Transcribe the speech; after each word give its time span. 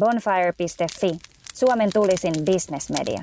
Bonfire.fi, 0.00 1.18
Suomen 1.54 1.90
tulisin 1.92 2.34
bisnesmedia. 2.44 3.20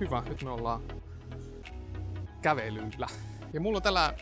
Hyvä, 0.00 0.22
nyt 0.28 0.42
me 0.42 0.50
ollaan 0.50 0.82
kävelyllä. 2.42 3.06
Ja 3.52 3.60
mulla 3.60 3.76
on 3.76 3.82
tällä 3.82 4.14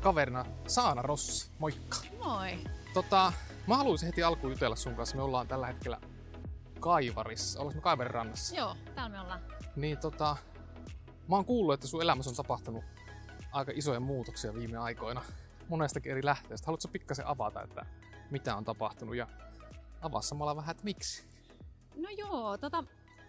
kaverina 0.00 0.44
Saana 0.66 1.02
Rossi. 1.02 1.50
Moikka. 1.58 1.96
Moi. 2.24 2.50
Tota, 2.94 3.32
mä 3.66 3.76
haluaisin 3.76 4.06
heti 4.06 4.22
alkuun 4.22 4.52
jutella 4.52 4.76
sun 4.76 4.94
kanssa. 4.94 5.16
Me 5.16 5.22
ollaan 5.22 5.48
tällä 5.48 5.66
hetkellä 5.66 6.00
Kaivarissa. 6.80 7.60
Ollaanko 7.60 7.78
me 7.78 7.82
Kaivarin 7.82 8.14
rannassa? 8.14 8.56
Joo, 8.56 8.76
täällä 8.94 9.16
me 9.16 9.20
ollaan. 9.20 9.40
Niin 9.76 9.98
tota, 9.98 10.36
mä 11.28 11.36
oon 11.36 11.44
kuullut, 11.44 11.74
että 11.74 11.86
sun 11.86 12.02
elämässä 12.02 12.30
on 12.30 12.36
tapahtunut 12.36 12.84
aika 13.52 13.72
isoja 13.74 14.00
muutoksia 14.00 14.54
viime 14.54 14.78
aikoina. 14.78 15.22
Monestakin 15.68 16.12
eri 16.12 16.24
lähteestä. 16.24 16.66
Haluatko 16.66 16.88
pikkasen 16.88 17.26
avata, 17.26 17.62
että 17.62 17.86
mitä 18.30 18.56
on 18.56 18.64
tapahtunut 18.64 19.16
ja 19.16 19.26
avaa 20.02 20.22
samalla 20.22 20.56
vähän, 20.56 20.70
että 20.70 20.84
miksi? 20.84 21.24
No 21.96 22.08
joo, 22.18 22.58
tota, 22.58 22.84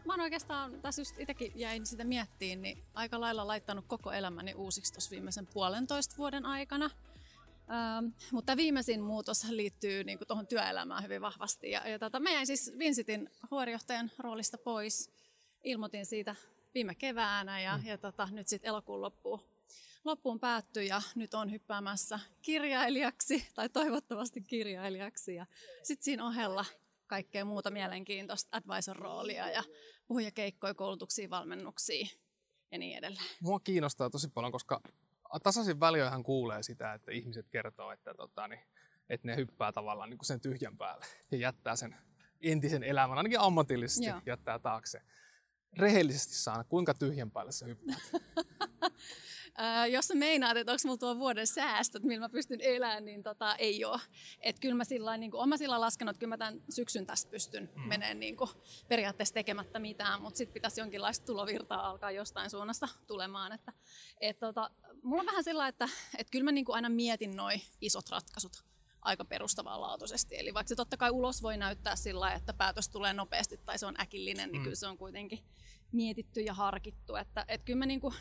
mä 0.06 0.14
oon 0.14 0.22
oikeastaan, 0.22 0.82
tässä 0.82 1.02
just 1.02 1.20
itsekin 1.20 1.52
jäin 1.56 1.86
sitä 1.86 2.04
miettiin, 2.04 2.62
niin 2.62 2.84
aika 2.94 3.20
lailla 3.20 3.48
laittanut 3.48 3.86
koko 3.88 4.12
elämäni 4.12 4.54
uusiksi 4.54 4.94
tuossa 4.94 5.12
viimeisen 5.12 5.48
puolentoista 5.48 6.18
vuoden 6.18 6.46
aikana. 6.46 6.90
Ähm, 7.72 8.06
mutta 8.32 8.58
viimeisin 8.58 9.02
muutos 9.02 9.44
liittyy 9.50 10.04
niin 10.04 10.20
tuohon 10.28 10.48
työelämään 10.48 11.04
hyvin 11.04 11.22
vahvasti. 11.22 11.72
Ja, 11.72 11.90
ja 11.90 12.00
tota, 12.00 12.20
mä 12.20 12.32
jäin 12.32 12.48
siis 12.48 12.72
Vinsitin 12.80 13.30
huorijohtajan 13.52 14.12
roolista 14.20 14.58
pois. 14.58 15.12
Ilmoitin 15.64 16.06
siitä 16.06 16.36
viime 16.74 16.96
keväänä 16.96 17.62
ja, 17.62 17.78
mm. 17.78 17.86
ja 17.86 17.98
tota, 17.98 18.28
nyt 18.32 18.48
sitten 18.48 18.70
elokuun 18.70 19.02
loppuun, 19.02 19.44
loppuun 20.06 20.40
päättyi 20.40 20.88
ja 20.88 21.02
nyt 21.16 21.34
on 21.34 21.52
hyppäämässä 21.52 22.20
kirjailijaksi 22.42 23.48
tai 23.56 23.70
toivottavasti 23.70 24.42
kirjailijaksi. 24.42 25.36
Ja 25.36 25.46
sitten 25.84 26.06
siinä 26.06 26.28
ohella 26.28 26.66
kaikkea 27.08 27.46
muuta 27.46 27.72
mielenkiintoista 27.72 28.58
advisor-roolia 28.58 29.50
ja 29.50 29.64
puhujakeikkoja, 30.08 30.74
koulutuksia, 30.74 31.30
valmennuksia 31.30 32.08
ja 32.72 32.78
niin 32.78 32.98
edelleen. 32.98 33.26
Mua 33.42 33.60
kiinnostaa 33.60 34.10
tosi 34.10 34.28
paljon, 34.28 34.52
koska 34.52 34.82
tasaisin 35.40 35.80
välioihan 35.80 36.24
kuulee 36.24 36.64
sitä, 36.64 36.94
että 36.94 37.12
ihmiset 37.12 37.50
kertoo, 37.50 37.92
että, 37.92 38.14
tota, 38.14 38.48
niin, 38.48 38.60
että 39.10 39.28
ne 39.28 39.36
hyppää 39.36 39.72
tavallaan 39.72 40.10
niin 40.10 40.18
kuin 40.18 40.28
sen 40.28 40.42
tyhjän 40.42 40.78
päälle 40.78 41.06
ja 41.32 41.38
jättää 41.38 41.76
sen 41.76 41.96
entisen 42.42 42.84
elämän, 42.84 43.18
ainakin 43.18 43.40
ammatillisesti 43.40 44.06
Joo. 44.06 44.22
jättää 44.26 44.60
taakse. 44.60 45.02
Rehellisesti 45.78 46.34
saana, 46.34 46.64
kuinka 46.64 46.94
tyhjän 46.94 47.32
päälle 47.32 47.52
sä 47.52 47.66
hyppäät? 47.66 48.00
Jos 49.92 50.08
sä 50.08 50.16
meinaat, 50.16 50.58
että 50.58 50.72
onko 50.72 50.82
mulla 50.86 50.98
tuo 50.98 51.18
vuoden 51.18 51.48
säästöt, 51.48 52.04
millä 52.04 52.26
mä 52.26 52.30
pystyn 52.30 52.62
elämään, 52.62 53.06
niin 53.06 53.24
tota, 53.24 53.56
ei 53.56 53.86
ole. 53.86 54.00
Et 54.42 54.60
kyllä 54.60 54.76
mä 54.76 54.84
sillä 54.84 55.18
niin 55.18 55.32
kuin, 55.32 55.58
sillä 55.58 55.82
laskenut, 55.82 56.10
että 56.10 56.20
kyllä 56.20 56.34
mä 56.34 56.38
tämän 56.38 56.62
syksyn 56.70 57.06
tästä 57.06 57.32
pystyn 57.32 57.70
mm. 57.76 57.82
meneen 57.82 58.20
niin 58.20 58.38
kuin, 58.38 58.50
periaatteessa 58.88 59.34
tekemättä 59.34 59.80
mitään, 59.80 60.22
mutta 60.22 60.38
sitten 60.38 60.54
pitäisi 60.54 60.82
jonkinlaista 60.82 61.26
tulovirtaa 61.26 61.90
alkaa 61.90 62.12
jostain 62.12 62.50
suunnasta 62.50 62.88
tulemaan. 63.08 63.52
Että, 63.52 63.74
et, 64.22 64.40
tota, 64.40 64.70
mulla 65.04 65.22
on 65.22 65.28
vähän 65.28 65.44
sillä 65.44 65.68
että, 65.68 65.90
että 66.18 66.32
kyllä 66.32 66.46
mä 66.46 66.52
niin 66.52 66.66
kuin 66.66 66.76
aina 66.76 66.90
mietin 66.90 67.36
noin 67.36 67.62
isot 67.82 68.10
ratkaisut 68.10 68.64
aika 69.02 69.26
perustavanlaatuisesti. 69.26 70.40
Eli 70.40 70.54
vaikka 70.54 70.70
se 70.70 70.76
totta 70.76 70.98
kai 70.98 71.12
ulos 71.12 71.42
voi 71.42 71.58
näyttää 71.58 71.96
sillä 71.96 72.34
että 72.34 72.54
päätös 72.54 72.90
tulee 72.90 73.14
nopeasti 73.14 73.58
tai 73.58 73.80
se 73.80 73.86
on 73.86 74.02
äkillinen, 74.02 74.52
niin 74.52 74.62
mm. 74.62 74.64
kyllä 74.64 74.76
se 74.76 74.88
on 74.88 74.98
kuitenkin 74.98 75.40
mietitty 75.92 76.42
ja 76.42 76.54
harkittu. 76.54 77.16
Että, 77.16 77.46
että 77.48 77.66
kyllä 77.66 77.80
mä 77.80 77.86
niin 77.86 78.02
kuin 78.02 78.14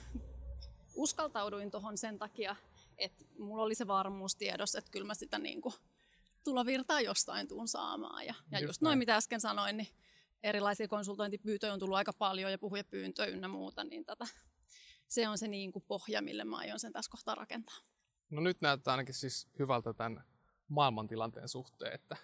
uskaltauduin 0.94 1.70
tuohon 1.70 1.98
sen 1.98 2.18
takia, 2.18 2.56
että 2.98 3.24
mulla 3.38 3.62
oli 3.62 3.74
se 3.74 3.86
varmuus 3.86 4.36
tiedossa, 4.36 4.78
että 4.78 4.90
kyllä 4.90 5.06
mä 5.06 5.14
sitä 5.14 5.38
niin 5.38 5.60
kuin 5.60 5.74
tulovirtaa 6.44 7.00
jostain 7.00 7.48
tuun 7.48 7.68
saamaan. 7.68 8.26
Ja, 8.26 8.34
ja 8.50 8.58
just, 8.58 8.68
just 8.68 8.82
noin, 8.82 8.98
mitä 8.98 9.16
äsken 9.16 9.40
sanoin, 9.40 9.76
niin 9.76 9.88
erilaisia 10.42 10.88
konsultointipyyntöjä 10.88 11.72
on 11.72 11.78
tullut 11.78 11.96
aika 11.96 12.12
paljon 12.12 12.50
ja 12.50 12.58
puhujapyyntöjä 12.58 13.28
ynnä 13.28 13.48
muuta, 13.48 13.84
niin 13.84 14.04
tätä, 14.04 14.26
se 15.08 15.28
on 15.28 15.38
se 15.38 15.48
niin 15.48 15.72
kuin 15.72 15.84
pohja, 15.88 16.22
mille 16.22 16.44
mä 16.44 16.56
aion 16.56 16.80
sen 16.80 16.92
tässä 16.92 17.10
kohtaa 17.10 17.34
rakentaa. 17.34 17.76
No 18.30 18.40
nyt 18.40 18.60
näyttää 18.60 18.92
ainakin 18.92 19.14
siis 19.14 19.48
hyvältä 19.58 19.92
tämän 19.92 20.24
maailmantilanteen 20.68 21.48
suhteen, 21.48 21.92
että, 21.92 22.16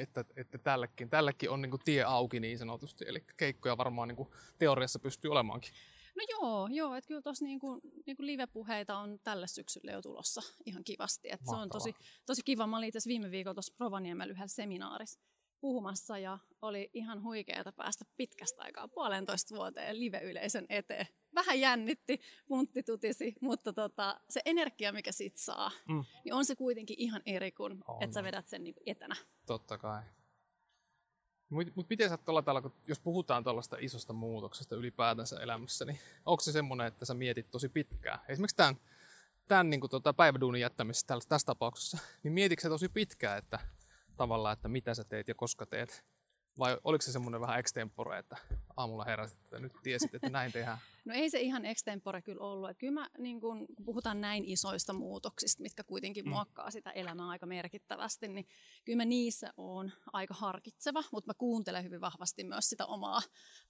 että, 0.00 0.24
että 0.36 0.58
tällekin, 0.58 1.10
tällekin 1.10 1.50
on 1.50 1.62
niin 1.62 1.70
kuin 1.70 1.82
tie 1.84 2.02
auki 2.02 2.40
niin 2.40 2.58
sanotusti, 2.58 3.04
eli 3.08 3.24
keikkoja 3.36 3.76
varmaan 3.76 4.08
niin 4.08 4.16
kuin 4.16 4.28
teoriassa 4.58 4.98
pystyy 4.98 5.30
olemaankin. 5.30 5.72
No 6.18 6.24
joo, 6.30 6.68
joo 6.72 6.94
että 6.94 7.08
kyllä 7.08 7.22
tuossa 7.22 7.44
niinku, 7.44 7.80
niinku 8.06 8.22
live-puheita 8.22 8.98
on 8.98 9.18
tälle 9.24 9.46
syksylle 9.46 9.92
jo 9.92 10.02
tulossa 10.02 10.40
ihan 10.66 10.84
kivasti. 10.84 11.28
Et 11.32 11.40
se 11.50 11.56
on 11.56 11.68
tosi, 11.68 11.94
tosi 12.26 12.42
kiva. 12.44 12.66
Mä 12.66 12.76
olin 12.76 12.88
itse 12.88 13.00
viime 13.06 13.30
viikolla 13.30 13.54
tuossa 13.54 13.74
Rovaniemellä 13.80 14.32
yhdessä 14.32 14.56
seminaarissa 14.56 15.20
puhumassa 15.60 16.18
ja 16.18 16.38
oli 16.62 16.90
ihan 16.94 17.22
huikeaa 17.22 17.72
päästä 17.76 18.04
pitkästä 18.16 18.62
aikaa 18.62 18.88
puolentoista 18.88 19.54
vuoteen 19.54 20.00
live-yleisön 20.00 20.66
eteen. 20.68 21.06
Vähän 21.34 21.60
jännitti, 21.60 22.20
puntti 22.48 22.82
tutisi, 22.82 23.34
mutta 23.40 23.72
tota, 23.72 24.20
se 24.30 24.40
energia, 24.44 24.92
mikä 24.92 25.12
sit 25.12 25.36
saa, 25.36 25.70
mm. 25.88 26.04
niin 26.24 26.34
on 26.34 26.44
se 26.44 26.56
kuitenkin 26.56 26.96
ihan 26.98 27.22
eri 27.26 27.52
kuin, 27.52 27.80
että 28.00 28.14
sä 28.14 28.22
vedät 28.22 28.48
sen 28.48 28.64
niinku 28.64 28.80
etänä. 28.86 29.16
Totta 29.46 29.78
kai. 29.78 30.02
Mutta 31.50 31.72
mut 31.74 31.90
miten 31.90 32.08
sä 32.08 32.16
tuolla 32.16 32.42
tavalla, 32.42 32.70
jos 32.88 33.00
puhutaan 33.00 33.44
tuollaista 33.44 33.76
isosta 33.80 34.12
muutoksesta 34.12 34.76
ylipäätänsä 34.76 35.40
elämässä, 35.40 35.84
niin 35.84 35.98
onko 36.26 36.40
se 36.40 36.52
semmoinen, 36.52 36.86
että 36.86 37.04
sä 37.04 37.14
mietit 37.14 37.50
tosi 37.50 37.68
pitkään? 37.68 38.18
Esimerkiksi 38.28 38.56
tämän, 38.56 38.76
tämän 39.48 39.70
niin 39.70 39.80
tota, 39.90 40.12
päiväduunin 40.12 40.60
jättämisessä 40.60 41.06
tässä 41.28 41.46
tapauksessa, 41.46 41.98
niin 42.22 42.32
mietitkö 42.32 42.62
sä 42.62 42.68
tosi 42.68 42.88
pitkään, 42.88 43.38
että 43.38 43.58
tavallaan, 44.16 44.52
että 44.52 44.68
mitä 44.68 44.94
sä 44.94 45.04
teet 45.04 45.28
ja 45.28 45.34
koska 45.34 45.66
teet? 45.66 46.04
Vai 46.58 46.78
oliko 46.84 47.02
se 47.02 47.12
semmoinen 47.12 47.40
vähän 47.40 47.58
extempore, 47.58 48.18
että 48.18 48.36
aamulla 48.76 49.04
heräsit, 49.04 49.38
että 49.38 49.58
nyt 49.58 49.72
tiesit, 49.82 50.14
että 50.14 50.30
näin 50.30 50.52
tehdään? 50.52 50.78
No 51.04 51.14
ei 51.14 51.30
se 51.30 51.40
ihan 51.40 51.64
extempore 51.64 52.22
kyllä 52.22 52.44
ollut. 52.44 52.70
Että 52.70 52.80
kyllä 52.80 52.92
mä, 52.92 53.10
niin 53.18 53.40
kun, 53.40 53.66
kun 53.76 53.84
puhutaan 53.84 54.20
näin 54.20 54.44
isoista 54.44 54.92
muutoksista, 54.92 55.62
mitkä 55.62 55.84
kuitenkin 55.84 56.24
mm. 56.24 56.30
muokkaa 56.30 56.70
sitä 56.70 56.90
elämää 56.90 57.28
aika 57.28 57.46
merkittävästi, 57.46 58.28
niin 58.28 58.46
kyllä 58.84 58.96
mä 58.96 59.04
niissä 59.04 59.52
on 59.56 59.92
aika 60.12 60.34
harkitseva, 60.34 61.04
mutta 61.12 61.28
mä 61.28 61.34
kuuntelen 61.38 61.84
hyvin 61.84 62.00
vahvasti 62.00 62.44
myös 62.44 62.68
sitä 62.68 62.86
omaa 62.86 63.20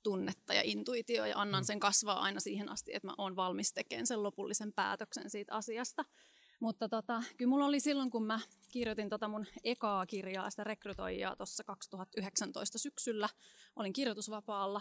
tunnetta 0.03 0.55
ja 0.55 0.63
intuitio 0.65 1.27
ja 1.27 1.41
annan 1.41 1.63
mm. 1.63 1.67
sen 1.67 1.81
kasvaa 1.81 2.21
aina 2.21 2.41
siihen 2.41 2.69
asti, 2.69 2.95
että 2.95 3.09
mä 3.09 3.15
oon 3.19 3.37
valmis 3.37 3.73
tekemään 3.73 4.07
sen 4.07 4.23
lopullisen 4.23 4.73
päätöksen 4.73 5.31
siitä 5.31 5.55
asiasta. 5.55 6.05
Mutta 6.61 6.89
tota, 6.89 7.23
kyllä 7.37 7.49
mulla 7.49 7.67
oli 7.67 7.81
silloin, 7.81 8.11
kun 8.11 8.27
mä 8.27 8.41
kirjoitin 8.71 9.09
tota 9.09 9.29
mun 9.29 9.47
ekaa 9.65 10.07
kirjaa, 10.07 10.51
sitä 10.51 10.65
rekrytoijaa 10.65 11.37
tuossa 11.37 11.65
2019 11.65 12.79
syksyllä, 12.79 13.29
olin 13.77 13.93
kirjoitusvapaalla. 13.93 14.81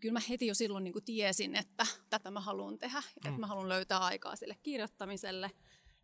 Kyllä 0.00 0.12
mä 0.12 0.20
heti 0.28 0.46
jo 0.46 0.54
silloin 0.54 0.84
niin 0.84 1.04
tiesin, 1.04 1.56
että 1.56 1.86
tätä 2.10 2.30
mä 2.30 2.40
haluan 2.40 2.78
tehdä, 2.78 3.00
mm. 3.00 3.28
että 3.28 3.40
mä 3.40 3.46
haluan 3.46 3.68
löytää 3.68 3.98
aikaa 3.98 4.36
sille 4.36 4.56
kirjoittamiselle. 4.62 5.50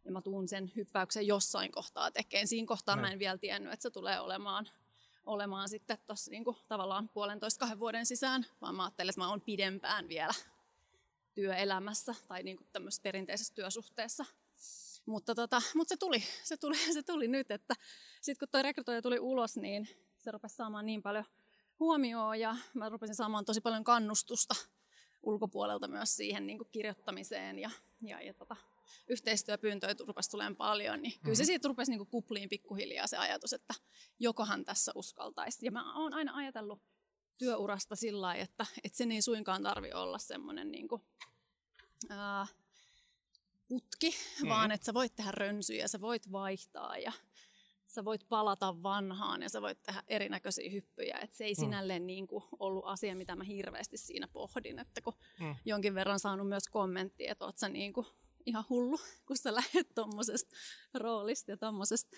Ja 0.05 0.13
mä 0.13 0.23
tuun 0.23 0.49
sen 0.49 0.73
hyppäyksen 0.77 1.27
jossain 1.27 1.73
kohtaa 1.73 2.11
tekemään. 2.11 2.49
Siinä 2.49 2.67
kohtaa 2.67 2.97
no. 2.97 3.03
mä 3.03 3.11
en 3.11 3.19
vielä 3.19 3.39
tiennyt, 3.39 3.73
että 3.73 3.83
se 3.83 3.91
tulee 3.91 4.21
olemaan, 4.21 4.69
olemaan 5.27 5.69
sitten 5.69 5.99
tuossa 6.07 6.31
niin 6.31 6.45
tavallaan 6.69 7.09
puolentoista 7.09 7.61
kahden 7.61 7.81
vuoden 7.81 8.07
sisään, 8.07 8.47
vaan 8.61 8.75
mä 8.75 8.85
ajattelin, 8.85 9.11
että 9.11 9.21
mä 9.21 9.29
oon 9.29 9.41
pidempään 9.41 10.09
vielä 10.09 10.35
työelämässä 11.35 12.15
tai 12.29 12.43
niin 12.43 12.59
tämmöisessä 12.73 13.03
perinteisessä 13.03 13.55
työsuhteessa 13.55 14.25
mutta, 15.09 15.35
tota, 15.35 15.63
mutta 15.75 15.89
se, 15.89 15.97
tuli, 15.97 16.23
se, 16.45 16.57
tuli, 16.57 16.77
se 16.95 17.03
tuli 17.03 17.29
nyt, 17.29 17.51
että 17.51 17.75
sitten 18.21 18.39
kun 18.39 18.49
tuo 18.53 18.63
rekrytoija 18.63 19.03
tuli 19.03 19.19
ulos, 19.19 19.57
niin 19.57 19.89
se 20.19 20.31
rupesi 20.31 20.57
saamaan 20.57 20.87
niin 20.87 21.03
paljon 21.03 21.25
huomioon 21.81 22.41
ja 22.41 22.57
mä 22.75 22.89
rupesin 22.89 23.15
saamaan 23.15 23.45
tosi 23.45 23.61
paljon 23.61 23.85
kannustusta 23.85 24.55
ulkopuolelta 25.23 25.89
myös 25.89 26.17
siihen 26.17 26.47
niin 26.47 26.59
kuin 26.59 26.69
kirjoittamiseen 26.73 27.59
ja, 27.59 27.71
ja, 28.03 28.23
ja 28.23 28.35
tota, 28.35 28.57
yhteistyöpyyntöjä 29.09 29.95
rupesi 30.07 30.31
tulemaan 30.31 30.57
paljon, 30.57 31.03
niin 31.03 31.13
kyllä 31.13 31.35
se 31.35 31.43
mm-hmm. 31.43 31.47
siitä 31.47 31.69
rupesi 31.69 31.91
niin 31.91 31.99
kuin 31.99 32.11
kupliin 32.11 32.49
pikkuhiljaa 32.49 33.07
se 33.07 33.17
ajatus, 33.17 33.53
että 33.53 33.75
jokohan 34.19 34.65
tässä 34.65 34.93
uskaltaisi. 34.95 35.67
Ja 35.67 35.71
mä 35.71 36.03
oon 36.03 36.15
aina 36.15 36.35
ajatellut 36.35 36.83
työurasta 37.39 37.97
sillä 37.97 38.21
lailla, 38.21 38.45
että, 38.45 38.67
että 38.85 38.99
sen 38.99 39.13
ei 39.13 39.23
suinkaan 39.23 39.63
tarvi 39.63 39.93
olla 39.93 40.19
semmoinen 40.19 40.71
niin 40.71 40.89
kuin, 40.89 41.03
ää, 42.09 42.47
putki, 43.69 44.15
mm. 44.43 44.49
vaan 44.49 44.71
että 44.71 44.85
sä 44.85 44.95
voit 44.95 45.17
tehdä 45.17 45.31
rönsyjä, 45.31 45.89
sä 45.89 46.01
voit 46.01 46.33
vaihtaa 46.33 46.99
ja 46.99 47.13
sä 47.87 48.05
voit 48.05 48.29
palata 48.29 48.83
vanhaan 48.83 49.43
ja 49.43 49.49
sä 49.49 49.63
voit 49.63 49.83
tehdä 49.83 50.03
erinäköisiä 50.09 50.71
hyppyjä. 50.71 51.19
Et 51.19 51.33
se 51.33 51.45
ei 51.45 51.53
mm. 51.53 51.61
sinälleen 51.61 52.07
niin 52.07 52.27
kuin 52.27 52.45
ollut 52.59 52.85
asia, 52.87 53.17
mitä 53.17 53.37
mä 53.37 53.45
hirveästi 53.45 53.97
siinä 53.97 54.29
pohdin. 54.29 54.79
Että 54.79 55.01
kun 55.01 55.15
mm. 55.41 55.57
jonkin 55.65 55.95
verran 55.95 56.21
saanut 56.21 56.49
myös 56.49 56.69
kommenttia, 56.69 57.33
että 57.33 57.45
oot 57.45 57.59
sä 57.59 57.69
niin 57.69 57.93
kuin 57.93 58.07
ihan 58.47 58.65
hullu, 58.69 58.99
kun 59.27 59.37
sä 59.37 59.55
lähdet 59.55 59.95
tuommoisesta 59.95 60.57
roolista 60.95 61.51
ja 61.51 61.57
tuommoisesta 61.57 62.17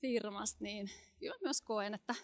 firmasta, 0.00 0.64
niin 0.64 0.90
kyllä 1.18 1.36
myös 1.42 1.62
koen, 1.62 1.94
että 1.94 2.14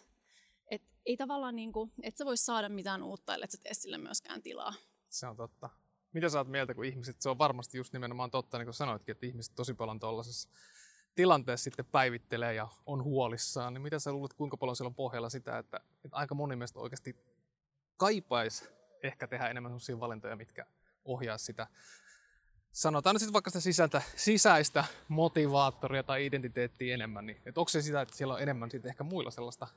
et 0.71 0.83
ei 1.07 1.17
tavallaan 1.17 1.57
niinku, 1.57 1.93
et 2.03 2.17
sä 2.17 2.25
vois 2.25 2.47
saada 2.47 2.69
mitään 2.69 3.03
uutta, 3.03 3.35
ellei 3.35 3.51
sä 3.51 3.59
tee 3.63 3.75
sille 3.75 3.99
myöskään 3.99 4.43
tilaa. 4.43 4.75
Se 5.09 5.27
on 5.27 5.37
totta. 5.37 5.71
Mitä 6.13 6.29
sä 6.29 6.39
oot 6.39 6.49
mieltä, 6.49 6.75
kun 6.75 6.85
ihmiset, 6.85 7.23
se 7.23 7.29
on 7.29 7.39
varmasti 7.39 7.79
just 7.79 7.93
nimenomaan 7.93 8.31
totta, 8.31 8.59
niin 8.59 8.67
kuin 8.67 8.75
sanoitkin, 8.75 9.13
että 9.13 9.27
ihmiset 9.27 9.55
tosi 9.55 9.75
paljon 9.75 10.01
tuollaisessa 10.01 10.49
tilanteessa 11.15 11.65
sitten 11.65 11.85
päivittelee 11.85 12.55
ja 12.55 12.69
on 12.87 13.05
huolissaan, 13.05 13.75
niin 13.75 13.83
mitä 13.83 13.99
sä 13.99 14.13
luulet, 14.13 14.33
kuinka 14.33 14.57
paljon 14.57 14.77
siellä 14.77 14.89
on 14.89 14.95
pohjalla 14.95 15.31
sitä, 15.31 15.59
että, 15.59 15.81
että 16.05 16.17
aika 16.17 16.35
moni 16.35 16.57
meistä 16.57 16.79
oikeasti 16.79 17.17
kaipaisi 17.97 18.65
ehkä 19.03 19.27
tehdä 19.27 19.49
enemmän 19.49 19.71
sellaisia 19.71 20.01
valintoja, 20.01 20.37
mitkä 20.37 20.67
ohjaa 21.05 21.39
sitä, 21.39 21.67
sanotaan 22.73 23.19
sitten 23.19 23.33
vaikka 23.33 23.51
sitä 23.51 23.61
sisältä, 23.61 24.03
sisäistä 24.17 24.85
motivaattoria 25.09 26.03
tai 26.03 26.27
identiteettiä 26.27 26.95
enemmän, 26.95 27.27
niin 27.27 27.43
että 27.47 27.61
onko 27.61 27.69
se 27.69 27.83
sitä, 27.83 28.01
että 28.01 28.17
siellä 28.17 28.35
on 28.35 28.43
enemmän 28.43 28.71
sitten 28.71 28.89
ehkä 28.89 29.05
muilla 29.05 29.31
sellaista 29.31 29.69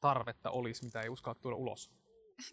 tarvetta 0.00 0.50
olisi, 0.50 0.84
mitä 0.84 1.00
ei 1.00 1.08
uskalla 1.08 1.38
tuoda 1.40 1.56
ulos? 1.56 1.90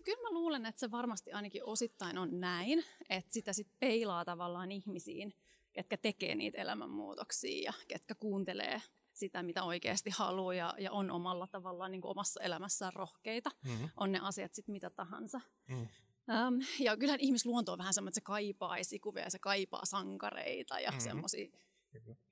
Kyllä 0.03 0.21
mä 0.21 0.31
luulen, 0.31 0.65
että 0.65 0.79
se 0.79 0.91
varmasti 0.91 1.31
ainakin 1.31 1.63
osittain 1.63 2.17
on 2.17 2.39
näin, 2.39 2.83
että 3.09 3.33
sitä 3.33 3.53
sitten 3.53 3.75
peilaa 3.79 4.25
tavallaan 4.25 4.71
ihmisiin, 4.71 5.33
ketkä 5.73 5.97
tekee 5.97 6.35
niitä 6.35 6.61
elämänmuutoksia 6.61 7.63
ja 7.65 7.73
ketkä 7.87 8.15
kuuntelee 8.15 8.81
sitä, 9.13 9.43
mitä 9.43 9.63
oikeasti 9.63 10.09
haluaa 10.09 10.53
ja, 10.53 10.73
ja 10.77 10.91
on 10.91 11.11
omalla 11.11 11.47
tavallaan 11.47 11.91
niin 11.91 12.01
kuin 12.01 12.11
omassa 12.11 12.41
elämässään 12.41 12.93
rohkeita. 12.93 13.51
Mm-hmm. 13.65 13.89
On 13.97 14.11
ne 14.11 14.19
asiat 14.21 14.53
sitten 14.53 14.73
mitä 14.73 14.89
tahansa. 14.89 15.41
Mm. 15.67 15.87
Um, 16.47 16.61
ja 16.79 16.97
kyllähän 16.97 17.19
ihmisluonto 17.19 17.71
on 17.71 17.77
vähän 17.77 17.93
semmoinen, 17.93 18.09
että 18.09 18.19
se 18.19 18.23
kaipaa 18.23 18.77
esikuvia 18.77 19.23
ja 19.23 19.29
se 19.29 19.39
kaipaa 19.39 19.85
sankareita 19.85 20.79
ja 20.79 20.89
mm-hmm. 20.89 21.03
semmoisia 21.03 21.47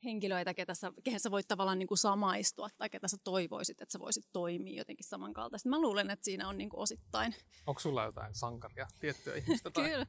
henkilöitä, 0.03 0.53
ketä 0.53 0.73
sä, 0.73 0.91
kehen 1.03 1.19
sä 1.19 1.31
voit 1.31 1.47
tavallaan 1.47 1.79
niin 1.79 1.87
kuin 1.87 1.97
samaistua 1.97 2.69
tai 2.77 2.89
ketä 2.89 3.07
sä 3.07 3.17
toivoisit, 3.23 3.81
että 3.81 3.91
sä 3.91 3.99
voisit 3.99 4.25
toimia 4.33 4.77
jotenkin 4.77 5.07
samankaltaisesti. 5.07 5.69
Mä 5.69 5.81
luulen, 5.81 6.09
että 6.09 6.25
siinä 6.25 6.47
on 6.49 6.57
niin 6.57 6.69
kuin 6.69 6.79
osittain. 6.79 7.35
Onko 7.67 7.79
sulla 7.79 8.03
jotain 8.03 8.35
sankaria 8.35 8.87
tiettyä 8.99 9.35
ihmistä? 9.35 9.71
Tai? 9.71 9.89
kyllä, 9.89 10.05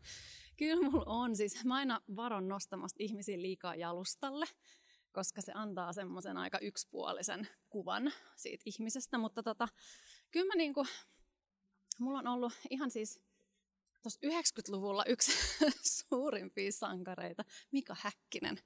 kyllä 0.56 0.90
mulla 0.90 1.04
on. 1.06 1.36
Siis 1.36 1.64
mä 1.64 1.74
aina 1.74 2.00
varon 2.16 2.48
nostamasta 2.48 2.96
ihmisiä 3.00 3.42
liikaa 3.42 3.74
jalustalle, 3.74 4.46
koska 5.12 5.40
se 5.40 5.52
antaa 5.54 5.92
semmoisen 5.92 6.36
aika 6.36 6.58
yksipuolisen 6.58 7.48
kuvan 7.68 8.12
siitä 8.36 8.62
ihmisestä. 8.66 9.18
Mutta 9.18 9.42
tota, 9.42 9.68
kyllä 10.30 10.46
mä 10.46 10.54
niin 10.54 10.74
kuin, 10.74 10.88
mulla 11.98 12.18
on 12.18 12.26
ollut 12.26 12.52
ihan 12.70 12.90
siis 12.90 13.20
tuossa 14.02 14.20
90-luvulla 14.26 15.04
yksi 15.04 15.32
suurimpia 15.98 16.72
sankareita, 16.72 17.44
Mika 17.72 17.96
Häkkinen. 18.00 18.58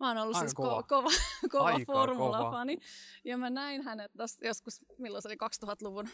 Mä 0.00 0.08
oon 0.08 0.18
ollut 0.18 0.36
Aika 0.36 0.46
siis 0.46 0.54
kova, 0.54 0.82
kova, 0.82 1.10
kova 1.50 1.78
formulafani. 1.92 2.78
Ja 3.24 3.38
mä 3.38 3.50
näin 3.50 3.82
hänet 3.82 4.12
tossa 4.16 4.46
joskus, 4.46 4.80
milloin 4.98 5.22
se 5.22 5.28
oli 5.28 5.36
2000-luvun 5.66 6.08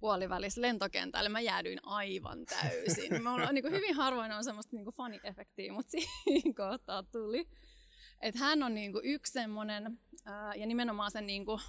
puolivälissä 0.00 0.60
lentokentällä. 0.60 1.28
Mä 1.28 1.40
jäädyin 1.40 1.78
aivan 1.82 2.44
täysin. 2.44 3.22
Mä 3.22 3.34
olen, 3.34 3.54
niin 3.54 3.62
kuin 3.62 3.74
hyvin 3.74 3.94
harvoin 3.94 4.32
on 4.32 4.44
semmoista 4.44 4.76
niin 4.76 4.84
kuin 4.84 4.94
fani-efektiä, 4.94 5.72
mutta 5.72 5.90
siinä 6.24 6.52
kohtaa 6.56 7.02
tuli. 7.02 7.48
Et 8.20 8.34
hän 8.34 8.62
on 8.62 8.74
niin 8.74 8.92
kuin 8.92 9.04
yksi 9.04 9.32
semmoinen, 9.32 10.00
ja 10.56 10.66
nimenomaan 10.66 11.10
sen 11.10 11.26
niin 11.26 11.44
kuin 11.44 11.60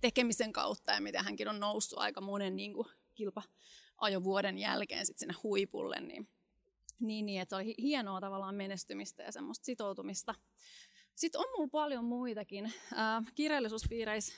tekemisen 0.00 0.52
kautta 0.52 0.92
ja 0.92 1.00
miten 1.00 1.24
hänkin 1.24 1.48
on 1.48 1.60
noussut 1.60 1.98
aika 1.98 2.20
monen 2.20 2.56
niin 2.56 2.74
kuin 2.74 2.88
kilpa 3.14 3.42
ajovuoden 3.96 4.58
jälkeen 4.58 5.06
sit 5.06 5.18
sinne 5.18 5.34
huipulle, 5.42 6.00
niin, 6.00 6.28
niin, 7.00 7.26
niin 7.26 7.42
että 7.42 7.50
se 7.50 7.56
oli 7.56 7.74
hienoa 7.78 8.20
tavallaan 8.20 8.54
menestymistä 8.54 9.22
ja 9.22 9.32
semmoista 9.32 9.64
sitoutumista. 9.64 10.34
Sitten 11.14 11.40
on 11.40 11.46
mulla 11.56 11.68
paljon 11.68 12.04
muitakin. 12.04 12.64
Äh, 12.64 13.32
kirjallisuuspiireissä 13.34 14.34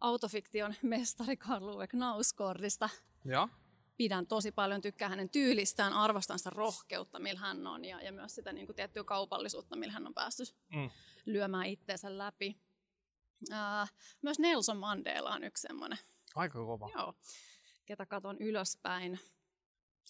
autofiktion 0.00 0.74
mestari 0.82 1.36
Karl 1.36 1.68
Uwe 1.68 1.86
Knauskordista. 1.86 2.88
Ja. 3.24 3.48
Pidän 3.96 4.26
tosi 4.26 4.52
paljon, 4.52 4.80
tykkään 4.80 5.10
hänen 5.10 5.28
tyylistään, 5.28 5.92
arvostan 5.92 6.38
sitä 6.38 6.50
rohkeutta, 6.50 7.18
millä 7.18 7.40
hän 7.40 7.66
on, 7.66 7.84
ja, 7.84 8.02
ja 8.02 8.12
myös 8.12 8.34
sitä 8.34 8.52
niin 8.52 8.66
kuin, 8.66 8.76
tiettyä 8.76 9.04
kaupallisuutta, 9.04 9.76
millä 9.76 9.92
hän 9.92 10.06
on 10.06 10.14
päässyt 10.14 10.54
mm. 10.74 10.90
lyömään 11.26 11.66
itteensä 11.66 12.18
läpi. 12.18 12.56
Äh, 13.52 13.92
myös 14.22 14.38
Nelson 14.38 14.76
Mandela 14.76 15.30
on 15.30 15.44
yksi 15.44 15.62
semmoinen. 15.62 15.98
Aika 16.34 16.58
kova. 16.58 16.90
Joo 16.94 17.14
ketä 17.84 18.06
katon 18.06 18.36
ylöspäin. 18.40 19.20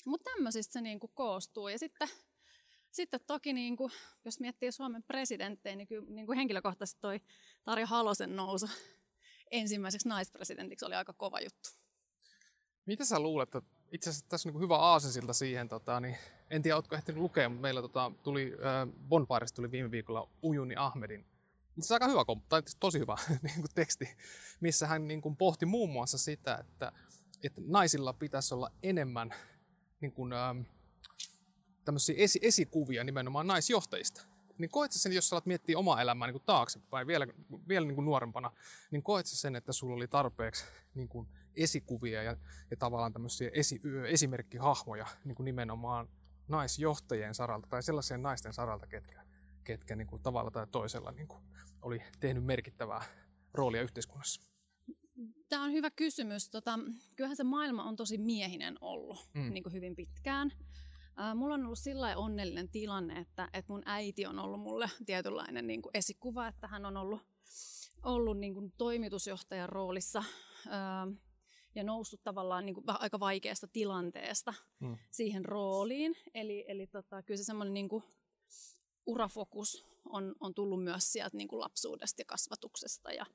Mutta 0.06 0.30
tämmöisistä 0.30 0.72
se 0.72 0.80
niinku 0.80 1.08
koostuu. 1.08 1.68
Ja 1.68 1.78
sitten, 1.78 2.08
sitten 2.90 3.20
toki, 3.26 3.52
niinku, 3.52 3.90
jos 4.24 4.40
miettii 4.40 4.72
Suomen 4.72 5.02
presidenttejä, 5.02 5.76
niin 5.76 5.86
kyllä 5.86 6.10
niinku 6.10 6.32
henkilökohtaisesti 6.32 7.00
toi 7.00 7.20
Tarja 7.64 7.86
Halosen 7.86 8.36
nousu 8.36 8.66
ensimmäiseksi 9.50 10.08
naispresidentiksi 10.08 10.84
oli 10.84 10.94
aika 10.94 11.12
kova 11.12 11.40
juttu. 11.40 11.70
Mitä 12.86 13.04
sä 13.04 13.20
luulet, 13.20 13.54
että 13.54 13.70
itse 13.92 14.10
asiassa 14.10 14.28
tässä 14.28 14.48
on 14.48 14.52
niin 14.52 14.62
hyvä 14.62 14.76
aasesilta 14.76 15.32
siihen, 15.32 15.68
tota, 15.68 16.00
niin 16.00 16.16
en 16.50 16.62
tiedä, 16.62 16.76
oletko 16.76 16.96
ehtinyt 16.96 17.22
lukea, 17.22 17.48
mutta 17.48 17.62
meillä 17.62 17.82
tota, 17.82 18.12
tuli, 18.22 18.52
äh, 18.52 19.52
tuli 19.54 19.70
viime 19.70 19.90
viikolla 19.90 20.28
Ujuni 20.42 20.74
Ahmedin 20.76 21.26
se 21.80 21.94
on 21.94 22.02
aika 22.02 22.08
hyvä, 22.08 22.24
tai 22.48 22.62
tosi 22.80 22.98
hyvä 22.98 23.16
niin 23.42 23.54
kuin 23.54 23.74
teksti, 23.74 24.08
missä 24.60 24.86
hän 24.86 25.08
niin 25.08 25.22
kuin 25.22 25.36
pohti 25.36 25.66
muun 25.66 25.90
muassa 25.90 26.18
sitä, 26.18 26.54
että 26.54 26.92
että 27.44 27.62
naisilla 27.66 28.12
pitäisi 28.12 28.54
olla 28.54 28.70
enemmän 28.82 29.34
niin 30.00 30.12
kuin, 30.12 30.32
ähm, 30.32 30.60
esi- 32.16 32.40
esikuvia 32.42 33.04
nimenomaan 33.04 33.46
naisjohtajista. 33.46 34.26
Niin 34.58 34.70
koet 34.70 34.92
sen, 34.92 35.12
jos 35.12 35.32
alat 35.32 35.46
miettiä 35.46 35.78
omaa 35.78 36.02
elämää 36.02 36.28
niin 36.28 36.34
kuin 36.34 36.46
taaksepäin 36.46 37.06
vielä, 37.06 37.26
vielä 37.68 37.86
niin 37.86 37.94
kuin 37.94 38.04
nuorempana, 38.04 38.52
niin 38.90 39.02
koet 39.02 39.26
sen, 39.26 39.56
että 39.56 39.72
sulla 39.72 39.94
oli 39.94 40.08
tarpeeksi 40.08 40.64
niin 40.94 41.08
kuin 41.08 41.28
esikuvia 41.56 42.22
ja, 42.22 42.36
ja 42.70 42.76
tavallaan 42.76 43.12
tämmöisiä 43.12 43.50
esi- 43.52 43.80
esimerkkihahmoja 44.08 45.06
niin 45.24 45.34
kuin 45.34 45.44
nimenomaan 45.44 46.08
naisjohtajien 46.48 47.34
saralta 47.34 47.66
tai 47.70 47.82
sellaisien 47.82 48.22
naisten 48.22 48.52
saralta, 48.52 48.86
ketkä, 48.86 49.22
ketkä 49.64 49.96
niin 49.96 50.06
kuin 50.06 50.22
tavalla 50.22 50.50
tai 50.50 50.66
toisella 50.66 51.12
niin 51.12 51.28
kuin 51.28 51.42
oli 51.82 52.02
tehnyt 52.20 52.44
merkittävää 52.44 53.04
roolia 53.54 53.82
yhteiskunnassa. 53.82 54.53
Tämä 55.48 55.64
on 55.64 55.72
hyvä 55.72 55.90
kysymys. 55.90 56.50
Tota, 56.50 56.78
kyllähän 57.16 57.36
se 57.36 57.44
maailma 57.44 57.84
on 57.84 57.96
tosi 57.96 58.18
miehinen 58.18 58.78
ollut 58.80 59.28
mm. 59.34 59.52
niin 59.52 59.62
kuin 59.62 59.72
hyvin 59.72 59.96
pitkään. 59.96 60.52
Äh, 61.20 61.34
mulla 61.34 61.54
on 61.54 61.64
ollut 61.64 61.78
sillä 61.78 62.16
onnellinen 62.16 62.68
tilanne, 62.68 63.18
että, 63.18 63.48
että 63.52 63.72
mun 63.72 63.82
äiti 63.86 64.26
on 64.26 64.38
ollut 64.38 64.60
mulle 64.60 64.90
tietynlainen 65.06 65.66
niin 65.66 65.82
kuin 65.82 65.90
esikuva, 65.96 66.48
että 66.48 66.66
hän 66.66 66.86
on 66.86 66.96
ollut, 66.96 67.22
ollut 68.02 68.38
niin 68.38 68.54
kuin 68.54 68.72
toimitusjohtajan 68.78 69.68
roolissa 69.68 70.18
äh, 70.18 71.18
ja 71.74 71.84
noussut 71.84 72.20
tavallaan 72.24 72.66
niin 72.66 72.74
kuin 72.74 72.84
aika 72.86 73.20
vaikeasta 73.20 73.66
tilanteesta 73.66 74.54
mm. 74.80 74.96
siihen 75.10 75.44
rooliin. 75.44 76.16
Eli, 76.34 76.64
eli 76.68 76.86
tota, 76.86 77.22
kyllä 77.22 77.38
se 77.38 77.44
semmoinen 77.44 77.74
niin 77.74 77.88
kuin 77.88 78.04
urafokus 79.06 79.86
on, 80.04 80.34
on 80.40 80.54
tullut 80.54 80.84
myös 80.84 81.12
sieltä 81.12 81.36
niin 81.36 81.48
kuin 81.48 81.60
lapsuudesta 81.60 82.20
ja 82.20 82.24
kasvatuksesta. 82.24 83.12
Ja, 83.12 83.26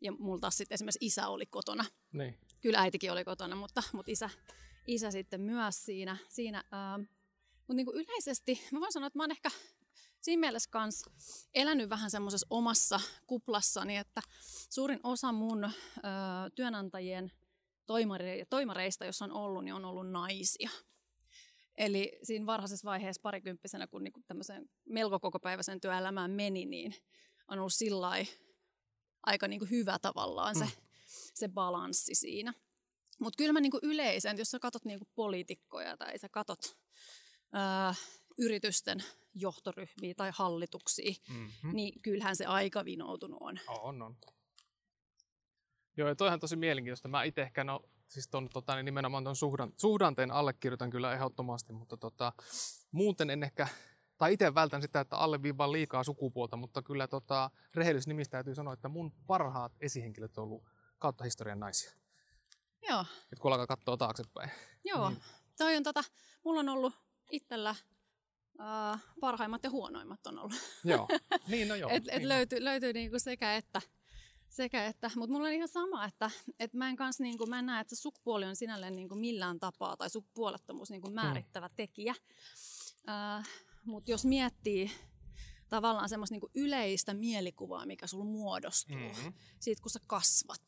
ja 0.00 0.12
mulla 0.12 0.40
taas 0.40 0.56
sitten 0.56 0.74
esimerkiksi 0.74 1.06
isä 1.06 1.28
oli 1.28 1.46
kotona. 1.46 1.84
Niin. 2.12 2.38
Kyllä 2.60 2.80
äitikin 2.80 3.12
oli 3.12 3.24
kotona, 3.24 3.56
mutta, 3.56 3.82
mutta 3.92 4.12
isä, 4.12 4.30
isä 4.86 5.10
sitten 5.10 5.40
myös 5.40 5.84
siinä. 5.84 6.16
siinä 6.28 6.64
ää, 6.72 6.98
mutta 6.98 7.74
niin 7.74 7.86
kuin 7.86 7.96
yleisesti 7.96 8.60
mä 8.72 8.80
voin 8.80 8.92
sanoa, 8.92 9.06
että 9.06 9.18
mä 9.18 9.22
oon 9.22 9.30
ehkä 9.30 9.50
siinä 10.20 10.40
mielessä 10.40 10.70
kans 10.70 11.02
elänyt 11.54 11.88
vähän 11.90 12.10
semmoisessa 12.10 12.46
omassa 12.50 13.00
kuplassani, 13.26 13.96
että 13.96 14.22
suurin 14.70 15.00
osa 15.02 15.32
mun 15.32 15.64
ö, 15.64 15.70
työnantajien 16.54 17.32
toimare, 17.86 18.44
toimareista, 18.50 19.04
jos 19.04 19.22
on 19.22 19.32
ollut, 19.32 19.64
niin 19.64 19.74
on 19.74 19.84
ollut 19.84 20.10
naisia. 20.10 20.70
Eli 21.80 22.18
siinä 22.22 22.46
varhaisessa 22.46 22.90
vaiheessa 22.90 23.22
parikymppisenä, 23.22 23.86
kun 23.86 24.04
niinku 24.04 24.20
tämmöiseen 24.26 24.70
melko 24.88 25.20
kokopäiväiseen 25.20 25.80
työelämään 25.80 26.30
meni, 26.30 26.66
niin 26.66 26.94
on 27.48 27.58
ollut 27.58 27.74
sillä 27.74 28.26
aika 29.22 29.48
niinku 29.48 29.66
hyvä 29.70 29.98
tavallaan 29.98 30.54
se, 30.54 30.64
mm. 30.64 30.70
se 31.34 31.48
balanssi 31.48 32.14
siinä. 32.14 32.54
Mutta 33.20 33.36
kyllä 33.36 33.52
mä 33.52 33.60
niinku 33.60 33.78
yleisen, 33.82 34.38
jos 34.38 34.50
sä 34.50 34.58
katot 34.58 34.84
niinku 34.84 35.08
poliitikkoja 35.14 35.96
tai 35.96 36.18
sä 36.18 36.28
katot 36.28 36.78
ää, 37.52 37.94
yritysten 38.38 39.04
johtoryhmiä 39.34 40.14
tai 40.16 40.30
hallituksia, 40.34 41.14
mm-hmm. 41.28 41.74
niin 41.74 42.02
kyllähän 42.02 42.36
se 42.36 42.46
aika 42.46 42.84
vinoutunut 42.84 43.38
on. 43.40 43.58
On, 43.68 44.02
on. 44.02 44.16
Joo, 46.00 46.08
ja 46.08 46.14
toihan 46.14 46.40
tosi 46.40 46.56
mielenkiintoista. 46.56 47.08
Mä 47.08 47.22
itse 47.22 47.42
ehkä 47.42 47.64
no, 47.64 47.80
siis 48.08 48.28
ton, 48.28 48.48
tota, 48.52 48.74
niin 48.74 48.84
nimenomaan 48.84 49.24
tuon 49.24 49.36
suhdan, 49.36 49.72
suhdanteen 49.76 50.30
allekirjoitan 50.30 50.90
kyllä 50.90 51.12
ehdottomasti, 51.12 51.72
mutta 51.72 51.96
tota, 51.96 52.32
muuten 52.92 53.30
en 53.30 53.42
ehkä, 53.42 53.68
tai 54.18 54.32
itse 54.32 54.54
vältän 54.54 54.82
sitä, 54.82 55.00
että 55.00 55.16
alleviivaan 55.16 55.72
liikaa 55.72 56.04
sukupuolta, 56.04 56.56
mutta 56.56 56.82
kyllä 56.82 57.08
tota, 57.08 57.50
rehellisnimistä 57.74 58.30
täytyy 58.30 58.54
sanoa, 58.54 58.74
että 58.74 58.88
mun 58.88 59.12
parhaat 59.26 59.72
esihenkilöt 59.80 60.38
on 60.38 60.44
ollut 60.44 60.64
kautta 60.98 61.24
historian 61.24 61.60
naisia. 61.60 61.92
Joo. 62.88 63.04
Et 63.32 63.38
kun 63.38 63.52
alkaa 63.52 63.66
katsoa 63.66 63.96
taaksepäin. 63.96 64.50
Joo, 64.84 65.08
niin. 65.10 65.22
toi 65.58 65.76
on 65.76 65.82
tota, 65.82 66.04
mulla 66.44 66.60
on 66.60 66.68
ollut 66.68 66.94
itsellä 67.30 67.74
uh, 68.54 68.98
parhaimmat 69.20 69.64
ja 69.64 69.70
huonoimmat 69.70 70.26
on 70.26 70.38
ollut. 70.38 70.80
Joo, 70.84 71.08
niin 71.48 71.68
no 71.68 71.74
joo. 71.74 71.90
et, 71.94 72.04
et 72.08 72.18
niin 72.18 72.28
löytyy, 72.28 72.64
löytyy 72.64 72.92
niinku 72.92 73.18
sekä 73.18 73.56
että 73.56 73.82
sekä 74.50 74.86
että, 74.86 75.10
mutta 75.16 75.32
mulla 75.32 75.48
on 75.48 75.54
ihan 75.54 75.68
sama, 75.68 76.04
että, 76.04 76.30
että 76.58 76.78
mä 76.78 76.88
en 76.88 76.96
kans 76.96 77.20
niinku, 77.20 77.46
mä 77.46 77.58
en 77.58 77.66
näe, 77.66 77.80
että 77.80 77.96
se 77.96 78.00
sukupuoli 78.00 78.46
on 78.46 78.56
sinälleen 78.56 78.96
niinku 78.96 79.14
millään 79.14 79.60
tapaa 79.60 79.96
tai 79.96 80.10
sukupuolettomuus 80.10 80.90
niinku 80.90 81.10
määrittävä 81.10 81.68
mm. 81.68 81.74
tekijä. 81.76 82.14
Äh, 83.08 83.48
mutta 83.84 84.10
jos 84.10 84.24
miettii 84.24 84.90
tavallaan 85.68 86.08
semmoista 86.08 86.34
niinku 86.34 86.50
yleistä 86.54 87.14
mielikuvaa, 87.14 87.86
mikä 87.86 88.06
sulla 88.06 88.24
muodostuu 88.24 88.96
mm-hmm. 88.96 89.32
siitä, 89.60 89.82
kun 89.82 89.90
sä 89.90 90.00
kasvat, 90.06 90.62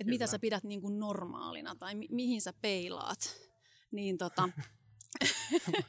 että 0.00 0.10
mitä 0.10 0.26
sä 0.26 0.38
pidät 0.38 0.64
niinku 0.64 0.88
normaalina 0.88 1.74
tai 1.74 1.94
mi- 1.94 2.08
mihin 2.10 2.42
sä 2.42 2.52
peilaat, 2.52 3.36
niin 3.90 4.18
tota, 4.18 4.48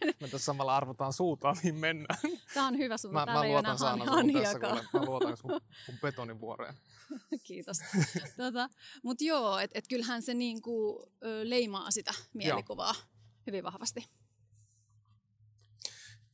Me 0.04 0.28
tässä 0.28 0.46
samalla 0.46 0.78
arvotaan 0.78 1.14
suutaan, 1.14 1.56
mihin 1.58 1.76
mennään. 1.76 2.20
Tämä 2.54 2.68
on 2.68 2.78
hyvä 2.78 2.98
sun. 2.98 3.14
Mä, 3.14 3.26
mä 3.26 3.48
luotan 3.48 3.78
Saana 3.78 4.06
tässä, 4.06 4.60
kun 4.60 5.00
mä 5.00 5.06
luotan 5.06 5.38
sun, 5.38 5.62
sun 5.86 5.96
betonivuoreen. 6.02 6.76
Kiitos. 7.48 7.78
tota, 8.38 8.70
Mutta 9.04 9.24
joo, 9.24 9.60
että 9.60 9.80
et 9.80 9.88
kyllähän 9.88 10.22
se 10.22 10.34
niinku, 10.34 11.06
ö, 11.26 11.50
leimaa 11.50 11.92
sitä 11.92 12.12
mielikuvaa 12.34 12.94
joo. 12.94 13.04
hyvin 13.48 13.64
vahvasti. 13.64 14.10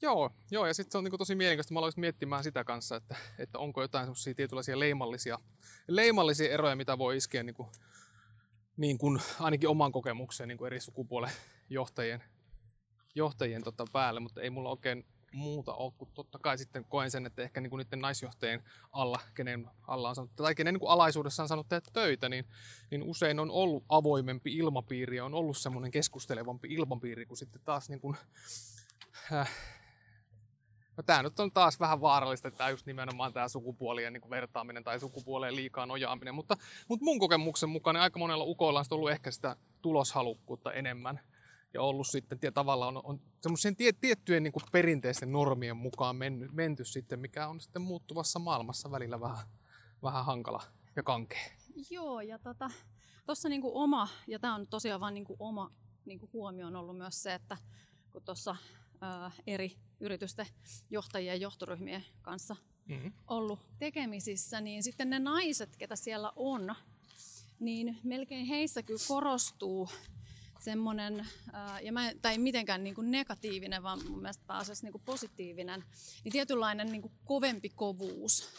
Joo, 0.02 0.32
joo 0.52 0.68
ja 0.68 0.74
sitten 0.74 0.92
se 0.92 0.98
on 0.98 1.04
niinku 1.04 1.18
tosi 1.18 1.36
mielenkiintoista. 1.36 1.74
Mä 1.74 1.80
aloin 1.80 1.94
miettimään 1.98 2.44
sitä 2.44 2.64
kanssa, 2.64 2.96
että, 2.96 3.16
että 3.40 3.60
onko 3.60 3.82
jotain 3.82 4.10
tietynlaisia 4.36 4.80
leimallisia, 4.80 5.40
leimallisia 5.88 6.52
eroja, 6.52 6.76
mitä 6.76 6.98
voi 6.98 7.18
iskeä 7.18 7.44
niinku, 7.44 7.72
niin 8.78 8.98
kuin 8.98 9.22
ainakin 9.40 9.70
oman 9.70 9.92
kokemukseen 9.92 10.48
niin 10.48 10.58
kuin 10.58 10.68
eri 10.68 10.80
sukupuolen 10.80 11.32
johtajien 11.70 12.24
johtajien 13.16 13.64
tota 13.64 13.86
päälle, 13.92 14.20
mutta 14.20 14.42
ei 14.42 14.50
mulla 14.50 14.70
oikein 14.70 15.06
muuta 15.36 15.74
ole, 15.74 15.94
kun 15.98 16.08
totta 16.14 16.40
kai 16.40 16.58
sitten 16.58 16.86
koen 16.86 17.12
sen, 17.12 17.26
että 17.26 17.42
ehkä 17.42 17.62
niin 17.62 17.78
niiden 17.78 18.00
naisjohtajien 18.00 18.64
alla, 18.92 19.20
kenen 19.34 19.70
alla 19.88 20.10
on 20.10 20.16
sanottu, 20.16 20.44
tai 20.44 20.56
kenen 20.56 20.74
niin 20.74 20.90
alaisuudessa 20.90 21.44
on 21.44 21.50
sanottu 21.50 21.70
tehdä 21.70 21.90
töitä, 21.94 22.30
niin, 22.30 22.46
niin 22.92 23.04
usein 23.04 23.40
on 23.40 23.52
ollut 23.52 23.86
avoimempi 23.90 24.58
ilmapiiri 24.58 25.18
ja 25.18 25.26
on 25.26 25.34
ollut 25.34 25.58
semmoinen 25.58 25.92
keskustelevampi 25.92 26.74
ilmapiiri 26.74 27.26
kuin 27.26 27.38
sitten 27.38 27.62
taas 27.66 27.90
niin 27.90 28.00
kuin, 28.00 28.18
äh, 29.34 29.50
No 30.98 31.04
tämä 31.04 31.24
nyt 31.24 31.40
on 31.40 31.52
taas 31.52 31.80
vähän 31.80 32.02
vaarallista, 32.02 32.48
että 32.48 32.58
tämä 32.58 32.70
just 32.70 32.86
nimenomaan 32.86 33.34
tämä 33.34 33.48
sukupuolien 33.48 34.14
niin 34.14 34.30
vertaaminen 34.30 34.84
tai 34.84 35.00
sukupuoleen 35.00 35.56
liikaa 35.56 35.86
nojaaminen, 35.86 36.36
mutta, 36.36 36.58
mutta 36.88 37.06
mun 37.06 37.20
kokemuksen 37.20 37.70
mukaan 37.70 37.94
niin 37.94 38.02
aika 38.02 38.20
monella 38.20 38.44
ukoilla 38.44 38.80
on 38.80 38.86
ollut 38.92 39.12
ehkä 39.12 39.32
sitä 39.32 39.56
tuloshalukkuutta 39.82 40.74
enemmän 40.74 41.20
ja 41.76 41.82
ollut 41.82 42.08
sitten 42.08 42.40
tie, 42.40 42.52
tavallaan 42.52 42.98
on, 42.98 43.02
on 43.06 43.22
semmoisen 43.42 43.76
tie, 43.76 43.94
tiettyjen 43.94 44.44
niin 44.44 44.54
kuin 44.54 44.64
perinteisten 44.72 45.32
normien 45.32 45.78
mukaan 45.78 46.16
mennyt, 46.16 46.52
menty 46.54 46.86
sitten, 46.86 47.20
mikä 47.20 47.48
on 47.48 47.62
sitten 47.62 47.82
muuttuvassa 47.82 48.40
maailmassa 48.40 48.92
välillä 48.92 49.20
vähän, 49.20 49.48
vähän 50.04 50.26
hankala 50.26 50.64
ja 50.96 51.04
kankea. 51.04 51.52
Joo, 51.90 52.22
ja 52.22 52.40
tuossa 52.40 52.70
tota, 53.26 53.50
niin 53.50 53.62
oma, 53.64 54.08
ja 54.28 54.40
tämä 54.40 54.56
on 54.56 54.68
tosiaan 54.68 55.02
vain 55.02 55.14
niin 55.14 55.26
oma 55.40 55.72
niin 56.06 56.20
kuin 56.20 56.30
huomio 56.34 56.68
on 56.68 56.76
ollut 56.76 56.98
myös 56.98 57.24
se, 57.24 57.34
että 57.34 57.58
kun 58.12 58.22
tuossa 58.22 58.56
eri 59.48 59.76
yritysten 60.00 60.46
johtajien 60.90 61.34
ja 61.34 61.42
johtoryhmien 61.42 62.06
kanssa 62.22 62.56
mm-hmm. 62.86 63.14
ollut 63.28 63.60
tekemisissä, 63.80 64.62
niin 64.62 64.84
sitten 64.84 65.10
ne 65.10 65.20
naiset, 65.20 65.76
ketä 65.78 65.96
siellä 65.96 66.32
on, 66.36 66.76
niin 67.60 67.98
melkein 68.04 68.46
heissä 68.46 68.84
kyllä 68.84 69.00
korostuu 69.08 69.90
semmoinen, 70.66 71.28
ja 71.82 71.92
mä, 71.92 72.12
tai 72.22 72.38
mitenkään 72.38 72.84
niin 72.84 72.96
kuin 72.96 73.12
negatiivinen, 73.12 73.84
vaan 73.84 74.06
mun 74.10 74.22
mielestä 74.22 74.44
pääasiassa 74.48 74.86
niin 74.86 74.92
kuin 74.92 75.04
positiivinen, 75.06 75.84
niin 76.24 76.32
tietynlainen 76.32 76.92
niin 76.92 77.02
kuin 77.02 77.14
kovempi 77.26 77.70
kovuus 77.70 78.50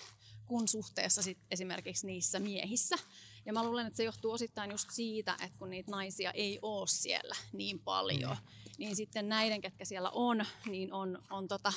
kuin 0.47 0.69
suhteessa 0.69 1.23
sit 1.23 1.39
esimerkiksi 1.51 2.07
niissä 2.07 2.39
miehissä. 2.39 2.97
Ja 3.47 3.53
mä 3.53 3.65
luulen, 3.65 3.87
että 3.87 3.97
se 3.97 4.05
johtuu 4.05 4.33
osittain 4.33 4.71
just 4.71 4.91
siitä, 4.91 5.37
että 5.43 5.59
kun 5.59 5.71
niitä 5.71 5.91
naisia 5.91 6.31
ei 6.31 6.59
ole 6.63 6.87
siellä 6.87 7.35
niin 7.53 7.79
paljon, 7.79 8.37
mm. 8.37 8.75
niin 8.79 8.97
sitten 8.97 9.29
näiden, 9.29 9.61
ketkä 9.61 9.85
siellä 9.85 10.11
on, 10.11 10.45
niin 10.67 10.93
on, 10.93 11.23
on 11.31 11.49
tota 11.49 11.73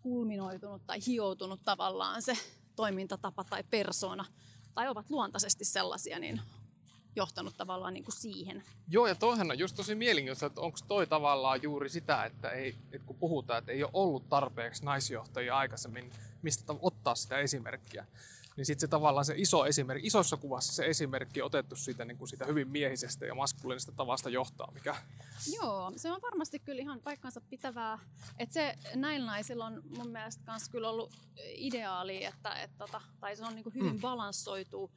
kulminoitunut 0.00 0.86
tai 0.86 0.98
hioutunut 1.06 1.60
tavallaan 1.64 2.22
se 2.22 2.38
toimintatapa 2.76 3.44
tai 3.44 3.64
persona, 3.64 4.24
tai 4.74 4.88
ovat 4.88 5.10
luontaisesti 5.10 5.64
sellaisia, 5.64 6.18
niin 6.18 6.40
johtanut 7.16 7.56
tavallaan 7.56 7.94
niin 7.94 8.04
kuin 8.04 8.16
siihen. 8.16 8.62
Joo, 8.88 9.06
ja 9.06 9.14
toihan 9.14 9.50
on 9.50 9.58
just 9.58 9.76
tosi 9.76 9.94
mielenkiintoista, 9.94 10.46
että 10.46 10.60
onko 10.60 10.78
toi 10.88 11.06
tavallaan 11.06 11.62
juuri 11.62 11.88
sitä, 11.88 12.24
että, 12.24 12.50
ei, 12.50 12.74
että 12.92 13.06
kun 13.06 13.16
puhutaan, 13.16 13.58
että 13.58 13.72
ei 13.72 13.82
ole 13.82 13.90
ollut 13.94 14.28
tarpeeksi 14.28 14.84
naisjohtajia 14.84 15.56
aikaisemmin, 15.56 16.12
mistä 16.42 16.74
ottaa 16.80 17.14
sitä 17.14 17.38
esimerkkiä, 17.38 18.06
niin 18.56 18.66
sitten 18.66 18.80
se 18.80 18.88
tavallaan 18.88 19.24
se 19.24 19.34
iso 19.36 19.66
esimerkki, 19.66 20.06
isossa 20.06 20.36
kuvassa 20.36 20.72
se 20.72 20.86
esimerkki 20.86 21.42
on 21.42 21.46
otettu 21.46 21.76
siitä, 21.76 22.04
niin 22.04 22.18
kuin 22.18 22.28
siitä 22.28 22.46
hyvin 22.46 22.68
miehisestä 22.68 23.26
ja 23.26 23.34
maskuliinisesta 23.34 23.92
tavasta 23.92 24.30
johtaa, 24.30 24.70
mikä... 24.74 24.96
Joo, 25.54 25.92
se 25.96 26.12
on 26.12 26.22
varmasti 26.22 26.58
kyllä 26.58 26.82
ihan 26.82 27.00
paikkansa 27.00 27.40
pitävää. 27.40 27.98
Että 28.38 28.52
se 28.52 28.74
näillä 28.94 29.26
naisilla 29.26 29.66
on 29.66 29.82
mun 29.96 30.08
mielestä 30.08 30.42
myös 30.52 30.68
kyllä 30.68 30.90
ollut 30.90 31.12
ideaali, 31.54 32.24
että, 32.24 32.54
että, 32.54 32.78
tota, 32.78 33.00
tai 33.20 33.36
se 33.36 33.44
on 33.44 33.54
niin 33.54 33.64
kuin 33.64 33.74
hyvin 33.74 33.92
mm. 33.92 34.00
balanssoitu 34.00 34.90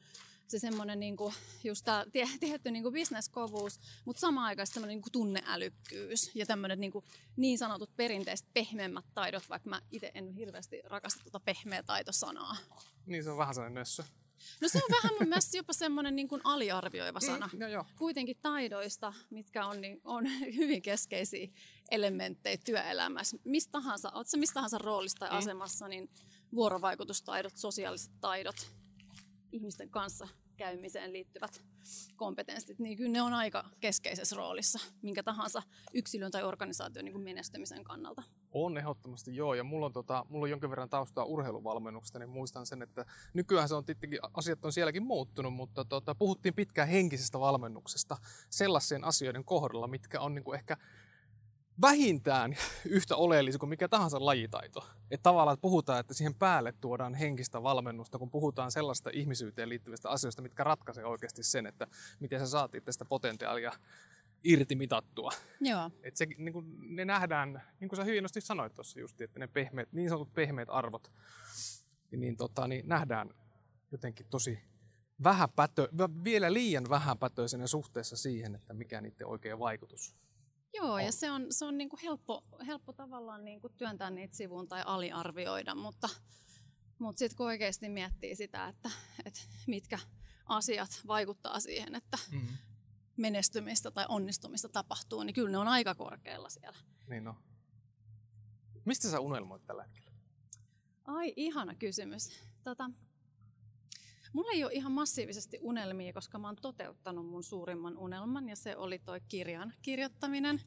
se 0.50 0.58
semmoinen 0.58 1.00
niinku, 1.00 1.32
just 1.64 1.84
tää 1.84 2.04
tietty 2.40 2.70
niinku 2.70 2.90
bisneskovuus, 2.90 3.80
mutta 4.04 4.20
samaan 4.20 4.46
aikaan 4.46 4.66
semmoinen 4.66 4.94
niinku 4.94 5.10
tunneälykkyys 5.10 6.30
ja 6.34 6.46
tämmöinen 6.46 6.80
niinku, 6.80 7.04
niin 7.36 7.58
sanotut 7.58 7.96
perinteiset 7.96 8.46
pehmeämmät 8.54 9.04
taidot, 9.14 9.48
vaikka 9.48 9.70
mä 9.70 9.80
itse 9.90 10.10
en 10.14 10.32
hirveästi 10.32 10.80
rakasta 10.84 11.22
tuota 11.22 11.40
pehmeä 11.40 11.82
taitosanaa. 11.82 12.56
Niin 13.06 13.24
se 13.24 13.30
on 13.30 13.38
vähän 13.38 13.54
sellainen 13.54 13.74
nössö. 13.74 14.04
No 14.60 14.68
se 14.68 14.78
on 14.78 14.90
vähän 15.02 15.18
mun 15.18 15.28
mielestä 15.28 15.56
jopa 15.56 15.72
semmoinen 15.72 16.16
niin 16.16 16.28
kuin 16.28 16.40
aliarvioiva 16.44 17.20
sana. 17.20 17.50
Mm, 17.52 17.58
no 17.58 17.68
joo. 17.68 17.84
Kuitenkin 17.98 18.36
taidoista, 18.42 19.12
mitkä 19.30 19.66
on, 19.66 19.80
niin, 19.80 20.00
on 20.04 20.24
hyvin 20.56 20.82
keskeisiä 20.82 21.48
elementtejä 21.90 22.56
työelämässä. 22.64 23.36
Mistä 23.44 23.72
tahansa, 23.72 24.10
oot 24.14 24.26
se 24.26 24.36
mistä 24.36 24.54
tahansa 24.54 24.78
roolista 24.78 25.18
tai 25.18 25.30
mm. 25.30 25.38
asemassa, 25.38 25.88
niin 25.88 26.10
vuorovaikutustaidot, 26.54 27.56
sosiaaliset 27.56 28.12
taidot, 28.20 28.72
ihmisten 29.56 29.90
kanssa 29.90 30.28
käymiseen 30.56 31.12
liittyvät 31.12 31.64
kompetenssit, 32.16 32.78
niin 32.78 32.96
kyllä 32.96 33.12
ne 33.12 33.22
on 33.22 33.34
aika 33.34 33.64
keskeisessä 33.80 34.36
roolissa 34.36 34.78
minkä 35.02 35.22
tahansa 35.22 35.62
yksilön 35.94 36.30
tai 36.30 36.42
organisaation 36.42 37.04
niin 37.04 37.12
kuin 37.12 37.24
menestymisen 37.24 37.84
kannalta. 37.84 38.22
On 38.52 38.78
ehdottomasti 38.78 39.36
joo, 39.36 39.54
ja 39.54 39.64
mulla 39.64 39.86
on, 39.86 39.92
tota, 39.92 40.26
mulla 40.28 40.44
on 40.44 40.50
jonkin 40.50 40.70
verran 40.70 40.88
taustaa 40.88 41.24
urheiluvalmennuksesta, 41.24 42.18
niin 42.18 42.28
muistan 42.28 42.66
sen, 42.66 42.82
että 42.82 43.06
nykyään 43.34 43.68
se 43.68 43.74
on 43.74 43.84
tietenkin, 43.84 44.18
asiat 44.34 44.64
on 44.64 44.72
sielläkin 44.72 45.02
muuttunut, 45.02 45.54
mutta 45.54 45.84
tota, 45.84 46.14
puhuttiin 46.14 46.54
pitkään 46.54 46.88
henkisestä 46.88 47.40
valmennuksesta 47.40 48.16
sellaisien 48.50 49.04
asioiden 49.04 49.44
kohdalla, 49.44 49.86
mitkä 49.88 50.20
on 50.20 50.34
niin 50.34 50.44
kuin 50.44 50.58
ehkä 50.58 50.76
vähintään 51.80 52.56
yhtä 52.84 53.16
oleellisia 53.16 53.58
kuin 53.58 53.70
mikä 53.70 53.88
tahansa 53.88 54.24
lajitaito. 54.24 54.86
Että 55.10 55.22
tavallaan 55.22 55.54
että 55.54 55.62
puhutaan, 55.62 56.00
että 56.00 56.14
siihen 56.14 56.34
päälle 56.34 56.72
tuodaan 56.72 57.14
henkistä 57.14 57.62
valmennusta, 57.62 58.18
kun 58.18 58.30
puhutaan 58.30 58.70
sellaista 58.70 59.10
ihmisyyteen 59.12 59.68
liittyvistä 59.68 60.10
asioista, 60.10 60.42
mitkä 60.42 60.64
ratkaisee 60.64 61.04
oikeasti 61.04 61.42
sen, 61.42 61.66
että 61.66 61.86
miten 62.20 62.40
sä 62.40 62.46
saat 62.46 62.70
tästä 62.84 63.04
potentiaalia 63.04 63.72
irti 64.44 64.74
mitattua. 64.74 65.32
Joo. 65.60 65.90
Et 66.02 66.16
se, 66.16 66.26
niin 66.38 66.52
kuin, 66.52 66.96
ne 66.96 67.04
nähdään, 67.04 67.62
niin 67.80 67.88
kuin 67.88 67.96
sä 67.96 68.04
hienosti 68.04 68.40
sanoit 68.40 68.74
tuossa 68.74 69.00
just, 69.00 69.20
että 69.20 69.38
ne 69.38 69.46
pehmeät, 69.46 69.92
niin 69.92 70.08
sanotut 70.08 70.34
pehmeät 70.34 70.68
arvot, 70.70 71.12
niin, 72.10 72.36
tota, 72.36 72.68
niin 72.68 72.88
nähdään 72.88 73.30
jotenkin 73.92 74.26
tosi 74.30 74.58
vähäpätö, 75.24 75.88
vielä 76.24 76.52
liian 76.52 76.88
vähäpätöisenä 76.88 77.66
suhteessa 77.66 78.16
siihen, 78.16 78.54
että 78.54 78.74
mikä 78.74 79.00
niiden 79.00 79.26
oikea 79.26 79.58
vaikutus 79.58 80.16
Joo, 80.76 80.92
on. 80.92 81.04
ja 81.04 81.12
se 81.12 81.30
on, 81.30 81.46
se 81.50 81.64
on 81.64 81.78
niin 81.78 81.88
kuin 81.88 82.00
helppo, 82.00 82.44
helppo 82.66 82.92
tavallaan 82.92 83.44
niin 83.44 83.60
kuin 83.60 83.72
työntää 83.76 84.10
niitä 84.10 84.36
sivuun 84.36 84.68
tai 84.68 84.82
aliarvioida, 84.86 85.74
mutta, 85.74 86.08
mutta 86.98 87.18
sitten 87.18 87.36
kun 87.36 87.46
oikeasti 87.46 87.88
miettii 87.88 88.36
sitä, 88.36 88.68
että, 88.68 88.90
että 89.24 89.40
mitkä 89.66 89.98
asiat 90.46 91.00
vaikuttaa 91.06 91.60
siihen, 91.60 91.94
että 91.94 92.18
mm-hmm. 92.32 92.56
menestymistä 93.16 93.90
tai 93.90 94.06
onnistumista 94.08 94.68
tapahtuu, 94.68 95.22
niin 95.22 95.34
kyllä 95.34 95.50
ne 95.50 95.58
on 95.58 95.68
aika 95.68 95.94
korkealla 95.94 96.50
siellä. 96.50 96.78
Niin 97.08 97.28
on. 97.28 97.34
Mistä 98.84 99.10
sä 99.10 99.20
unelmoit 99.20 99.66
tällä 99.66 99.82
hetkellä? 99.82 100.10
Ai, 101.04 101.32
ihana 101.36 101.74
kysymys. 101.74 102.30
Tota, 102.64 102.90
Mulla 104.32 104.50
ei 104.52 104.64
ole 104.64 104.72
ihan 104.72 104.92
massiivisesti 104.92 105.58
unelmia, 105.60 106.12
koska 106.12 106.38
mä 106.38 106.48
oon 106.48 106.56
toteuttanut 106.56 107.26
mun 107.26 107.44
suurimman 107.44 107.98
unelman 107.98 108.48
ja 108.48 108.56
se 108.56 108.76
oli 108.76 108.98
toi 108.98 109.20
kirjan 109.28 109.72
kirjoittaminen. 109.82 110.60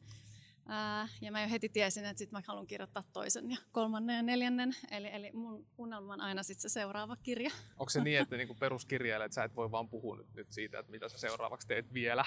Ää, 0.66 1.08
ja 1.20 1.32
mä 1.32 1.42
jo 1.42 1.48
heti 1.48 1.68
tiesin, 1.68 2.04
että 2.04 2.18
sit 2.18 2.32
mä 2.32 2.42
haluan 2.46 2.66
kirjoittaa 2.66 3.02
toisen 3.12 3.50
ja 3.50 3.56
kolmannen 3.72 4.16
ja 4.16 4.22
neljännen. 4.22 4.76
Eli, 4.90 5.08
eli 5.12 5.30
mun 5.32 5.66
unelma 5.78 6.12
on 6.12 6.20
aina 6.20 6.42
sit 6.42 6.60
se 6.60 6.68
seuraava 6.68 7.16
kirja. 7.16 7.50
Onko 7.78 7.90
se 7.90 8.00
niin, 8.00 8.20
että 8.20 8.36
niinku 8.36 8.54
peruskirjailijat 8.54 9.32
sä 9.32 9.44
et 9.44 9.56
voi 9.56 9.70
vaan 9.70 9.88
puhua 9.88 10.16
nyt, 10.16 10.34
nyt 10.34 10.52
siitä, 10.52 10.78
että 10.78 10.92
mitä 10.92 11.08
sä 11.08 11.18
seuraavaksi 11.18 11.68
teet 11.68 11.92
vielä? 11.92 12.24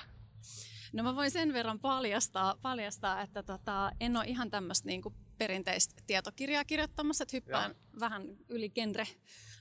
No 0.93 1.03
mä 1.03 1.15
voin 1.15 1.31
sen 1.31 1.53
verran 1.53 1.79
paljastaa, 1.79 2.55
paljastaa 2.61 3.21
että 3.21 3.43
tota, 3.43 3.91
en 3.99 4.17
ole 4.17 4.25
ihan 4.25 4.51
tämmöistä 4.51 4.87
niinku 4.87 5.13
perinteistä 5.37 6.01
tietokirjaa 6.07 6.65
kirjoittamassa, 6.65 7.23
että 7.23 7.37
hyppään 7.37 7.71
ja. 7.71 7.99
vähän 7.99 8.37
yli 8.49 8.69
genre 8.69 9.07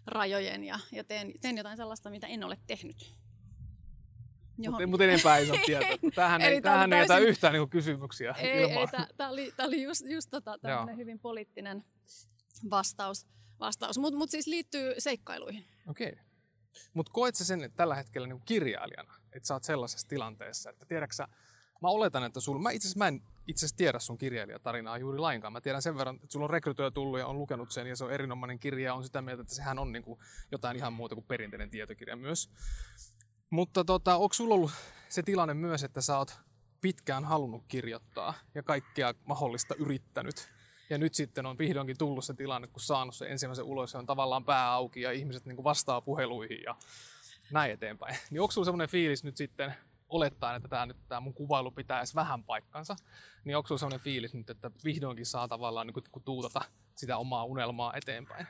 rajojen 0.06 0.64
ja, 0.64 0.78
ja 0.92 1.04
teen, 1.04 1.32
teen 1.40 1.56
jotain 1.56 1.76
sellaista, 1.76 2.10
mitä 2.10 2.26
en 2.26 2.44
ole 2.44 2.58
tehnyt. 2.66 3.14
Mutta 4.56 4.86
mut 4.86 5.00
enempää 5.00 5.38
ei 5.38 5.46
saa 5.46 5.56
tietää. 5.66 5.90
Tähän 6.14 6.40
ei, 6.40 6.62
tähän 6.62 6.92
ei 6.92 7.00
jätä 7.00 7.18
yhtään 7.18 7.52
niinku 7.52 7.66
kysymyksiä 7.66 8.34
ei, 8.38 8.62
ilmaan. 8.62 8.88
Ei, 9.00 9.06
tämä 9.16 9.30
oli, 9.30 9.52
tää 9.56 9.66
oli 9.66 9.82
just, 9.82 10.02
just 10.06 10.30
tota, 10.30 10.58
hyvin 10.96 11.18
poliittinen 11.18 11.84
vastaus. 12.70 13.26
vastaus. 13.60 13.98
Mutta 13.98 14.18
mut 14.18 14.30
siis 14.30 14.46
liittyy 14.46 14.94
seikkailuihin. 14.98 15.64
Okei. 15.88 16.08
Okay. 16.08 16.24
Mutta 16.94 17.12
koet 17.12 17.34
sä 17.34 17.44
sen 17.44 17.72
tällä 17.76 17.94
hetkellä 17.94 18.26
niinku 18.26 18.44
kirjailijana, 18.44 19.14
että 19.32 19.46
sä 19.46 19.54
oot 19.54 19.64
sellaisessa 19.64 20.08
tilanteessa, 20.08 20.70
että 20.70 20.86
tiedäksä, 20.86 21.28
mä 21.82 21.88
oletan, 21.88 22.24
että 22.24 22.40
sulla, 22.40 22.62
mä 22.62 22.70
itse 22.70 22.86
asiassa 22.86 22.98
mä 22.98 23.08
en 23.08 23.22
itse 23.46 23.66
asiassa 23.66 23.76
tiedä 23.76 23.98
sun 23.98 24.18
kirjailijatarinaa 24.18 24.98
juuri 24.98 25.18
lainkaan. 25.18 25.52
Mä 25.52 25.60
tiedän 25.60 25.82
sen 25.82 25.96
verran, 25.96 26.16
että 26.16 26.32
sulla 26.32 26.44
on 26.44 26.50
rekrytoija 26.50 26.90
tullut 26.90 27.18
ja 27.18 27.26
on 27.26 27.38
lukenut 27.38 27.70
sen 27.70 27.86
ja 27.86 27.96
se 27.96 28.04
on 28.04 28.12
erinomainen 28.12 28.58
kirja 28.58 28.86
ja 28.86 28.94
on 28.94 29.04
sitä 29.04 29.22
mieltä, 29.22 29.42
että 29.42 29.54
sehän 29.54 29.78
on 29.78 29.92
niin 29.92 30.02
kuin 30.02 30.20
jotain 30.52 30.76
ihan 30.76 30.92
muuta 30.92 31.14
kuin 31.14 31.26
perinteinen 31.26 31.70
tietokirja 31.70 32.16
myös. 32.16 32.50
Mutta 33.50 33.84
tota, 33.84 34.16
onko 34.16 34.32
sulla 34.32 34.54
ollut 34.54 34.70
se 35.08 35.22
tilanne 35.22 35.54
myös, 35.54 35.82
että 35.84 36.00
sä 36.00 36.18
oot 36.18 36.38
pitkään 36.80 37.24
halunnut 37.24 37.64
kirjoittaa 37.68 38.34
ja 38.54 38.62
kaikkea 38.62 39.14
mahdollista 39.24 39.74
yrittänyt? 39.74 40.52
Ja 40.90 40.98
nyt 40.98 41.14
sitten 41.14 41.46
on 41.46 41.58
vihdoinkin 41.58 41.98
tullut 41.98 42.24
se 42.24 42.34
tilanne, 42.34 42.68
kun 42.68 42.80
saanut 42.80 43.14
se 43.14 43.26
ensimmäisen 43.26 43.64
ulos 43.64 43.92
ja 43.92 43.98
on 43.98 44.06
tavallaan 44.06 44.44
pää 44.44 44.72
auki 44.72 45.00
ja 45.00 45.12
ihmiset 45.12 45.46
niin 45.46 45.56
kuin 45.56 45.64
vastaa 45.64 46.00
puheluihin 46.00 46.62
ja 46.62 46.76
näin 47.50 47.72
eteenpäin. 47.72 48.16
Niin 48.30 48.40
onko 48.40 48.52
sulla 48.52 48.64
semmoinen 48.64 48.88
fiilis 48.88 49.24
nyt 49.24 49.36
sitten, 49.36 49.74
olettaen, 50.12 50.56
että 50.56 50.68
tämä, 50.68 50.86
nyt, 50.86 50.96
tämä 51.08 51.20
mun 51.20 51.34
kuvailu 51.34 51.70
pitää 51.70 51.98
edes 51.98 52.14
vähän 52.14 52.44
paikkansa, 52.44 52.96
niin 53.44 53.56
onko 53.56 53.78
sellainen 53.78 54.00
fiilis 54.00 54.34
nyt, 54.34 54.50
että 54.50 54.70
vihdoinkin 54.84 55.26
saa 55.26 55.48
tavallaan 55.48 55.86
niin 55.86 55.94
kuin, 55.94 56.24
tuutata 56.24 56.60
sitä 56.94 57.16
omaa 57.16 57.44
unelmaa 57.44 57.94
eteenpäin? 57.94 58.46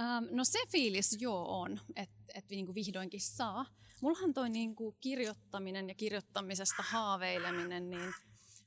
Ähm, 0.00 0.24
no 0.30 0.44
se 0.44 0.58
fiilis 0.68 1.16
joo 1.20 1.60
on, 1.60 1.80
että, 1.96 2.24
että 2.34 2.54
niin 2.54 2.66
kuin 2.66 2.74
vihdoinkin 2.74 3.20
saa. 3.20 3.66
Mullahan 4.02 4.34
toi 4.34 4.50
niin 4.50 4.74
kuin 4.74 4.96
kirjoittaminen 5.00 5.88
ja 5.88 5.94
kirjoittamisesta 5.94 6.82
haaveileminen, 6.82 7.90
niin 7.90 8.14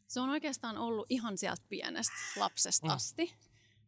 se 0.07 0.19
on 0.19 0.29
oikeastaan 0.29 0.77
ollut 0.77 1.05
ihan 1.09 1.37
sieltä 1.37 1.63
pienestä 1.69 2.13
lapsesta 2.35 2.87
mm. 2.87 2.93
asti. 2.93 3.33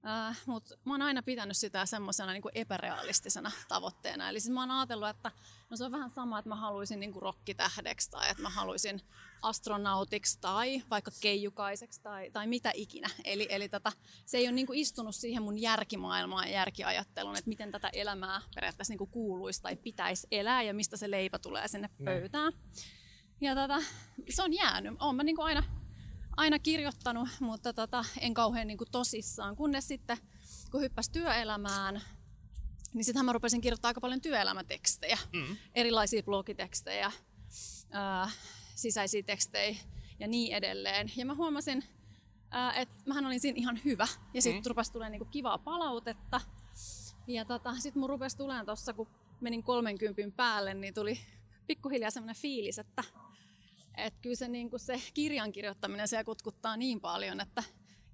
Äh, 0.08 0.42
Mutta 0.46 0.76
mä 0.86 0.94
oon 0.94 1.02
aina 1.02 1.24
pitänyt 1.24 1.58
sitä 1.58 1.86
semmoisena 1.86 2.34
niin 2.34 2.44
epärealistisena 2.56 3.52
tavoitteena. 3.68 4.30
Eli 4.30 4.40
siis 4.40 4.54
mä 4.54 4.60
oon 4.60 4.72
ajatellut, 4.72 5.10
että 5.10 5.32
no 5.70 5.78
se 5.78 5.84
on 5.84 5.92
vähän 5.92 6.10
sama, 6.10 6.40
että 6.40 6.50
mä 6.50 6.56
haluaisin 6.56 7.00
niin 7.00 7.14
kuin 7.14 7.22
rokkitähdeksi 7.22 8.12
tai 8.12 8.30
että 8.30 8.44
mä 8.44 8.50
haluaisin 8.50 9.02
astronautiksi 9.42 10.38
tai 10.42 10.84
vaikka 10.90 11.12
keijukaiseksi 11.22 12.02
tai, 12.02 12.32
tai 12.32 12.48
mitä 12.48 12.72
ikinä. 12.76 13.10
Eli, 13.24 13.48
eli 13.50 13.70
tätä, 13.70 13.92
se 14.26 14.38
ei 14.38 14.46
ole 14.46 14.52
niin 14.52 14.68
kuin 14.68 14.80
istunut 14.80 15.16
siihen 15.16 15.44
mun 15.44 15.62
järkimaailmaan 15.62 16.48
ja 16.48 16.54
järkiajatteluun, 16.54 17.38
että 17.38 17.50
miten 17.50 17.72
tätä 17.72 17.90
elämää 17.94 18.42
periaatteessa 18.56 18.92
niin 18.92 18.98
kuin 18.98 19.10
kuuluisi 19.10 19.62
tai 19.62 19.76
pitäisi 19.76 20.28
elää 20.32 20.64
ja 20.64 20.74
mistä 20.74 20.98
se 20.98 21.12
leipä 21.12 21.40
tulee 21.40 21.68
sinne 21.68 21.90
niin. 21.98 22.06
pöytään. 22.06 22.54
Ja 23.42 23.56
tätä, 23.56 23.80
se 24.30 24.44
on 24.44 24.54
jäänyt. 24.54 24.94
Oon 25.00 25.16
mä 25.16 25.24
niin 25.24 25.36
kuin 25.36 25.46
aina 25.46 25.64
aina 26.38 26.60
kirjoittanut, 26.60 27.30
mutta 27.40 27.74
tota, 27.74 28.06
en 28.20 28.34
kauhean 28.34 28.68
niin 28.68 28.78
kuin 28.78 28.92
tosissaan. 28.92 29.56
Kunnes 29.56 29.88
sitten, 29.88 30.18
kun 30.72 30.82
hyppäsi 30.82 31.12
työelämään, 31.12 32.02
niin 32.94 33.06
sittenhän 33.06 33.26
mä 33.26 33.34
rupesin 33.34 33.62
kirjoittamaan 33.62 33.90
aika 33.90 34.02
paljon 34.02 34.22
työelämätekstejä, 34.22 35.18
mm. 35.34 35.58
erilaisia 35.76 36.24
blogitekstejä, 36.24 37.12
ää, 37.92 38.30
sisäisiä 38.76 39.24
tekstejä 39.24 39.76
ja 40.20 40.28
niin 40.28 40.56
edelleen. 40.56 41.12
Ja 41.16 41.26
mä 41.26 41.36
huomasin, 41.36 41.84
että 42.76 42.96
mähän 43.06 43.26
olin 43.26 43.40
siinä 43.40 43.58
ihan 43.58 43.80
hyvä. 43.86 44.08
Ja 44.34 44.42
sitten 44.42 44.64
mm. 44.64 44.70
rupesi 44.70 44.92
tulemaan 44.92 45.12
niinku 45.12 45.26
kivaa 45.26 45.58
palautetta. 45.58 46.42
Ja 47.28 47.46
tota, 47.46 47.76
sitten 47.80 48.00
mun 48.00 48.10
rupesi 48.10 48.38
tulemaan 48.38 48.66
tuossa, 48.66 48.94
kun 48.94 49.08
menin 49.42 49.64
30 49.64 50.36
päälle, 50.36 50.74
niin 50.74 50.94
tuli 50.94 51.20
pikkuhiljaa 51.68 52.12
semmoinen 52.12 52.42
fiilis, 52.42 52.80
että 52.80 53.04
että 53.98 54.20
kyllä 54.22 54.36
se, 54.36 54.48
niin 54.48 54.70
kuin 54.70 54.80
se 54.80 55.02
kirjan 55.14 55.52
kirjoittaminen 55.52 56.08
se 56.08 56.24
kutkuttaa 56.24 56.78
niin 56.78 57.02
paljon, 57.02 57.42
että 57.42 57.64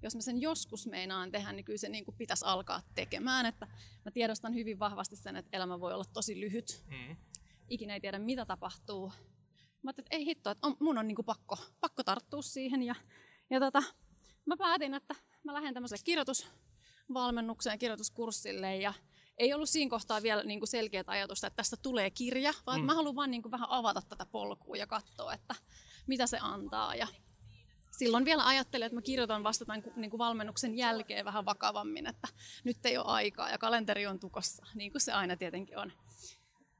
jos 0.02 0.14
mä 0.14 0.20
sen 0.20 0.40
joskus 0.40 0.86
meinaan 0.86 1.30
tehdä, 1.30 1.52
niin 1.52 1.64
kyllä 1.64 1.78
se 1.78 1.88
niin 1.88 2.04
kuin 2.04 2.16
pitäisi 2.16 2.44
alkaa 2.44 2.82
tekemään. 2.94 3.46
Että 3.46 3.66
mä 4.04 4.10
tiedostan 4.10 4.54
hyvin 4.54 4.78
vahvasti 4.78 5.16
sen, 5.16 5.36
että 5.36 5.56
elämä 5.56 5.80
voi 5.80 5.92
olla 5.92 6.04
tosi 6.04 6.40
lyhyt. 6.40 6.84
Mm. 6.86 7.16
Ikinä 7.68 7.94
ei 7.94 8.00
tiedä, 8.00 8.18
mitä 8.18 8.46
tapahtuu. 8.46 9.12
Mä 9.82 9.88
ajattelin, 9.88 10.06
että 10.06 10.16
ei 10.16 10.26
hitto, 10.26 10.50
että 10.50 10.66
on, 10.66 10.76
mun 10.80 10.98
on 10.98 11.06
niin 11.08 11.16
kuin 11.16 11.26
pakko, 11.26 11.58
pakko 11.80 12.04
tarttua 12.04 12.42
siihen. 12.42 12.82
Ja, 12.82 12.94
ja 13.50 13.60
tota, 13.60 13.82
mä 14.46 14.56
päätin, 14.56 14.94
että 14.94 15.14
mä 15.44 15.54
lähden 15.54 15.74
tämmöiselle 15.74 16.02
kirjoitusvalmennukseen, 16.04 17.78
kirjoituskurssille 17.78 18.76
ja 18.76 18.94
ei 19.40 19.54
ollut 19.54 19.68
siinä 19.68 19.90
kohtaa 19.90 20.22
vielä 20.22 20.42
niin 20.42 20.60
kuin 20.60 20.68
selkeät 20.68 21.08
ajatusta, 21.08 21.46
että 21.46 21.56
tästä 21.56 21.76
tulee 21.76 22.10
kirja, 22.10 22.52
vaan 22.66 22.80
mm. 22.80 22.86
mä 22.86 22.94
haluan 22.94 23.16
vaan 23.16 23.30
niin 23.30 23.42
kuin 23.42 23.52
vähän 23.52 23.70
avata 23.70 24.02
tätä 24.02 24.26
polkua 24.26 24.76
ja 24.76 24.86
katsoa, 24.86 25.34
että 25.34 25.54
mitä 26.06 26.26
se 26.26 26.38
antaa. 26.40 26.94
Ja 26.94 27.06
silloin 27.90 28.24
vielä 28.24 28.46
ajattelin, 28.46 28.86
että 28.86 28.94
mä 28.94 29.02
kirjoitan 29.02 29.44
vasta 29.44 29.64
tämän 29.64 29.82
niin 29.96 30.10
kuin 30.10 30.18
valmennuksen 30.18 30.76
jälkeen 30.76 31.24
vähän 31.24 31.44
vakavammin, 31.44 32.06
että 32.06 32.28
nyt 32.64 32.86
ei 32.86 32.98
ole 32.98 33.06
aikaa 33.06 33.50
ja 33.50 33.58
kalenteri 33.58 34.06
on 34.06 34.20
tukossa, 34.20 34.66
niin 34.74 34.92
kuin 34.92 35.02
se 35.02 35.12
aina 35.12 35.36
tietenkin 35.36 35.78
on. 35.78 35.92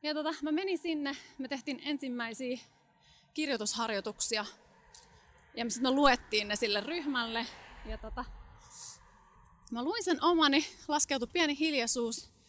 Ja 0.02 0.14
tota, 0.14 0.34
mä 0.42 0.52
menin 0.52 0.78
sinne, 0.78 1.16
me 1.38 1.48
tehtiin 1.48 1.80
ensimmäisiä 1.84 2.58
kirjoitusharjoituksia 3.34 4.44
ja 5.56 5.64
me 5.64 5.70
sitten 5.70 5.94
luettiin 5.94 6.48
ne 6.48 6.56
sille 6.56 6.80
ryhmälle. 6.80 7.46
Ja 7.86 7.98
tota, 7.98 8.24
mä 9.70 9.84
luin 9.84 10.04
sen 10.04 10.24
omani, 10.24 10.66
laskeutui 10.88 11.28
pieni 11.32 11.58
hiljaisuus 11.58 12.39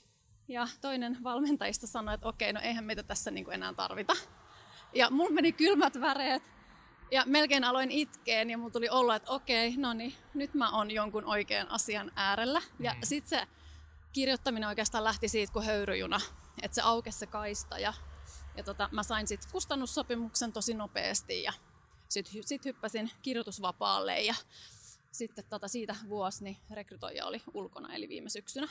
ja 0.52 0.68
toinen 0.82 1.18
valmentajista 1.24 1.88
sanoi, 1.88 2.14
että 2.14 2.28
okei, 2.28 2.54
no 2.54 2.60
eihän 2.64 2.84
meitä 2.84 3.04
tässä 3.04 3.32
niin 3.32 3.46
kuin 3.46 3.56
enää 3.56 3.74
tarvita. 3.74 4.14
Ja 4.94 5.10
mulla 5.10 5.32
meni 5.32 5.52
kylmät 5.52 6.02
väreet 6.02 6.44
ja 7.12 7.24
melkein 7.26 7.64
aloin 7.64 7.92
itkeen 7.92 8.50
ja 8.50 8.58
mulla 8.58 8.72
tuli 8.72 8.90
olla, 8.90 9.16
että 9.16 9.32
okei, 9.32 9.78
no 9.78 9.94
niin, 9.94 10.14
nyt 10.34 10.54
mä 10.54 10.70
oon 10.70 10.92
jonkun 10.92 11.26
oikean 11.26 11.72
asian 11.72 12.12
äärellä. 12.16 12.62
Ja 12.80 12.94
mm. 12.94 13.00
sitten 13.04 13.40
se 13.40 13.48
kirjoittaminen 14.14 14.70
oikeastaan 14.70 15.04
lähti 15.04 15.28
siitä 15.28 15.54
kuin 15.54 15.66
höyryjuna, 15.66 16.22
että 16.62 16.76
se 16.76 16.82
aukesi 16.82 17.20
se 17.20 17.28
kaista 17.28 17.80
ja, 17.80 17.94
ja 18.58 18.64
tota, 18.64 18.90
mä 18.92 19.04
sain 19.04 19.28
sitten 19.28 19.52
kustannussopimuksen 19.52 20.54
tosi 20.54 20.74
nopeasti 20.74 21.44
ja 21.44 21.54
sitten 22.10 22.44
sit 22.44 22.66
hyppäsin 22.66 23.12
kirjoitusvapaalle 23.22 24.22
ja 24.22 24.36
sitten 25.12 25.46
tota, 25.50 25.68
siitä 25.68 25.96
vuosi 26.10 26.44
niin 26.44 26.58
rekrytoija 26.72 27.26
oli 27.26 27.42
ulkona 27.54 27.94
eli 27.94 28.10
viime 28.10 28.30
syksynä. 28.30 28.68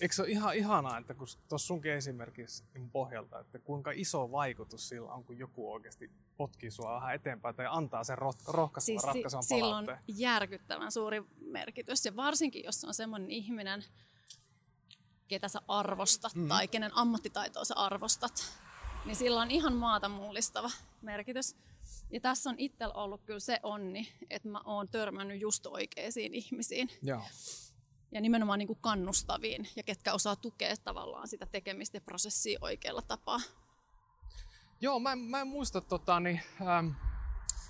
Eikö 0.00 0.14
se 0.14 0.22
ole 0.22 0.30
ihan 0.30 0.56
ihanaa, 0.56 0.98
että 0.98 1.14
kun 1.14 1.26
tuossa 1.48 1.66
sunkin 1.66 1.92
esimerkiksi 1.92 2.64
niin 2.74 2.90
pohjalta, 2.90 3.40
että 3.40 3.58
kuinka 3.58 3.90
iso 3.94 4.32
vaikutus 4.32 4.88
sillä 4.88 5.12
on, 5.12 5.24
kun 5.24 5.38
joku 5.38 5.72
oikeasti 5.72 6.10
potkii 6.36 6.70
sua 6.70 6.94
vähän 6.94 7.14
eteenpäin 7.14 7.54
tai 7.54 7.66
antaa 7.70 8.04
sen 8.04 8.18
rohkaisevan 8.18 8.80
siis 8.80 9.04
ratkaisevan 9.04 9.42
si- 9.42 9.48
Sillä 9.48 9.76
on 9.76 9.86
järkyttävän 10.08 10.92
suuri 10.92 11.22
merkitys 11.40 12.04
ja 12.04 12.16
varsinkin, 12.16 12.64
jos 12.64 12.84
on 12.84 12.94
semmoinen 12.94 13.30
ihminen, 13.30 13.84
ketä 15.28 15.48
sä 15.48 15.60
arvostat 15.68 16.34
mm. 16.34 16.48
tai 16.48 16.68
kenen 16.68 16.90
ammattitaitoa 16.94 17.64
sä 17.64 17.74
arvostat, 17.74 18.32
niin 19.04 19.16
sillä 19.16 19.40
on 19.40 19.50
ihan 19.50 19.72
maata 19.72 20.08
mullistava 20.08 20.70
merkitys. 21.02 21.56
Ja 22.10 22.20
tässä 22.20 22.50
on 22.50 22.56
itsellä 22.58 22.94
ollut 22.94 23.22
kyllä 23.22 23.40
se 23.40 23.60
onni, 23.62 24.08
että 24.30 24.48
mä 24.48 24.60
oon 24.64 24.88
törmännyt 24.88 25.40
just 25.40 25.66
oikeisiin 25.66 26.34
ihmisiin. 26.34 26.90
Joo 27.02 27.22
ja 28.16 28.20
nimenomaan 28.20 28.58
niin 28.58 28.66
kuin 28.66 28.78
kannustaviin 28.80 29.68
ja 29.76 29.82
ketkä 29.82 30.12
osaa 30.12 30.36
tukea 30.36 30.74
tavallaan 30.84 31.28
sitä 31.28 31.46
tekemistä 31.46 31.96
ja 31.96 32.00
prosessia 32.00 32.58
oikealla 32.60 33.02
tapaa. 33.02 33.40
Joo, 34.80 35.00
mä 35.00 35.12
en, 35.12 35.18
mä 35.18 35.40
en 35.40 35.46
muista, 35.46 35.80
tota, 35.80 36.20
niin, 36.20 36.40
ähm, 36.60 36.88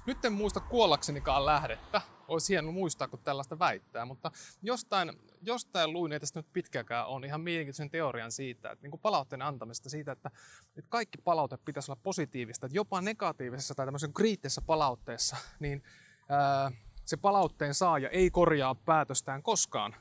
nyt 0.07 0.25
en 0.25 0.33
muista 0.33 0.61
kuollaksenikaan 0.61 1.47
lähdettä. 1.47 2.01
Olisi 2.29 2.53
hieno 2.53 2.73
muistaa, 2.73 3.09
kun 3.09 3.19
tällaista 3.19 3.59
väittää, 3.59 4.05
mutta 4.05 4.31
jostain, 4.63 5.13
jostain 5.43 5.93
luin, 5.93 6.13
ei 6.13 6.21
tästä 6.21 6.39
nyt 6.39 6.53
pitkäkään 6.53 7.07
on 7.07 7.25
ihan 7.25 7.41
mielenkiintoisen 7.41 7.91
teorian 7.91 8.33
siitä, 8.33 8.71
että 8.71 8.83
niin 8.83 8.91
kuin 8.91 9.01
palautteen 9.01 9.43
antamista 9.43 9.91
siitä, 9.91 10.13
että, 10.13 10.31
että 10.77 10.89
kaikki 10.89 11.19
palaute 11.19 11.57
pitäisi 11.57 11.91
olla 11.91 12.01
positiivista, 12.03 12.67
että 12.67 12.77
jopa 12.77 13.01
negatiivisessa 13.01 13.75
tai 13.75 13.87
tämmöisen 13.87 14.13
kriittisessä 14.13 14.63
palautteessa, 14.63 15.37
niin 15.61 15.83
ää, 16.29 16.73
se 17.05 17.17
palautteen 17.17 17.75
saaja 17.75 18.09
ei 18.09 18.31
korjaa 18.31 18.75
päätöstään 18.75 19.43
koskaan, 19.43 19.95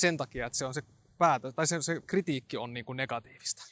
sen 0.00 0.16
takia, 0.16 0.46
että 0.46 0.58
se 0.58 0.64
on 0.64 0.74
se 0.74 0.82
päätö, 1.18 1.52
tai 1.52 1.66
se, 1.66 1.82
se 1.82 2.00
kritiikki 2.06 2.56
on 2.56 2.74
niin 2.74 2.84
kuin 2.84 2.96
negatiivista. 2.96 3.62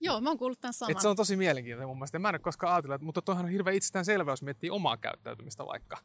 Joo, 0.00 0.20
mä 0.20 0.30
oon 0.30 0.38
kuullut 0.38 0.60
tämän 0.60 0.74
saman. 0.74 0.92
Et 0.92 1.00
se 1.00 1.08
on 1.08 1.16
tosi 1.16 1.36
mielenkiintoinen 1.36 1.88
mun 1.88 1.96
mielestä. 1.96 2.18
Mä 2.18 2.28
en 2.28 2.34
ole 2.34 2.38
koskaan 2.38 2.72
ajatellut, 2.72 3.02
mutta 3.02 3.22
toihan 3.22 3.44
on 3.44 3.50
hirveän 3.50 4.04
selvä, 4.04 4.32
jos 4.32 4.42
miettii 4.42 4.70
omaa 4.70 4.96
käyttäytymistä 4.96 5.66
vaikka. 5.66 5.98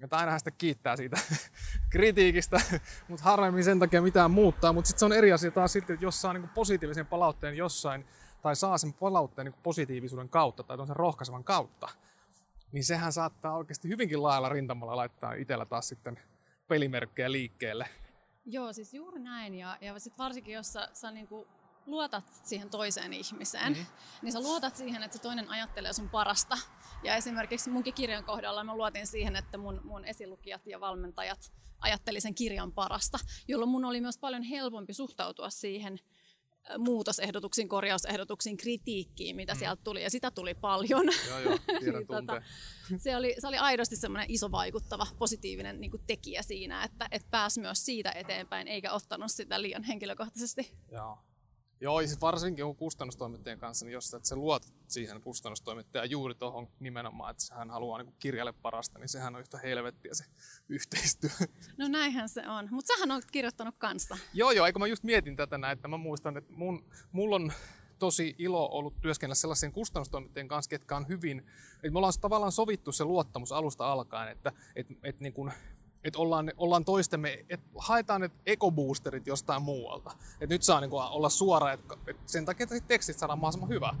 Että 0.00 0.16
aina 0.16 0.38
sitä 0.38 0.50
kiittää 0.50 0.96
siitä 0.96 1.20
kritiikistä, 1.92 2.60
mutta 3.08 3.24
harvemmin 3.24 3.64
sen 3.64 3.78
takia 3.78 4.02
mitään 4.02 4.30
muuttaa. 4.30 4.72
Mutta 4.72 4.88
sitten 4.88 4.98
se 4.98 5.04
on 5.04 5.12
eri 5.12 5.32
asia 5.32 5.50
taas 5.50 5.72
sitten, 5.72 5.94
että 5.94 6.06
jos 6.06 6.20
saa 6.20 6.32
niin 6.32 6.48
positiivisen 6.48 7.06
palautteen 7.06 7.56
jossain, 7.56 8.04
tai 8.42 8.56
saa 8.56 8.78
sen 8.78 8.92
palautteen 8.92 9.44
niin 9.44 9.62
positiivisuuden 9.62 10.28
kautta, 10.28 10.62
tai 10.62 10.86
sen 10.86 10.96
rohkaisevan 10.96 11.44
kautta, 11.44 11.88
niin 12.72 12.84
sehän 12.84 13.12
saattaa 13.12 13.56
oikeasti 13.56 13.88
hyvinkin 13.88 14.22
laajalla 14.22 14.48
rintamalla 14.48 14.96
laittaa 14.96 15.32
itsellä 15.32 15.64
taas 15.64 15.88
sitten 15.88 16.20
pelimerkkejä 16.68 17.32
liikkeelle. 17.32 17.88
Joo, 18.50 18.72
siis 18.72 18.94
juuri 18.94 19.20
näin. 19.20 19.54
Ja, 19.54 19.78
ja 19.80 19.98
sit 19.98 20.18
varsinkin, 20.18 20.54
jos 20.54 20.72
sä, 20.72 20.88
sä 20.92 21.10
niinku 21.10 21.46
luotat 21.86 22.24
siihen 22.44 22.70
toiseen 22.70 23.12
ihmiseen, 23.12 23.72
mm-hmm. 23.72 23.86
niin 24.22 24.32
sä 24.32 24.40
luotat 24.40 24.76
siihen, 24.76 25.02
että 25.02 25.16
se 25.16 25.22
toinen 25.22 25.48
ajattelee 25.48 25.92
sun 25.92 26.08
parasta. 26.08 26.58
Ja 27.02 27.14
esimerkiksi 27.14 27.70
munkin 27.70 27.94
kirjan 27.94 28.24
kohdalla 28.24 28.64
mä 28.64 28.76
luotin 28.76 29.06
siihen, 29.06 29.36
että 29.36 29.58
mun, 29.58 29.80
mun 29.84 30.04
esilukijat 30.04 30.66
ja 30.66 30.80
valmentajat 30.80 31.52
ajatteli 31.80 32.20
sen 32.20 32.34
kirjan 32.34 32.72
parasta, 32.72 33.18
jolloin 33.48 33.70
mun 33.70 33.84
oli 33.84 34.00
myös 34.00 34.18
paljon 34.18 34.42
helpompi 34.42 34.94
suhtautua 34.94 35.50
siihen 35.50 36.00
muutosehdotuksiin, 36.78 37.68
korjausehdotuksiin, 37.68 38.56
kritiikkiin, 38.56 39.36
mitä 39.36 39.54
mm. 39.54 39.58
sieltä 39.58 39.82
tuli, 39.84 40.02
ja 40.02 40.10
sitä 40.10 40.30
tuli 40.30 40.54
paljon. 40.54 41.06
Joo, 41.28 41.38
joo, 41.38 41.58
niin, 41.80 42.06
tota, 42.06 42.42
se, 42.96 43.16
oli, 43.16 43.34
se 43.38 43.48
oli 43.48 43.56
aidosti 43.56 43.96
semmoinen 43.96 44.30
iso 44.30 44.50
vaikuttava, 44.50 45.06
positiivinen 45.18 45.80
niin 45.80 45.90
kuin 45.90 46.02
tekijä 46.06 46.42
siinä, 46.42 46.84
että 46.84 47.08
et 47.10 47.26
pääsi 47.30 47.60
myös 47.60 47.84
siitä 47.84 48.12
eteenpäin, 48.12 48.68
eikä 48.68 48.92
ottanut 48.92 49.32
sitä 49.32 49.62
liian 49.62 49.82
henkilökohtaisesti. 49.82 50.72
Joo. 50.92 51.18
Joo, 51.80 52.00
siis 52.00 52.20
varsinkin 52.20 52.64
kun 52.64 52.76
kustannustoimittajan 52.76 53.58
kanssa, 53.58 53.84
niin 53.84 53.92
jos 53.92 54.14
että 54.14 54.28
se 54.28 54.36
luot 54.36 54.62
siihen 54.88 55.20
kustannustoimittajaan 55.20 56.10
juuri 56.10 56.34
tuohon 56.34 56.68
nimenomaan, 56.80 57.30
että 57.30 57.54
hän 57.54 57.70
haluaa 57.70 58.02
niin 58.02 58.14
kirjalle 58.18 58.52
parasta, 58.52 58.98
niin 58.98 59.08
sehän 59.08 59.34
on 59.34 59.40
yhtä 59.40 59.58
helvettiä 59.58 60.14
se 60.14 60.24
yhteistyö. 60.68 61.30
No 61.76 61.88
näinhän 61.88 62.28
se 62.28 62.48
on, 62.48 62.68
mutta 62.70 62.94
sähän 62.94 63.10
olet 63.10 63.30
kirjoittanut 63.30 63.74
kanssa. 63.78 64.16
joo, 64.34 64.50
joo, 64.50 64.66
eikö 64.66 64.78
mä 64.78 64.86
just 64.86 65.02
mietin 65.02 65.36
tätä 65.36 65.58
näin, 65.58 65.72
että 65.72 65.88
mä 65.88 65.96
muistan, 65.96 66.36
että 66.36 66.52
mun, 66.52 66.90
mulla 67.12 67.36
on 67.36 67.52
tosi 67.98 68.34
ilo 68.38 68.68
ollut 68.72 69.00
työskennellä 69.00 69.34
sellaisen 69.34 69.72
kustannustoimittajien 69.72 70.48
kanssa, 70.48 70.68
ketkä 70.68 70.96
on 70.96 71.08
hyvin, 71.08 71.38
että 71.74 71.90
me 71.90 71.98
ollaan 71.98 72.12
tavallaan 72.20 72.52
sovittu 72.52 72.92
se 72.92 73.04
luottamus 73.04 73.52
alusta 73.52 73.92
alkaen, 73.92 74.32
että 74.32 74.52
että 74.76 74.94
että 75.02 75.22
niin 75.22 75.32
kuin, 75.32 75.52
että 76.04 76.18
ollaan, 76.18 76.52
ollaan 76.56 76.84
toistemme, 76.84 77.44
että 77.48 77.66
haetaan 77.78 78.20
ne 78.20 78.30
ekoboosterit 78.46 79.26
jostain 79.26 79.62
muualta. 79.62 80.10
Että 80.32 80.54
nyt 80.54 80.62
saa 80.62 80.80
niinku 80.80 80.96
olla 80.96 81.28
suora, 81.28 81.72
että 81.72 81.94
et 82.06 82.16
sen 82.26 82.44
takia, 82.44 82.64
että 82.64 82.80
tekstit 82.80 83.18
saadaan 83.18 83.38
mahdollisimman 83.38 83.68
hyvä. 83.68 83.94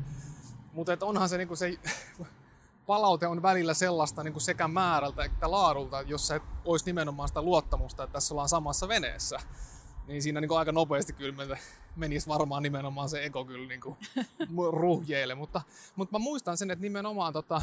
Mutta 0.72 1.06
onhan 1.06 1.28
se, 1.28 1.38
niinku 1.38 1.56
se 1.56 1.78
palaute 2.86 3.26
on 3.26 3.42
välillä 3.42 3.74
sellaista 3.74 4.22
niinku 4.22 4.40
sekä 4.40 4.68
määrältä 4.68 5.24
että 5.24 5.50
laadulta, 5.50 6.02
jos 6.02 6.30
et 6.30 6.42
olisi 6.64 6.86
nimenomaan 6.86 7.28
sitä 7.28 7.42
luottamusta, 7.42 8.04
että 8.04 8.12
tässä 8.12 8.34
ollaan 8.34 8.48
samassa 8.48 8.88
veneessä. 8.88 9.38
Niin 10.06 10.22
siinä 10.22 10.40
niinku 10.40 10.54
aika 10.54 10.72
nopeasti 10.72 11.12
kyllä 11.12 11.58
menisi 11.96 12.28
varmaan 12.28 12.62
nimenomaan 12.62 13.08
se 13.08 13.24
eko 13.24 13.44
kyllä 13.44 13.68
niinku 13.68 13.96
ruhjeille. 14.80 15.34
Mutta, 15.34 15.62
mutta 15.96 16.18
mä 16.18 16.22
muistan 16.22 16.58
sen, 16.58 16.70
että 16.70 16.82
nimenomaan 16.82 17.32
tota, 17.32 17.62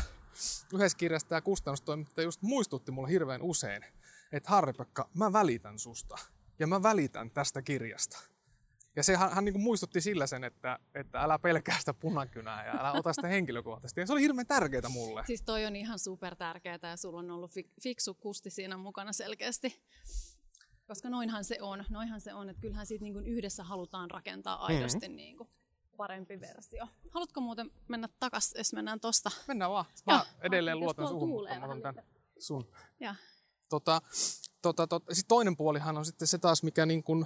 yhdessä 0.74 0.98
kirjassa 0.98 1.28
tämä 1.28 1.42
kustannustoimittaja 1.42 2.26
just 2.26 2.42
muistutti 2.42 2.92
mulle 2.92 3.10
hirveän 3.10 3.42
usein, 3.42 3.86
että 4.32 4.50
Harri-Pekka, 4.50 5.10
mä 5.14 5.34
välitän 5.34 5.80
susta 5.80 6.16
ja 6.60 6.68
mä 6.68 6.84
välitän 6.84 7.32
tästä 7.32 7.62
kirjasta. 7.62 8.20
Ja 8.96 9.04
se, 9.04 9.16
hän, 9.16 9.34
hän 9.34 9.46
niin 9.46 9.54
kuin 9.54 9.64
muistutti 9.64 10.02
sillä 10.02 10.28
sen, 10.28 10.44
että, 10.44 10.80
että 10.94 11.22
älä 11.22 11.40
pelkää 11.40 11.80
sitä 11.80 11.94
punakynää 11.94 12.66
ja 12.66 12.80
älä 12.80 12.92
ota 12.92 13.14
sitä 13.14 13.28
henkilökohtaisesti. 13.28 14.02
Ja 14.02 14.08
se 14.08 14.14
oli 14.14 14.22
hirveän 14.22 14.48
tärkeää 14.48 14.90
mulle. 14.90 15.24
Siis 15.28 15.42
toi 15.42 15.66
on 15.66 15.76
ihan 15.76 16.00
super 16.00 16.36
tärkeää 16.36 16.80
ja 16.82 16.98
sulla 16.98 17.20
on 17.20 17.32
ollut 17.32 17.52
fiksu 17.84 18.14
kusti 18.14 18.50
siinä 18.50 18.78
mukana 18.78 19.14
selkeästi. 19.14 19.84
Koska 20.88 21.10
noinhan 21.10 21.44
se 21.44 21.58
on, 21.62 21.86
noinhan 21.90 22.22
se 22.22 22.34
on, 22.34 22.50
että 22.50 22.62
kyllähän 22.62 22.86
siitä 22.86 23.04
niin 23.04 23.14
kuin 23.14 23.26
yhdessä 23.28 23.64
halutaan 23.64 24.12
rakentaa 24.12 24.66
aidosti 24.66 25.00
mm-hmm. 25.00 25.16
niin 25.16 25.38
kuin 25.38 25.50
parempi 25.98 26.40
versio. 26.40 26.88
Haluatko 27.10 27.42
muuten 27.42 27.72
mennä 27.88 28.10
takaisin, 28.20 28.58
jos 28.58 28.74
mennään 28.74 29.00
tosta? 29.00 29.32
Mennään 29.48 29.72
vaan. 29.72 29.86
Mä 30.06 30.14
ja, 30.14 30.26
edelleen 30.42 30.80
luotan 30.80 31.08
suhun, 31.08 31.30
mutta 31.30 31.60
mä 31.60 31.66
otan 31.66 31.82
tämän 31.82 32.04
sun. 32.40 32.72
Ja. 33.00 33.16
Tota, 33.70 34.02
tota, 34.62 34.88
tota, 34.88 35.16
sit 35.16 35.28
toinen 35.28 35.58
puolihan 35.58 35.98
on 35.98 36.06
sitten 36.06 36.28
se 36.28 36.38
taas, 36.38 36.64
mikä 36.64 36.86
niin 36.86 37.04
kun, 37.04 37.26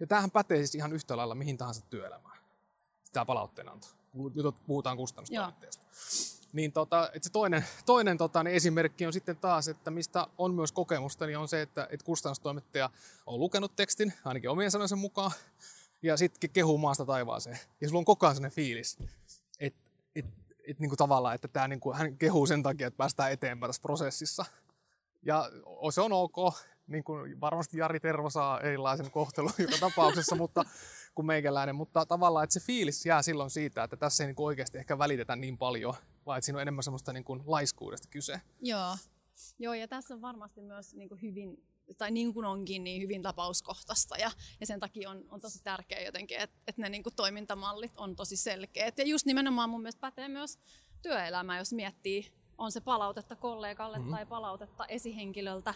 ja 0.00 0.06
tämähän 0.06 0.30
pätee 0.30 0.58
siis 0.58 0.74
ihan 0.74 0.92
yhtä 0.92 1.16
lailla 1.16 1.34
mihin 1.34 1.58
tahansa 1.58 1.80
työelämään. 1.80 2.38
Tämä 3.12 3.24
palautteenanto. 3.24 3.88
Nyt 4.14 4.54
puhutaan 4.66 4.96
kustannustoimitteesta. 4.96 5.84
Niin 6.52 6.72
tota, 6.72 7.10
että 7.14 7.26
se 7.26 7.32
toinen, 7.32 7.64
toinen 7.86 8.18
tota, 8.18 8.42
niin 8.42 8.56
esimerkki 8.56 9.06
on 9.06 9.12
sitten 9.12 9.36
taas, 9.36 9.68
että 9.68 9.90
mistä 9.90 10.26
on 10.38 10.54
myös 10.54 10.72
kokemusta, 10.72 11.26
niin 11.26 11.38
on 11.38 11.48
se, 11.48 11.62
että, 11.62 11.88
että 11.90 12.06
kustannustoimittaja 12.06 12.90
on 13.26 13.40
lukenut 13.40 13.76
tekstin, 13.76 14.12
ainakin 14.24 14.50
omien 14.50 14.70
sanojensa 14.70 14.96
mukaan, 14.96 15.30
ja 16.02 16.16
sitten 16.16 16.50
kehuu 16.50 16.78
maasta 16.78 17.06
taivaaseen. 17.06 17.58
Ja 17.80 17.88
sulla 17.88 17.98
on 17.98 18.04
koko 18.04 18.26
ajan 18.26 18.34
sellainen 18.34 18.54
fiilis, 18.54 18.98
että 19.60 19.80
et, 20.16 20.26
et, 20.68 20.80
niin 20.80 20.90
kuin 20.90 20.98
tavallaan, 20.98 21.34
että 21.34 21.48
tämä, 21.48 21.68
niin 21.68 21.80
kuin, 21.80 21.96
hän 21.96 22.18
kehuu 22.18 22.46
sen 22.46 22.62
takia, 22.62 22.86
että 22.86 22.98
päästään 22.98 23.32
eteenpäin 23.32 23.68
tässä 23.68 23.82
prosessissa. 23.82 24.44
Ja 25.24 25.50
se 25.94 26.00
on 26.00 26.12
ok, 26.12 26.36
niin 26.86 27.04
kuin 27.04 27.40
varmasti 27.40 27.78
Jari 27.78 28.00
Tervo 28.00 28.30
saa 28.30 28.60
erilaisen 28.60 29.10
kohtelun 29.10 29.52
joka 29.58 29.78
tapauksessa, 29.80 30.36
mutta 30.36 30.64
kuin 31.14 31.26
meikäläinen, 31.26 31.74
mutta 31.74 32.06
tavallaan, 32.06 32.44
että 32.44 32.54
se 32.54 32.66
fiilis 32.66 33.06
jää 33.06 33.22
silloin 33.22 33.50
siitä, 33.50 33.84
että 33.84 33.96
tässä 33.96 34.24
ei 34.24 34.26
niin 34.26 34.34
oikeasti 34.38 34.78
ehkä 34.78 34.98
välitetä 34.98 35.36
niin 35.36 35.58
paljon, 35.58 35.94
vaan 36.26 36.38
että 36.38 36.46
siinä 36.46 36.56
on 36.56 36.62
enemmän 36.62 36.82
semmoista 36.82 37.12
niin 37.12 37.24
kuin 37.24 37.42
laiskuudesta 37.46 38.08
kyse. 38.10 38.40
Joo. 38.60 38.96
Joo, 39.58 39.74
ja 39.74 39.88
tässä 39.88 40.14
on 40.14 40.22
varmasti 40.22 40.60
myös 40.60 40.94
niin 40.94 41.08
kuin 41.08 41.22
hyvin, 41.22 41.64
tai 41.98 42.10
niin 42.10 42.34
kuin 42.34 42.46
onkin, 42.46 42.84
niin 42.84 43.02
hyvin 43.02 43.22
tapauskohtaista, 43.22 44.16
ja, 44.16 44.30
ja 44.60 44.66
sen 44.66 44.80
takia 44.80 45.10
on, 45.10 45.24
on 45.30 45.40
tosi 45.40 45.62
tärkeää 45.62 46.02
jotenkin, 46.02 46.38
että, 46.38 46.56
että 46.66 46.82
ne 46.82 46.88
niin 46.88 47.02
kuin 47.02 47.14
toimintamallit 47.14 47.92
on 47.96 48.16
tosi 48.16 48.36
selkeät. 48.36 48.98
Ja 48.98 49.04
just 49.04 49.26
nimenomaan 49.26 49.70
mun 49.70 49.82
mielestä 49.82 50.00
pätee 50.00 50.28
myös 50.28 50.58
työelämä, 51.02 51.58
jos 51.58 51.72
miettii 51.72 52.32
on 52.58 52.72
se 52.72 52.80
palautetta 52.80 53.36
kollegalle 53.36 53.98
mm-hmm. 53.98 54.14
tai 54.14 54.26
palautetta 54.26 54.86
esihenkilöltä 54.86 55.74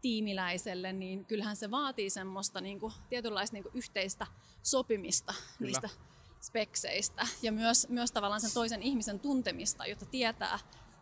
tiimiläiselle, 0.00 0.92
niin 0.92 1.24
kyllähän 1.24 1.56
se 1.56 1.70
vaatii 1.70 2.10
semmoista 2.10 2.60
niin 2.60 2.80
kuin, 2.80 2.92
tietynlaista 3.08 3.54
niin 3.54 3.62
kuin 3.62 3.76
yhteistä 3.76 4.26
sopimista 4.62 5.34
Kyllä. 5.58 5.70
niistä 5.70 5.88
spekseistä 6.40 7.26
ja 7.42 7.52
myös, 7.52 7.88
myös 7.88 8.12
tavallaan 8.12 8.40
sen 8.40 8.54
toisen 8.54 8.82
ihmisen 8.82 9.20
tuntemista, 9.20 9.86
jotta 9.86 10.06
tietää, 10.06 10.58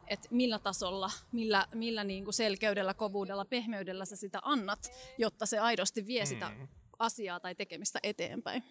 että 0.07 0.29
millä 0.31 0.59
tasolla, 0.59 1.11
millä, 1.33 1.67
millä 1.75 2.05
niin 2.05 2.25
kuin 2.25 2.35
selkeydellä, 2.35 2.95
kovuudella, 2.95 3.45
pehmeydellä 3.45 4.05
sä 4.05 4.17
sitä 4.17 4.39
annat, 4.43 4.91
jotta 5.19 5.47
se 5.47 5.59
aidosti 5.59 6.07
vie 6.07 6.27
sitä 6.27 6.49
mm. 6.49 6.69
asiaa 6.99 7.41
tai 7.41 7.55
tekemistä 7.55 7.99
eteenpäin. 8.03 8.65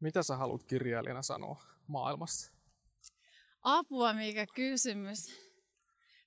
Mitä 0.00 0.22
sä 0.22 0.36
haluat 0.36 0.64
kirjailijana 0.64 1.22
sanoa 1.22 1.62
maailmassa? 1.86 2.52
Apua, 3.62 4.12
mikä 4.12 4.46
kysymys. 4.54 5.51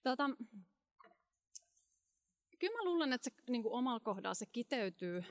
Tota, 0.05 0.29
kyllä 2.59 2.77
mä 2.77 2.83
luulen, 2.83 3.13
että 3.13 3.29
se 3.29 3.35
niin 3.49 3.63
kuin 3.63 3.73
omalla 3.73 3.99
kohdalla 3.99 4.33
se 4.33 4.45
kiteytyy 4.45 5.23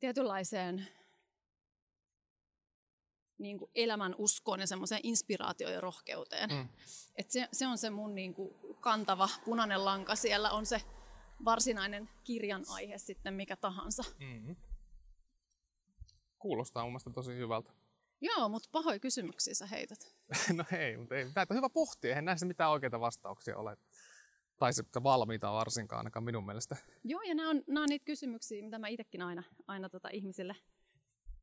tietynlaiseen 0.00 0.86
niin 3.38 3.58
kuin 3.58 3.70
elämän 3.74 4.14
uskoon 4.18 4.60
ja 4.60 4.66
semmoiseen 4.66 5.00
inspiraatioon 5.04 5.74
ja 5.74 5.80
rohkeuteen. 5.80 6.50
Mm. 6.50 6.68
Et 7.16 7.30
se, 7.30 7.48
se 7.52 7.66
on 7.66 7.78
se 7.78 7.90
mun 7.90 8.14
niin 8.14 8.34
kuin 8.34 8.54
kantava 8.80 9.28
punainen 9.44 9.84
lanka. 9.84 10.16
Siellä 10.16 10.50
on 10.50 10.66
se 10.66 10.82
varsinainen 11.44 12.08
kirjan 12.24 12.64
aihe 12.68 12.98
sitten 12.98 13.34
mikä 13.34 13.56
tahansa. 13.56 14.02
Mm-hmm. 14.18 14.56
Kuulostaa 16.38 16.82
mun 16.82 16.92
mielestä 16.92 17.10
tosi 17.10 17.34
hyvältä. 17.34 17.81
Joo, 18.22 18.48
mutta 18.48 18.68
pahoja 18.72 18.98
kysymyksiä 18.98 19.54
sä 19.54 19.66
heität. 19.66 20.16
no 20.56 20.64
ei, 20.78 20.96
mutta 20.96 21.14
ei. 21.14 21.30
Tämä 21.34 21.46
on 21.50 21.56
hyvä 21.56 21.68
pohtia. 21.68 22.08
Eihän 22.08 22.24
näissä 22.24 22.46
mitään 22.46 22.70
oikeita 22.70 23.00
vastauksia 23.00 23.56
ole. 23.56 23.76
Tai 24.58 24.72
se 24.72 24.84
valmiita 25.02 25.52
varsinkaan 25.52 25.98
ainakaan 25.98 26.24
minun 26.24 26.46
mielestä. 26.46 26.76
Joo, 27.04 27.22
ja 27.22 27.34
nämä 27.34 27.50
on, 27.50 27.62
nämä 27.66 27.82
on 27.82 27.88
niitä 27.88 28.04
kysymyksiä, 28.04 28.62
mitä 28.62 28.78
mä 28.78 28.88
itsekin 28.88 29.22
aina, 29.22 29.42
aina 29.66 29.88
tota 29.88 30.08
ihmisille 30.12 30.56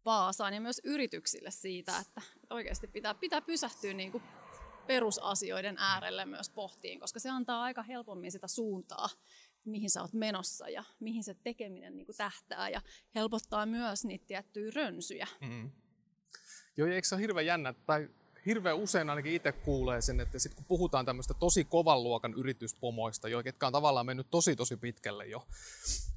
paasaan 0.04 0.54
ja 0.54 0.62
myös 0.62 0.82
yrityksille 0.84 1.52
siitä, 1.52 2.00
että 2.00 2.22
oikeasti 2.50 2.88
pitää, 2.88 3.14
pitää 3.14 3.42
pysähtyä 3.42 3.94
niin 3.94 4.12
kuin 4.12 4.24
perusasioiden 4.88 5.76
äärelle 5.78 6.26
myös 6.26 6.50
pohtiin, 6.50 7.00
koska 7.00 7.20
se 7.20 7.30
antaa 7.30 7.64
aika 7.64 7.84
helpommin 7.84 8.32
sitä 8.32 8.48
suuntaa, 8.48 9.10
mihin 9.66 9.90
sä 9.90 10.02
oot 10.02 10.14
menossa 10.14 10.70
ja 10.70 10.84
mihin 11.00 11.24
se 11.24 11.34
tekeminen 11.34 11.98
niin 11.98 12.06
kuin 12.06 12.18
tähtää 12.18 12.70
ja 12.70 12.82
helpottaa 13.16 13.66
myös 13.66 14.06
niitä 14.06 14.26
tiettyjä 14.28 14.72
rönsyjä. 14.76 15.28
Mm. 15.42 15.72
Joo, 16.80 16.88
eikö 16.88 17.08
se 17.08 17.16
ole 17.16 17.22
hirveän 17.22 17.46
jännä, 17.46 17.74
tai 17.74 18.10
hirveän 18.46 18.78
usein 18.78 19.10
ainakin 19.10 19.34
itse 19.34 19.52
kuulee 19.52 20.02
sen, 20.02 20.20
että 20.20 20.40
sit 20.40 20.54
kun 20.54 20.66
puhutaan 20.66 21.06
tämmöistä 21.06 21.34
tosi 21.34 21.66
kovan 21.66 22.04
luokan 22.04 22.34
yrityspomoista, 22.34 23.30
jo, 23.30 23.44
ketkä 23.44 23.68
on 23.68 23.74
tavallaan 23.74 24.06
mennyt 24.06 24.28
tosi 24.30 24.56
tosi 24.56 24.78
pitkälle 24.78 25.26
jo, 25.26 25.48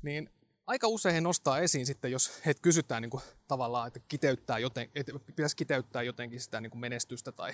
niin 0.03 0.31
aika 0.67 0.89
usein 0.89 1.15
he 1.15 1.21
nostaa 1.21 1.59
esiin 1.59 1.87
sitten, 1.87 2.13
jos 2.13 2.41
heitä 2.47 2.61
kysytään 2.63 3.03
niin 3.03 3.11
kuin, 3.11 3.23
tavallaan, 3.49 3.87
että, 3.87 4.01
kiteyttää 4.09 4.59
joten, 4.59 4.91
että 4.95 5.13
pitäisi 5.27 5.57
kiteyttää 5.57 6.03
jotenkin 6.03 6.41
sitä 6.41 6.61
niin 6.61 6.71
kuin 6.71 6.81
menestystä 6.81 7.33
tai, 7.33 7.53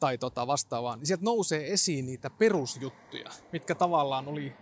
tai 0.00 0.18
tota 0.18 0.46
vastaavaa, 0.46 0.96
niin 0.96 1.06
sieltä 1.06 1.24
nousee 1.24 1.72
esiin 1.72 2.06
niitä 2.06 2.30
perusjuttuja, 2.30 3.30
mitkä 3.52 3.74
tavallaan 3.74 4.28
oli 4.28 4.52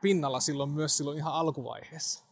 pinnalla 0.00 0.40
silloin 0.40 0.70
myös 0.70 0.96
silloin 0.96 1.18
ihan 1.18 1.32
alkuvaiheessa. 1.32 2.29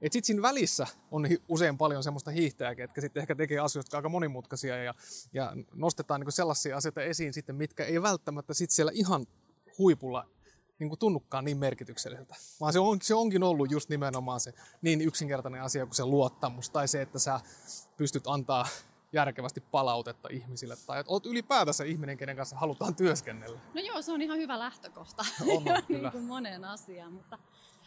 Et 0.00 0.12
sit 0.12 0.24
siinä 0.24 0.42
välissä 0.42 0.86
on 1.10 1.26
usein 1.48 1.78
paljon 1.78 2.02
semmoista 2.02 2.30
hiihtäjää, 2.30 2.74
ketkä 2.74 3.00
sitten 3.00 3.20
ehkä 3.20 3.34
tekee 3.34 3.58
asioita 3.58 3.96
aika 3.96 4.08
monimutkaisia 4.08 4.82
ja, 4.82 4.94
ja 5.32 5.52
nostetaan 5.74 6.20
niin 6.20 6.32
sellaisia 6.32 6.76
asioita 6.76 7.02
esiin 7.02 7.32
sitten, 7.32 7.56
mitkä 7.56 7.84
ei 7.84 8.02
välttämättä 8.02 8.54
sit 8.54 8.70
siellä 8.70 8.92
ihan 8.94 9.26
huipulla 9.78 10.26
niin 10.78 10.88
kuin 10.88 10.98
tunnukaan 10.98 11.44
niin 11.44 11.58
merkitykselliseltä, 11.58 12.34
vaan 12.60 12.72
se, 12.72 12.78
on, 12.78 12.98
se 13.02 13.14
onkin 13.14 13.42
ollut 13.42 13.70
just 13.70 13.88
nimenomaan 13.88 14.40
se 14.40 14.54
niin 14.82 15.00
yksinkertainen 15.00 15.62
asia 15.62 15.86
kuin 15.86 15.94
se 15.94 16.04
luottamus 16.04 16.70
tai 16.70 16.88
se, 16.88 17.02
että 17.02 17.18
sä 17.18 17.40
pystyt 17.96 18.26
antaa 18.26 18.66
järkevästi 19.12 19.60
palautetta 19.60 20.28
ihmisille 20.32 20.76
tai 20.86 21.00
että 21.00 21.12
oot 21.12 21.26
ylipäätänsä 21.26 21.84
ihminen, 21.84 22.16
kenen 22.16 22.36
kanssa 22.36 22.56
halutaan 22.56 22.94
työskennellä. 22.94 23.60
No 23.74 23.80
joo, 23.80 24.02
se 24.02 24.12
on 24.12 24.22
ihan 24.22 24.38
hyvä 24.38 24.58
lähtökohta. 24.58 25.24
On, 25.40 25.56
on, 25.56 25.82
niin 25.88 26.10
kuin 26.12 26.24
moneen 26.24 26.64
asiaan, 26.64 27.12
mutta, 27.12 27.38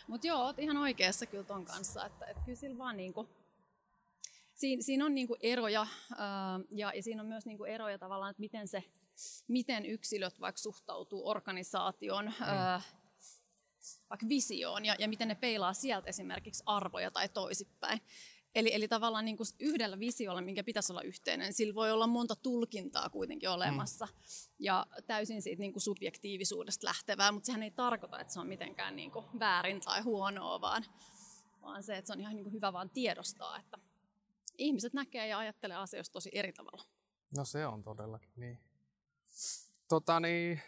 mutta 0.07 0.27
joo, 0.27 0.43
oot 0.43 0.59
ihan 0.59 0.77
oikeassa 0.77 1.25
kyllä 1.25 1.43
ton 1.43 1.65
kanssa, 1.65 2.05
että, 2.05 2.25
että 2.25 2.43
kyllä 2.45 2.59
sillä 2.59 2.77
vaan 2.77 2.97
niin 2.97 3.13
kuin, 3.13 3.27
siinä, 4.53 4.81
siinä 4.81 5.05
on 5.05 5.15
niin 5.15 5.27
kuin 5.27 5.39
eroja 5.43 5.87
ää, 6.17 6.59
ja, 6.71 6.91
ja 6.95 7.03
siinä 7.03 7.21
on 7.21 7.27
myös 7.27 7.45
niin 7.45 7.57
kuin 7.57 7.71
eroja 7.71 7.97
tavallaan, 7.97 8.31
että 8.31 8.39
miten, 8.39 8.67
se, 8.67 8.83
miten 9.47 9.85
yksilöt 9.85 10.39
vaikka 10.39 10.61
suhtautuu 10.61 11.27
organisaation 11.27 12.33
ää, 12.41 12.81
vaikka 14.09 14.29
visioon 14.29 14.85
ja, 14.85 14.95
ja 14.99 15.07
miten 15.07 15.27
ne 15.27 15.35
peilaa 15.35 15.73
sieltä 15.73 16.09
esimerkiksi 16.09 16.63
arvoja 16.65 17.11
tai 17.11 17.29
toisipäin. 17.29 18.01
Eli, 18.55 18.75
eli 18.75 18.87
tavallaan 18.87 19.25
niin 19.25 19.37
kuin 19.37 19.47
yhdellä 19.59 19.99
visiolla, 19.99 20.41
minkä 20.41 20.63
pitäisi 20.63 20.93
olla 20.93 21.01
yhteinen, 21.01 21.53
sillä 21.53 21.75
voi 21.75 21.91
olla 21.91 22.07
monta 22.07 22.35
tulkintaa 22.35 23.09
kuitenkin 23.09 23.49
olemassa 23.49 24.05
mm. 24.05 24.11
ja 24.59 24.87
täysin 25.07 25.41
siitä 25.41 25.59
niin 25.59 25.73
kuin 25.73 25.81
subjektiivisuudesta 25.81 26.87
lähtevää, 26.87 27.31
mutta 27.31 27.45
sehän 27.45 27.63
ei 27.63 27.71
tarkoita, 27.71 28.19
että 28.19 28.33
se 28.33 28.39
on 28.39 28.47
mitenkään 28.47 28.95
niin 28.95 29.11
kuin 29.11 29.25
väärin 29.39 29.81
tai 29.81 30.01
huonoa, 30.01 30.61
vaan, 30.61 30.85
vaan 31.61 31.83
se, 31.83 31.97
että 31.97 32.07
se 32.07 32.13
on 32.13 32.21
ihan 32.21 32.35
niin 32.35 32.43
kuin 32.43 32.53
hyvä 32.53 32.73
vaan 32.73 32.89
tiedostaa, 32.89 33.59
että 33.59 33.77
ihmiset 34.57 34.93
näkee 34.93 35.27
ja 35.27 35.37
ajattelee 35.37 35.77
asioista 35.77 36.13
tosi 36.13 36.29
eri 36.33 36.53
tavalla. 36.53 36.83
No 37.37 37.45
se 37.45 37.67
on 37.67 37.83
todellakin 37.83 38.31
niin. 38.35 38.59
Tota 39.87 40.19
niin, 40.19 40.61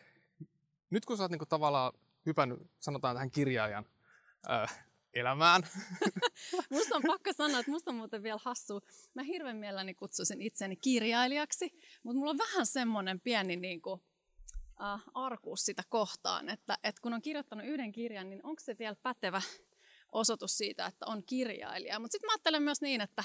nyt 0.89 1.05
kun 1.05 1.17
sä 1.17 1.23
oot 1.23 1.31
niinku 1.31 1.45
tavallaan 1.45 1.93
hypännyt, 2.25 2.59
sanotaan 2.79 3.15
tähän 3.15 3.31
kirjaajan 3.31 3.85
äh, 4.49 4.85
elämään, 5.13 5.63
Musta 6.69 6.95
on 6.95 7.03
pakko 7.07 7.33
sanoa, 7.33 7.59
että 7.59 7.71
musta 7.71 7.91
on 7.91 7.97
muuten 7.97 8.23
vielä 8.23 8.39
hassu. 8.43 8.81
Mä 9.13 9.23
hirveän 9.23 9.57
mielelläni 9.57 9.93
kutsuisin 9.93 10.41
itseni 10.41 10.75
kirjailijaksi, 10.75 11.71
mutta 12.03 12.19
mulla 12.19 12.31
on 12.31 12.37
vähän 12.37 12.65
semmoinen 12.65 13.19
pieni 13.19 13.55
niin 13.55 13.81
kuin, 13.81 14.01
äh, 14.83 15.03
arkuus 15.13 15.65
sitä 15.65 15.83
kohtaan, 15.89 16.49
että, 16.49 16.77
että 16.83 17.01
kun 17.01 17.13
on 17.13 17.21
kirjoittanut 17.21 17.65
yhden 17.65 17.91
kirjan, 17.91 18.29
niin 18.29 18.45
onko 18.45 18.59
se 18.59 18.75
vielä 18.79 18.95
pätevä 19.03 19.41
osoitus 20.13 20.57
siitä, 20.57 20.85
että 20.85 21.05
on 21.05 21.23
kirjailija. 21.23 21.99
Mutta 21.99 22.11
sitten 22.11 22.27
mä 22.27 22.33
ajattelen 22.33 22.63
myös 22.63 22.81
niin, 22.81 23.01
että, 23.01 23.23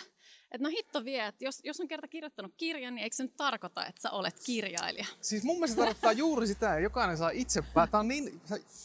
että 0.51 0.63
no 0.63 0.69
hitto 0.69 1.05
vie, 1.05 1.27
että 1.27 1.45
jos, 1.45 1.61
jos 1.65 1.81
on 1.81 1.89
kerta 1.89 2.09
kirjoittanut 2.09 2.55
kirjan, 2.57 2.95
niin 2.95 3.03
eikö 3.03 3.17
se 3.17 3.23
nyt 3.23 3.37
tarkoita, 3.37 3.87
että 3.87 4.01
sä 4.01 4.11
olet 4.11 4.35
kirjailija? 4.47 5.07
Siis 5.21 5.43
mun 5.43 5.57
mielestä 5.57 5.77
tarkoittaa 5.77 6.13
juuri 6.13 6.47
sitä, 6.47 6.67
ja 6.67 6.79
jokainen 6.79 7.17
saa 7.17 7.31
itse 7.31 7.63
päättää. 7.75 8.03
Niin, 8.03 8.41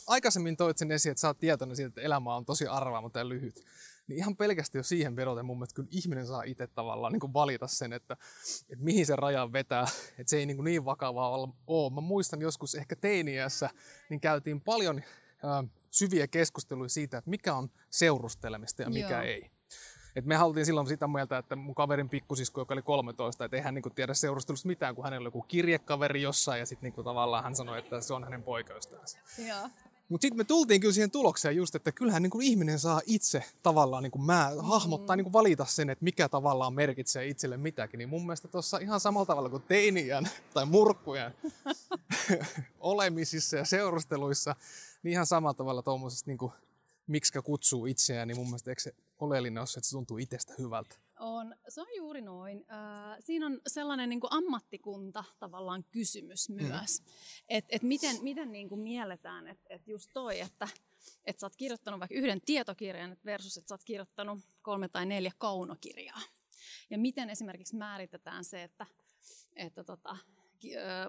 aikaisemmin 0.08 0.58
toit 0.58 0.78
sen 0.78 0.92
esiin, 0.92 1.12
että 1.12 1.22
sä 1.22 1.28
oot 1.28 1.39
tietoinen 1.39 1.76
siitä, 1.76 1.88
että 1.88 2.02
elämä 2.02 2.36
on 2.36 2.46
tosi 2.46 2.68
arvaamaton 2.68 3.20
ja 3.20 3.30
lyhyt. 3.30 3.63
Niin 4.08 4.18
ihan 4.18 4.38
pelkästään 4.38 4.80
jo 4.80 4.84
siihen 4.84 5.16
vedoten 5.16 5.46
mun 5.46 5.58
mielestä 5.58 5.76
kyllä 5.76 5.89
ihminen 5.92 6.28
saa 6.28 6.44
itse 6.44 6.68
tavallaan 6.68 7.13
niin 7.13 7.20
kuin 7.20 7.34
valita 7.34 7.68
sen, 7.68 7.94
että, 7.94 8.18
että 8.70 8.84
mihin 8.84 9.06
se 9.06 9.16
raja 9.16 9.52
vetää. 9.54 9.88
Että 10.18 10.30
se 10.30 10.38
ei 10.38 10.46
niin, 10.46 10.58
kuin 10.58 10.66
niin 10.66 10.86
vakavaa 10.86 11.30
ole. 11.68 11.94
Mä 11.94 12.02
muistan 12.02 12.42
joskus 12.42 12.76
ehkä 12.76 12.96
teiniässä, 12.96 13.70
niin 14.10 14.20
käytiin 14.20 14.62
paljon 14.62 15.02
syviä 15.91 16.27
keskusteluja 16.27 16.89
siitä, 16.89 17.17
että 17.17 17.29
mikä 17.29 17.56
on 17.56 17.69
seurustelemista 17.89 18.82
ja 18.82 18.89
mikä 18.89 19.10
Joo. 19.10 19.21
ei. 19.21 19.49
Et 20.15 20.25
me 20.25 20.36
haluttiin 20.36 20.65
silloin 20.65 20.88
sitä 20.88 21.08
mieltä, 21.08 21.38
että 21.38 21.56
mun 21.56 21.75
kaverin 21.75 22.10
pikkusisko, 22.10 22.62
joka 22.62 22.73
oli 22.73 22.82
13, 22.82 23.45
että 23.45 23.58
ei 23.58 23.63
hän 23.63 23.73
niinku 23.73 23.89
tiedä 23.89 24.13
seurustelusta 24.13 24.67
mitään, 24.67 24.95
kun 24.95 25.03
hänellä 25.03 25.23
oli 25.23 25.27
joku 25.27 25.41
kirjekaveri 25.41 26.21
jossain 26.21 26.60
ja 26.60 26.65
sitten 26.65 26.88
niinku 26.88 27.03
tavallaan 27.03 27.43
hän 27.43 27.56
sanoi, 27.56 27.79
että 27.79 28.01
se 28.01 28.13
on 28.13 28.23
hänen 28.23 28.43
poikaystävänsä. 28.43 29.19
Mutta 30.10 30.21
sitten 30.21 30.38
me 30.38 30.43
tultiin 30.43 30.82
kyllä 30.82 30.93
siihen 30.93 31.12
tulokseen 31.12 31.56
just, 31.56 31.75
että 31.75 31.91
kyllähän 31.91 32.23
niinku 32.23 32.39
ihminen 32.41 32.79
saa 32.79 33.01
itse 33.06 33.43
tavallaan 33.63 34.03
niinku 34.03 34.17
mä, 34.17 34.51
hahmottaa, 34.60 35.15
niinku 35.15 35.34
valita 35.34 35.65
sen, 35.65 35.89
että 35.89 36.03
mikä 36.03 36.29
tavallaan 36.29 36.73
merkitsee 36.73 37.27
itselle 37.27 37.58
mitäkin. 37.58 37.97
Niin 37.97 38.10
mun 38.10 38.21
mielestä 38.21 38.47
tuossa 38.47 38.77
ihan 38.77 38.99
samalla 38.99 39.25
tavalla 39.25 39.49
kuin 39.49 39.63
teiniän 39.67 40.29
tai 40.53 40.65
murkkujen 40.65 41.34
olemisissa 42.79 43.58
ja 43.58 43.65
seurusteluissa, 43.65 44.56
niin 45.04 45.12
ihan 45.12 45.26
samalla 45.26 45.54
tavalla 45.54 45.82
tuommoisesta 45.82 46.30
niinku, 46.30 46.54
miksi 47.08 47.34
kutsuu 47.44 47.86
itseään, 47.86 48.28
niin 48.28 48.38
mun 48.38 48.48
mielestä 48.48 48.72
eikö 48.72 48.82
se 48.82 48.96
oleellinen 49.20 49.62
ole 49.62 49.68
se, 49.68 49.80
että 49.80 49.88
se 49.88 49.96
tuntuu 49.96 50.18
itsestä 50.18 50.54
hyvältä. 50.60 50.96
On, 51.20 51.56
se 51.70 51.82
on 51.82 51.88
juuri 51.98 52.22
noin. 52.22 52.66
Äh, 52.72 53.18
siinä 53.20 53.46
on 53.46 53.62
sellainen 53.68 54.10
niin 54.10 54.20
kuin 54.20 54.34
ammattikunta 54.34 55.24
tavallaan 55.39 55.84
kysymys 55.92 56.50
myös, 56.50 57.02
mm. 57.02 57.06
että 57.50 57.76
et 57.76 57.84
miten, 57.84 58.24
miten 58.24 58.52
niin 58.52 58.70
kuin 58.70 58.82
mielletään, 58.82 59.48
että 59.48 59.66
et 59.70 59.88
just 59.88 60.10
toi, 60.13 60.39
että 60.39 60.68
et 61.26 61.39
sä 61.39 61.46
oot 61.46 61.56
kirjoittanut 61.56 62.00
vaikka 62.00 62.16
yhden 62.16 62.42
tietokirjan 62.42 63.18
versus, 63.26 63.58
että 63.58 63.70
sä 63.70 63.74
oot 63.76 63.84
kirjoittanut 63.84 64.39
kolme 64.62 64.89
tai 64.89 65.06
neljä 65.06 65.32
kaunokirjaa. 65.38 66.22
Ja 66.89 66.98
miten 66.98 67.30
esimerkiksi 67.30 67.76
määritetään 67.76 68.44
se, 68.44 68.63
että, 68.63 68.86
että 69.56 69.84
tota, 69.84 70.18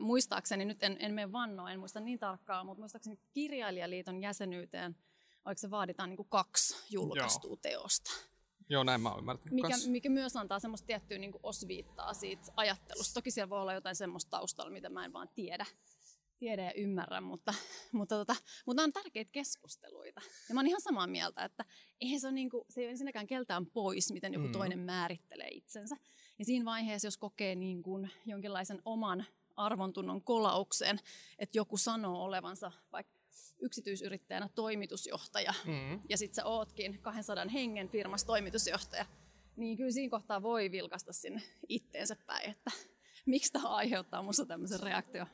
muistaakseni, 0.00 0.64
nyt 0.64 0.82
en, 0.82 0.96
en 1.00 1.14
mene 1.14 1.32
vannoa, 1.32 1.72
en 1.72 1.78
muista 1.78 2.00
niin 2.00 2.18
tarkkaan, 2.18 2.66
mutta 2.66 2.80
muistaakseni 2.82 3.18
kirjailijaliiton 3.32 4.22
jäsenyyteen, 4.22 4.96
oliko 5.44 5.58
se 5.58 5.70
vaaditaan 5.70 6.08
niin 6.10 6.16
kuin 6.16 6.28
kaksi 6.28 6.76
julkaistua 6.90 7.56
teosta 7.62 8.10
Joo, 8.68 8.84
näin 8.84 9.00
mä 9.00 9.08
oon 9.10 9.18
ymmärtänyt 9.18 9.52
mikä, 9.54 9.68
kanssa. 9.68 9.90
mikä 9.90 10.08
myös 10.08 10.36
antaa 10.36 10.58
semmoista 10.58 10.86
tiettyä 10.86 11.18
niin 11.18 11.32
osviittaa 11.42 12.14
siitä 12.14 12.42
ajattelusta. 12.56 13.14
Toki 13.14 13.30
siellä 13.30 13.50
voi 13.50 13.60
olla 13.60 13.74
jotain 13.74 13.96
semmoista 13.96 14.30
taustalla, 14.30 14.70
mitä 14.70 14.88
mä 14.88 15.04
en 15.04 15.12
vaan 15.12 15.28
tiedä, 15.34 15.66
tiedä 16.38 16.64
ja 16.64 16.72
ymmärrä, 16.72 17.20
mutta, 17.20 17.54
mutta, 17.92 18.16
tota, 18.16 18.36
mutta 18.66 18.76
nämä 18.82 18.84
on 18.84 18.92
tärkeitä 18.92 19.32
keskusteluita. 19.32 20.20
Ja 20.48 20.54
mä 20.54 20.60
oon 20.60 20.66
ihan 20.66 20.80
samaa 20.80 21.06
mieltä, 21.06 21.44
että 21.44 21.64
eihän 22.00 22.20
se, 22.20 22.26
ole 22.26 22.34
niin 22.34 22.50
kuin, 22.50 22.64
se 22.70 22.80
ei 22.80 22.86
ole 22.86 22.90
ensinnäkään 22.90 23.26
keltään 23.26 23.66
pois, 23.66 24.12
miten 24.12 24.34
joku 24.34 24.46
Mm. 24.46 24.52
toinen 24.52 24.78
määrittelee 24.78 25.48
itsensä. 25.48 25.96
Ja 26.38 26.44
siinä 26.44 26.64
vaiheessa, 26.64 27.06
jos 27.06 27.16
kokee 27.16 27.54
niin 27.54 27.82
kuin 27.82 28.10
jonkinlaisen 28.26 28.82
oman 28.84 29.24
arvontunnon 29.56 30.22
kolauksen, 30.22 31.00
että 31.38 31.58
joku 31.58 31.76
sanoo 31.76 32.22
olevansa 32.24 32.72
vaikka 32.92 33.14
yksityisyrittäjänä 33.60 34.48
toimitusjohtaja, 34.54 35.54
Mm. 35.64 36.00
ja 36.08 36.18
sitten 36.18 36.34
sä 36.34 36.44
ootkin 36.44 36.98
200 37.02 37.48
hengen 37.52 37.88
firmassa 37.88 38.26
toimitusjohtaja, 38.26 39.06
niin 39.56 39.76
kyllä 39.76 39.90
siinä 39.90 40.10
kohtaa 40.10 40.42
voi 40.42 40.70
vilkasta 40.70 41.12
sinne 41.12 41.42
itteensä 41.68 42.16
päin, 42.26 42.50
että 42.50 42.70
miksi 43.26 43.52
tämä 43.52 43.68
aiheuttaa 43.68 44.22
minussa 44.22 44.46
tämmöisen 44.46 44.80
reaktion. 44.80 45.26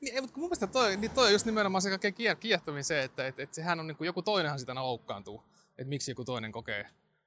Niin, 0.00 0.14
ei, 0.14 0.20
mutta 0.20 0.38
mun 0.38 0.46
mielestä 0.48 0.66
toi, 0.66 0.96
niin 0.96 1.10
toi 1.10 1.26
on 1.26 1.32
just 1.32 1.46
nimenomaan 1.46 1.82
se 1.82 1.90
kaikkein 1.90 2.14
kie- 2.14 2.34
kiehtovin 2.40 2.84
se, 2.84 3.02
että 3.04 3.26
et, 3.26 3.40
et 3.40 3.54
sehän 3.54 3.80
on 3.80 3.86
niin 3.86 3.96
kuin, 3.96 4.06
joku 4.06 4.22
toinenhan 4.22 4.58
sitä 4.60 4.74
loukkaantuu. 4.74 5.42
Että 5.68 5.84
miksi 5.88 6.10
joku 6.10 6.24
toinen 6.24 6.52
kokee 6.52 6.86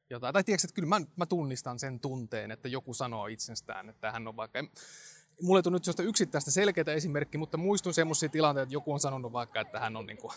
jotain. 0.09 0.33
Tai 0.33 0.43
tiedätkö, 0.43 0.65
että 0.67 0.75
kyllä 0.75 0.87
mä, 0.89 1.01
mä 1.15 1.25
tunnistan 1.25 1.79
sen 1.79 1.99
tunteen, 1.99 2.51
että 2.51 2.67
joku 2.67 2.93
sanoo 2.93 3.27
itsestään, 3.27 3.89
että 3.89 4.11
hän 4.11 4.27
on 4.27 4.35
vaikka... 4.35 4.59
en- 4.59 4.69
Mulle 5.41 5.59
ei 5.59 5.63
tule 5.63 5.75
nyt 5.75 5.83
sellaista 5.83 6.03
yksittäistä 6.03 6.51
selkeää 6.51 6.93
esimerkkiä, 6.95 7.39
mutta 7.39 7.57
muistun 7.57 7.93
semmoisia 7.93 8.29
tilanteita, 8.29 8.63
että 8.63 8.73
joku 8.73 8.93
on 8.93 8.99
sanonut 8.99 9.33
vaikka, 9.33 9.61
että 9.61 9.79
hän 9.79 9.95
on 9.95 10.05
niin 10.05 10.17
kuin 10.17 10.33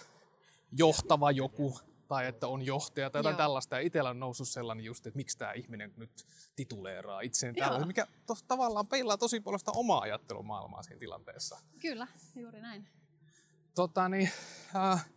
johtava 0.72 1.30
joku, 1.30 1.78
tai 2.08 2.26
että 2.26 2.48
on 2.48 2.66
johtaja 2.66 3.10
tai 3.10 3.18
jotain 3.18 3.32
Joo. 3.32 3.38
tällaista. 3.38 3.76
Ja 3.76 3.80
itsellä 3.80 4.10
on 4.10 4.20
noussut 4.20 4.48
sellainen 4.48 4.84
just, 4.84 5.06
että 5.06 5.16
miksi 5.16 5.38
tämä 5.38 5.52
ihminen 5.52 5.92
nyt 5.96 6.26
tituleeraa 6.56 7.22
Joo. 7.22 7.68
tällä, 7.68 7.86
mikä 7.86 8.06
tos, 8.26 8.42
tavallaan 8.42 8.86
peilaa 8.86 9.18
tosi 9.18 9.40
paljon 9.40 9.58
sitä 9.58 9.72
omaa 9.74 10.00
ajattelumaailmaa 10.00 10.82
siinä 10.82 10.98
tilanteessa. 10.98 11.58
Kyllä, 11.80 12.06
juuri 12.36 12.60
näin. 12.60 12.88
Tota 13.74 14.08
niin, 14.08 14.30
äh, 14.76 15.08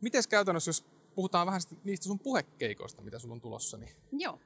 miten 0.00 0.22
käytännössä, 0.28 0.68
jos 0.68 0.84
puhutaan 1.14 1.46
vähän 1.46 1.60
niistä 1.84 2.04
sun 2.04 2.18
puhekeikoista, 2.18 3.02
mitä 3.02 3.18
sulla 3.18 3.34
on 3.34 3.40
tulossa, 3.40 3.76
niin 3.76 3.96
Joo. 4.12 4.38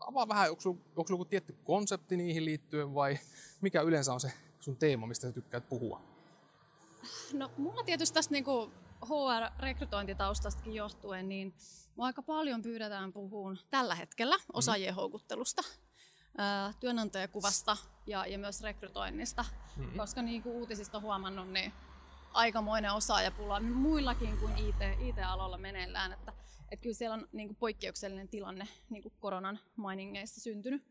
Avaa 0.00 0.28
vähän, 0.28 0.50
onko 0.50 0.60
sulla, 0.60 0.80
onko 0.96 1.12
joku 1.12 1.24
tietty 1.24 1.56
konsepti 1.64 2.16
niihin 2.16 2.44
liittyen 2.44 2.94
vai 2.94 3.18
mikä 3.60 3.80
yleensä 3.82 4.12
on 4.12 4.20
se 4.20 4.32
sun 4.60 4.76
teema, 4.76 5.06
mistä 5.06 5.26
sä 5.26 5.32
tykkäät 5.32 5.68
puhua? 5.68 6.00
No 7.32 7.50
mulla 7.56 7.82
tietysti 7.84 8.14
tästä 8.14 8.32
niinku 8.32 8.70
HR-rekrytointitaustastakin 9.06 10.74
johtuen, 10.74 11.28
niin 11.28 11.54
mua 11.96 12.06
aika 12.06 12.22
paljon 12.22 12.62
pyydetään 12.62 13.12
puhuun 13.12 13.58
tällä 13.70 13.94
hetkellä 13.94 14.36
osaajien 14.52 14.94
houkuttelusta, 14.94 15.62
ää, 16.38 16.72
työnantajakuvasta 16.80 17.76
ja, 18.06 18.26
ja 18.26 18.38
myös 18.38 18.60
rekrytoinnista, 18.62 19.44
Mhm. 19.76 19.96
koska 19.98 20.22
niin 20.22 20.42
kuin 20.42 20.54
uutisista 20.54 20.96
on 20.98 21.02
huomannut, 21.02 21.48
niin 21.48 21.72
aikamoinen 22.32 22.92
osaajapula 22.92 23.60
muillakin 23.60 24.36
kuin 24.38 24.58
IT, 24.58 24.76
IT-aloilla 25.00 25.58
meneillään, 25.58 26.12
että, 26.12 26.32
että 26.70 26.82
kyllä 26.82 26.94
siellä 26.94 27.14
on 27.14 27.28
niin 27.32 27.48
kuin 27.48 27.56
poikkeuksellinen 27.56 28.28
tilanne 28.28 28.68
niin 28.90 29.02
kuin 29.02 29.14
koronan 29.20 29.58
mainingeissa 29.76 30.40
syntynyt. 30.40 30.82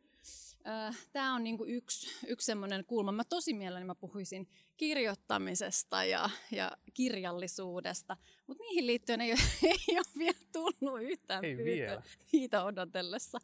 Tämä 1.13 1.35
on 1.35 1.43
niinku 1.43 1.65
yksi, 1.65 2.07
yksi 2.27 2.45
semmoinen 2.45 2.85
kulma. 2.85 3.11
Mä 3.11 3.23
tosi 3.23 3.53
mielelläni 3.53 3.85
mä 3.85 3.95
puhuisin 3.95 4.47
kirjoittamisesta 4.77 6.03
ja, 6.03 6.29
ja 6.51 6.71
kirjallisuudesta, 6.93 8.17
mutta 8.47 8.63
niihin 8.63 8.87
liittyen 8.87 9.21
ei, 9.21 9.31
ole- 9.31 9.39
ei 9.89 9.95
ole 9.97 10.05
vielä 10.17 10.39
tullut 10.51 11.01
yhtään 11.01 11.45
Ei 11.45 11.57
vielä. 11.57 12.01
niitä 12.31 12.63
odotellessa. 12.63 13.37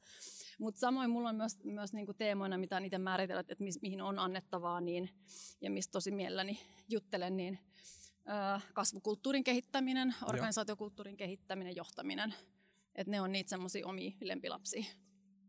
Mutta 0.59 0.79
samoin 0.79 1.09
mulla 1.09 1.29
on 1.29 1.35
myös, 1.35 1.57
myös 1.63 1.93
niinku 1.93 2.13
teemoina, 2.13 2.57
mitä 2.57 2.77
on 2.77 2.85
itse 2.85 2.97
määritellyt, 2.97 3.51
että 3.51 3.63
mihin 3.81 4.01
on 4.01 4.19
annettavaa 4.19 4.81
niin, 4.81 5.09
ja 5.61 5.71
mistä 5.71 5.91
tosi 5.91 6.11
mielelläni 6.11 6.59
juttelen, 6.89 7.37
niin 7.37 7.59
kasvukulttuurin 8.73 9.43
kehittäminen, 9.43 10.15
organisaatiokulttuurin 10.27 11.17
kehittäminen, 11.17 11.75
johtaminen. 11.75 12.33
Että 12.95 13.11
ne 13.11 13.21
on 13.21 13.31
niitä 13.31 13.49
semmoisia 13.49 13.87
omia 13.87 14.11
lempilapsia. 14.21 14.85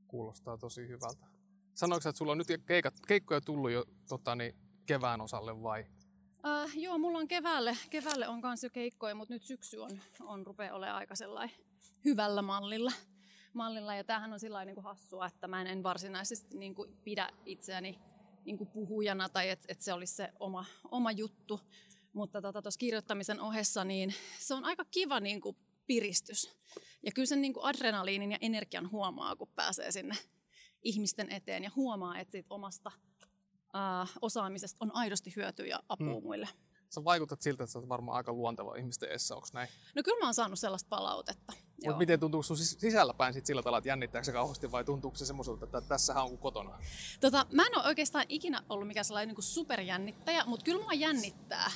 Kuulostaa 0.09 0.59
tosi 0.59 0.89
hyvältä. 0.89 1.27
Sanoitko 1.75 2.09
että 2.09 2.19
sulla 2.19 2.33
on 2.33 2.39
nyt 2.39 2.49
keikat, 2.67 2.95
keikkoja 3.09 3.41
tullut 3.41 3.71
jo 3.71 3.85
tota, 4.09 4.35
niin, 4.37 4.55
kevään 4.87 5.21
osalle 5.21 5.63
vai? 5.63 5.87
Uh, 6.47 6.71
joo, 6.75 6.99
mulla 6.99 7.19
on 7.19 7.29
keväälle, 7.29 7.77
keväälle 7.91 8.29
on 8.29 8.41
kanssa 8.41 8.67
jo 8.67 8.71
keikkoja, 8.71 9.15
mutta 9.15 9.35
nyt 9.35 9.43
syksy 9.43 9.79
on, 9.79 10.01
on 10.21 10.47
rupeaa 10.47 10.77
olemaan 10.77 10.97
aika 10.97 11.15
hyvällä 12.05 12.43
mallilla. 12.43 12.93
mallilla. 13.53 13.95
Ja 13.95 14.05
tämähän 14.05 14.33
on 14.33 14.41
sillä 14.41 14.65
niin 14.65 14.83
hassua, 14.83 15.27
että 15.27 15.49
mä 15.49 15.63
en 15.63 15.83
varsinaisesti 15.83 16.59
niin 16.59 16.75
kuin 16.75 16.97
pidä 17.05 17.29
itseäni 17.45 17.99
niin 18.45 18.59
kuin 18.59 18.71
puhujana 18.71 19.29
tai 19.29 19.51
että 19.51 19.65
et 19.69 19.81
se 19.81 19.93
olisi 19.93 20.15
se 20.15 20.33
oma, 20.41 20.65
oma 20.91 21.13
juttu. 21.13 21.61
Mutta 22.17 22.43
tuossa 22.43 22.63
tota, 22.63 22.71
kirjoittamisen 22.79 23.41
ohessa 23.41 23.85
niin 23.85 24.15
se 24.39 24.55
on 24.55 24.65
aika 24.65 24.85
kiva 24.91 25.21
niin 25.21 25.41
kuin 25.41 25.57
piristys. 25.87 26.57
Ja 27.03 27.13
kyllä 27.13 27.27
sen 27.27 27.43
niin 27.43 27.55
kuin 27.55 27.65
adrenaliinin 27.65 28.33
ja 28.33 28.39
energian 28.41 28.91
huomaa, 28.91 29.37
kun 29.37 29.49
pääsee 29.49 29.93
sinne 29.93 30.17
ihmisten 30.83 31.33
eteen 31.33 31.65
ja 31.65 31.71
huomaa, 31.77 32.19
että 32.19 32.33
siitä 32.33 32.55
omasta 32.55 32.93
ää, 33.73 34.07
osaamisesta 34.23 34.77
on 34.81 34.95
aidosti 34.95 35.33
hyötyä 35.37 35.67
ja 35.67 35.83
apua 35.89 36.21
mm. 36.21 36.23
muille. 36.23 36.49
Sä 36.95 37.05
vaikutat 37.05 37.43
siltä, 37.43 37.65
että 37.65 37.73
sä 37.73 37.79
oot 37.79 37.89
varmaan 37.89 38.17
aika 38.17 38.33
luonteva 38.33 38.77
ihmisten 38.77 39.09
edessä, 39.09 39.35
onko 39.35 39.49
näin? 39.53 39.69
No 39.95 40.03
kyllä 40.03 40.19
mä 40.19 40.27
oon 40.27 40.35
saanut 40.35 40.59
sellaista 40.59 40.89
palautetta. 40.89 41.53
Mutta 41.85 41.99
miten 41.99 42.21
tuntuu 42.21 42.43
sun 42.43 42.57
sisällä 42.57 43.15
päin 43.15 43.35
sit 43.35 43.47
sillä 43.47 43.63
tavalla, 43.63 43.79
että 43.79 43.89
jännittääkö 43.89 44.25
se 44.25 44.33
kauheasti 44.33 44.73
vai 44.73 44.85
tuntuuko 44.85 45.17
se 45.17 45.27
semmoiselta, 45.27 45.65
että 45.65 45.81
tässähän 45.81 46.23
on 46.23 46.29
kuin 46.29 46.41
kotona? 46.41 46.79
Tota, 47.21 47.47
mä 47.53 47.67
en 47.67 47.79
ole 47.79 47.87
oikeastaan 47.87 48.25
ikinä 48.29 48.63
ollut 48.69 48.87
mikään 48.87 49.05
sellainen 49.05 49.35
niin 49.35 49.43
superjännittäjä, 49.43 50.45
mutta 50.47 50.65
kyllä 50.65 50.83
mua 50.83 50.93
jännittää 50.93 51.71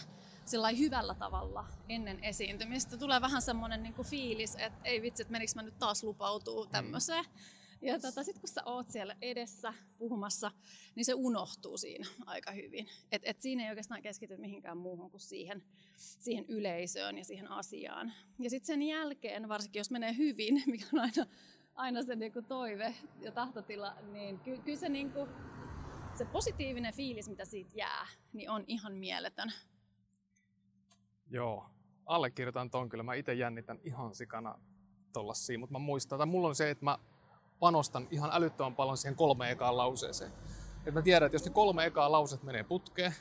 hyvällä 0.79 1.15
tavalla 1.15 1.67
ennen 1.89 2.25
esiintymistä. 2.25 2.97
Tulee 2.97 3.21
vähän 3.21 3.43
semmoinen 3.43 3.83
niin 3.83 3.95
fiilis, 4.05 4.55
että 4.55 4.81
ei 4.85 5.03
vitsi, 5.03 5.23
että 5.23 5.33
menikö 5.33 5.53
mä 5.55 5.63
nyt 5.63 5.79
taas 5.79 6.05
lupautuu 6.05 6.65
mm. 6.65 6.71
tämmöiseen. 6.71 7.25
Mm. 7.25 7.41
Ja 7.83 8.01
tota, 8.01 8.25
sitten 8.25 8.41
kun 8.41 8.49
sä 8.49 8.63
oot 8.65 8.91
siellä 8.91 9.17
edessä 9.23 9.75
puhumassa, 9.99 10.51
niin 10.95 11.05
se 11.05 11.15
unohtuu 11.15 11.79
siinä 11.79 12.07
aika 12.27 12.53
hyvin. 12.53 12.89
Et, 13.13 13.23
et 13.25 13.41
siinä 13.41 13.65
ei 13.65 13.69
oikeastaan 13.69 14.03
keskity 14.03 14.37
mihinkään 14.37 14.77
muuhun 14.77 15.11
kuin 15.11 15.21
siihen, 15.21 15.63
siihen 15.97 16.45
yleisöön 16.49 17.19
ja 17.19 17.25
siihen 17.25 17.51
asiaan. 17.51 18.13
Ja 18.39 18.51
sitten 18.51 18.67
sen 18.67 18.83
jälkeen, 18.83 19.49
varsinkin 19.49 19.81
jos 19.81 19.91
menee 19.91 20.17
hyvin, 20.17 20.63
mikä 20.67 20.87
on 20.93 21.01
aina, 21.01 21.27
aina 21.75 22.03
se 22.03 22.17
niinku 22.17 22.43
toive 22.43 22.95
ja 23.21 23.33
tahtotila, 23.33 23.97
niin 24.13 24.39
ky, 24.39 24.59
kyllä 24.59 24.79
se, 24.79 24.89
niinku, 24.89 25.29
se 26.15 26.25
positiivinen 26.25 26.95
fiilis, 26.95 27.29
mitä 27.29 27.45
siitä 27.45 27.71
jää, 27.75 28.07
niin 28.33 28.51
on 28.51 28.65
ihan 28.67 28.93
mieletön. 28.95 29.53
Joo, 31.31 31.67
allekirjoitan 32.07 32.71
ton 32.71 32.89
kyllä. 32.89 33.05
Mä 33.05 33.15
itse 33.15 33.35
jännitän 33.35 33.81
ihan 33.85 34.15
sikana 34.15 34.59
tollasia, 35.13 35.59
mutta 35.59 35.73
mä 35.73 35.79
muistan, 35.79 36.17
että 36.17 36.27
mulla 36.27 36.49
on 36.49 36.55
se, 36.55 36.71
että 36.71 36.85
mä 36.85 36.99
panostan 37.61 38.09
ihan 38.11 38.31
älyttömän 38.33 38.77
paljon 38.77 38.97
siihen 38.97 39.17
kolme 39.17 39.51
ekaan 39.51 39.77
lauseeseen. 39.77 40.33
Et 40.87 40.95
mä 40.95 41.03
tiedän, 41.03 41.27
että 41.27 41.35
jos 41.35 41.45
ne 41.45 41.51
kolme 41.51 41.87
ekaa 41.87 42.13
lauset 42.13 42.43
menee 42.43 42.65
putkeen, 42.65 43.15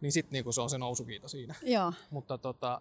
niin 0.00 0.12
sitten 0.12 0.32
niinku 0.32 0.52
se 0.52 0.60
on 0.60 0.70
se 0.70 0.78
nousukiito 0.78 1.28
siinä. 1.28 1.54
Joo. 1.62 1.92
Mutta 2.10 2.38
tota, 2.38 2.80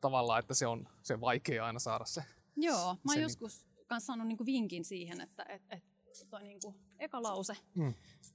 tavallaan, 0.00 0.40
että 0.40 0.54
se 0.54 0.66
on 0.66 0.88
se 1.02 1.20
vaikea 1.20 1.64
aina 1.66 1.78
saada 1.78 2.04
se. 2.04 2.24
Joo, 2.56 2.94
mä 2.94 3.12
oon 3.12 3.14
se, 3.14 3.20
joskus 3.20 3.64
niin... 3.64 3.86
kanssa 3.86 4.06
saanut 4.06 4.26
niinku 4.26 4.46
vinkin 4.46 4.84
siihen, 4.84 5.20
että 5.20 5.44
et, 5.48 5.62
et 5.70 5.84
toi 6.30 6.42
niinku 6.42 6.74
eka 6.98 7.22
lause 7.22 7.56
mm. 7.74 7.94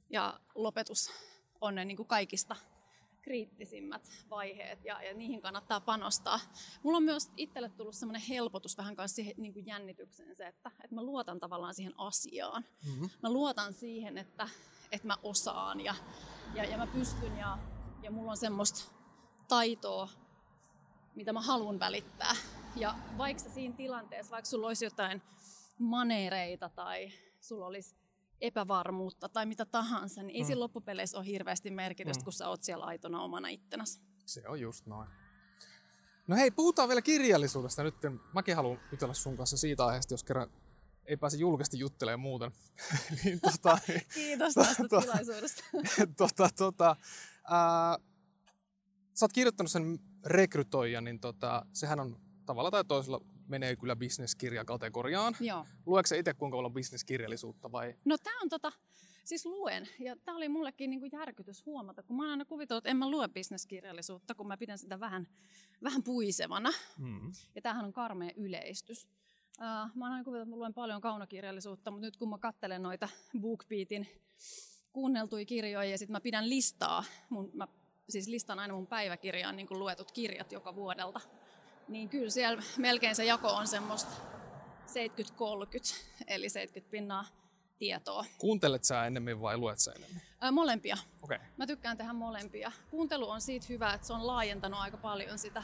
ja 0.09 0.39
lopetus 0.55 1.11
on 1.61 1.75
ne 1.75 1.85
niinku 1.85 2.05
kaikista 2.05 2.55
kriittisimmät 3.27 4.09
vaiheet 4.29 4.85
ja, 4.85 5.03
ja 5.03 5.13
niihin 5.13 5.41
kannattaa 5.41 5.79
panostaa. 5.79 6.39
Mulla 6.83 6.97
on 6.97 7.03
myös 7.03 7.31
itselle 7.37 7.69
tullut 7.69 7.95
semmoinen 7.95 8.21
helpotus 8.29 8.77
vähän 8.77 8.95
kanssa 8.95 9.15
siihen 9.15 9.33
niin 9.37 9.53
kuin 9.53 9.65
jännitykseen 9.65 10.35
se, 10.35 10.47
että, 10.47 10.71
että 10.83 10.95
mä 10.95 11.03
luotan 11.03 11.39
tavallaan 11.39 11.73
siihen 11.73 11.93
asiaan. 11.97 12.65
Mm-hmm. 12.85 13.09
Mä 13.23 13.31
luotan 13.31 13.73
siihen, 13.73 14.17
että, 14.17 14.49
että 14.91 15.07
mä 15.07 15.17
osaan 15.23 15.81
ja, 15.81 15.95
ja, 16.55 16.63
ja 16.63 16.77
mä 16.77 16.87
pystyn 16.87 17.37
ja, 17.37 17.57
ja 18.03 18.11
mulla 18.11 18.31
on 18.31 18.37
semmoista 18.37 18.91
taitoa, 19.47 20.09
mitä 21.15 21.33
mä 21.33 21.41
haluan 21.41 21.79
välittää. 21.79 22.35
Ja 22.75 22.95
vaikka 23.17 23.49
siinä 23.49 23.75
tilanteessa, 23.75 24.31
vaikka 24.31 24.49
sulla 24.49 24.67
olisi 24.67 24.85
jotain 24.85 25.21
manereita 25.79 26.69
tai 26.69 27.11
sulla 27.41 27.65
olisi 27.65 27.95
epävarmuutta 28.41 29.29
tai 29.29 29.45
mitä 29.45 29.65
tahansa, 29.65 30.23
niin 30.23 30.35
ei 30.35 30.41
mm. 30.41 30.47
sillä 30.47 30.63
loppupeleissä 30.63 31.17
ole 31.17 31.25
hirveästi 31.25 31.71
merkitystä, 31.71 32.21
mm. 32.21 32.23
kun 32.23 32.33
sä 32.33 32.49
oot 32.49 32.63
siellä 32.63 32.85
aitona 32.85 33.21
omana 33.21 33.47
ittenäsi. 33.47 34.01
Se 34.25 34.47
on 34.47 34.59
just 34.59 34.85
noin. 34.85 35.09
No 36.27 36.35
hei, 36.35 36.51
puhutaan 36.51 36.89
vielä 36.89 37.01
kirjallisuudesta 37.01 37.83
nyt. 37.83 37.95
Mäkin 38.33 38.55
haluan 38.55 38.79
jutella 38.91 39.13
sun 39.13 39.37
kanssa 39.37 39.57
siitä 39.57 39.85
aiheesta, 39.85 40.13
jos 40.13 40.23
kerran 40.23 40.49
ei 41.05 41.17
pääse 41.17 41.37
julkisesti 41.37 41.79
juttelemaan 41.79 42.19
muuten. 42.19 42.51
niin, 43.23 43.39
tota, 43.41 43.77
Kiitos 44.13 44.53
tästä 44.53 44.83
tota, 44.89 45.01
tilaisuudesta. 45.01 45.63
tota, 46.17 46.49
tota, 46.57 46.95
ää, 47.49 47.97
sä 49.13 49.25
oot 49.25 49.33
kirjoittanut 49.33 49.71
sen 49.71 49.99
rekrytoijan, 50.25 51.03
niin 51.03 51.19
tota, 51.19 51.65
sehän 51.73 51.99
on 51.99 52.19
tavalla 52.45 52.71
tai 52.71 52.85
toisella 52.85 53.21
menee 53.47 53.75
kyllä 53.75 53.95
bisneskirjakategoriaan. 53.95 55.35
Joo. 55.39 55.65
Lueeko 55.85 56.15
itse 56.15 56.33
kuinka 56.33 56.57
paljon 56.57 56.73
bisneskirjallisuutta 56.73 57.71
vai? 57.71 57.95
No 58.05 58.17
tämä 58.17 58.39
on 58.41 58.49
tota, 58.49 58.71
siis 59.23 59.45
luen. 59.45 59.87
Ja 59.99 60.15
tämä 60.25 60.37
oli 60.37 60.49
mullekin 60.49 60.89
niinku 60.89 61.07
järkytys 61.11 61.65
huomata, 61.65 62.03
kun 62.03 62.17
mä 62.17 62.23
oon 62.23 62.31
aina 62.31 62.45
kuvitellut, 62.45 62.81
että 62.81 62.89
en 62.89 62.97
mä 62.97 63.11
lue 63.11 63.27
bisneskirjallisuutta, 63.27 64.35
kun 64.35 64.47
mä 64.47 64.57
pidän 64.57 64.77
sitä 64.77 64.99
vähän, 64.99 65.27
vähän 65.83 66.03
puisevana. 66.03 66.69
Mm. 66.97 67.31
Ja 67.55 67.61
tämähän 67.61 67.85
on 67.85 67.93
karmea 67.93 68.31
yleistys. 68.35 69.07
Uh, 69.59 69.95
mä 69.95 70.05
oon 70.05 70.13
aina 70.13 70.23
kuvitellut, 70.23 70.47
että 70.47 70.55
mä 70.55 70.59
luen 70.59 70.73
paljon 70.73 71.01
kaunokirjallisuutta, 71.01 71.91
mutta 71.91 72.05
nyt 72.07 72.17
kun 72.17 72.29
mä 72.29 72.37
katselen 72.37 72.83
noita 72.83 73.09
BookBeatin 73.41 74.07
kuunneltuja 74.93 75.45
kirjoja 75.45 75.89
ja 75.89 75.97
sitten 75.97 76.11
mä 76.11 76.21
pidän 76.21 76.49
listaa, 76.49 77.03
mun, 77.29 77.51
mä 77.53 77.67
siis 78.09 78.27
listan 78.27 78.59
aina 78.59 78.73
mun 78.73 78.87
päiväkirjaan 78.87 79.55
niin 79.55 79.67
luetut 79.69 80.11
kirjat 80.11 80.51
joka 80.51 80.75
vuodelta 80.75 81.21
niin 81.87 82.09
kyllä 82.09 82.29
siellä 82.29 82.63
melkein 82.77 83.15
se 83.15 83.25
jako 83.25 83.47
on 83.47 83.67
semmoista 83.67 84.11
70-30, 84.87 85.95
eli 86.27 86.49
70 86.49 86.91
pinnaa 86.91 87.25
tietoa. 87.79 88.25
Kuuntelet 88.37 88.83
sä 88.83 89.05
enemmän 89.05 89.41
vai 89.41 89.57
luet 89.57 89.79
sä 89.79 89.91
enemmän? 89.91 90.21
Ää, 90.41 90.51
molempia. 90.51 90.97
Okay. 91.21 91.39
Mä 91.57 91.67
tykkään 91.67 91.97
tehdä 91.97 92.13
molempia. 92.13 92.71
Kuuntelu 92.89 93.29
on 93.29 93.41
siitä 93.41 93.65
hyvä, 93.69 93.93
että 93.93 94.07
se 94.07 94.13
on 94.13 94.27
laajentanut 94.27 94.79
aika 94.79 94.97
paljon 94.97 95.39
sitä 95.39 95.63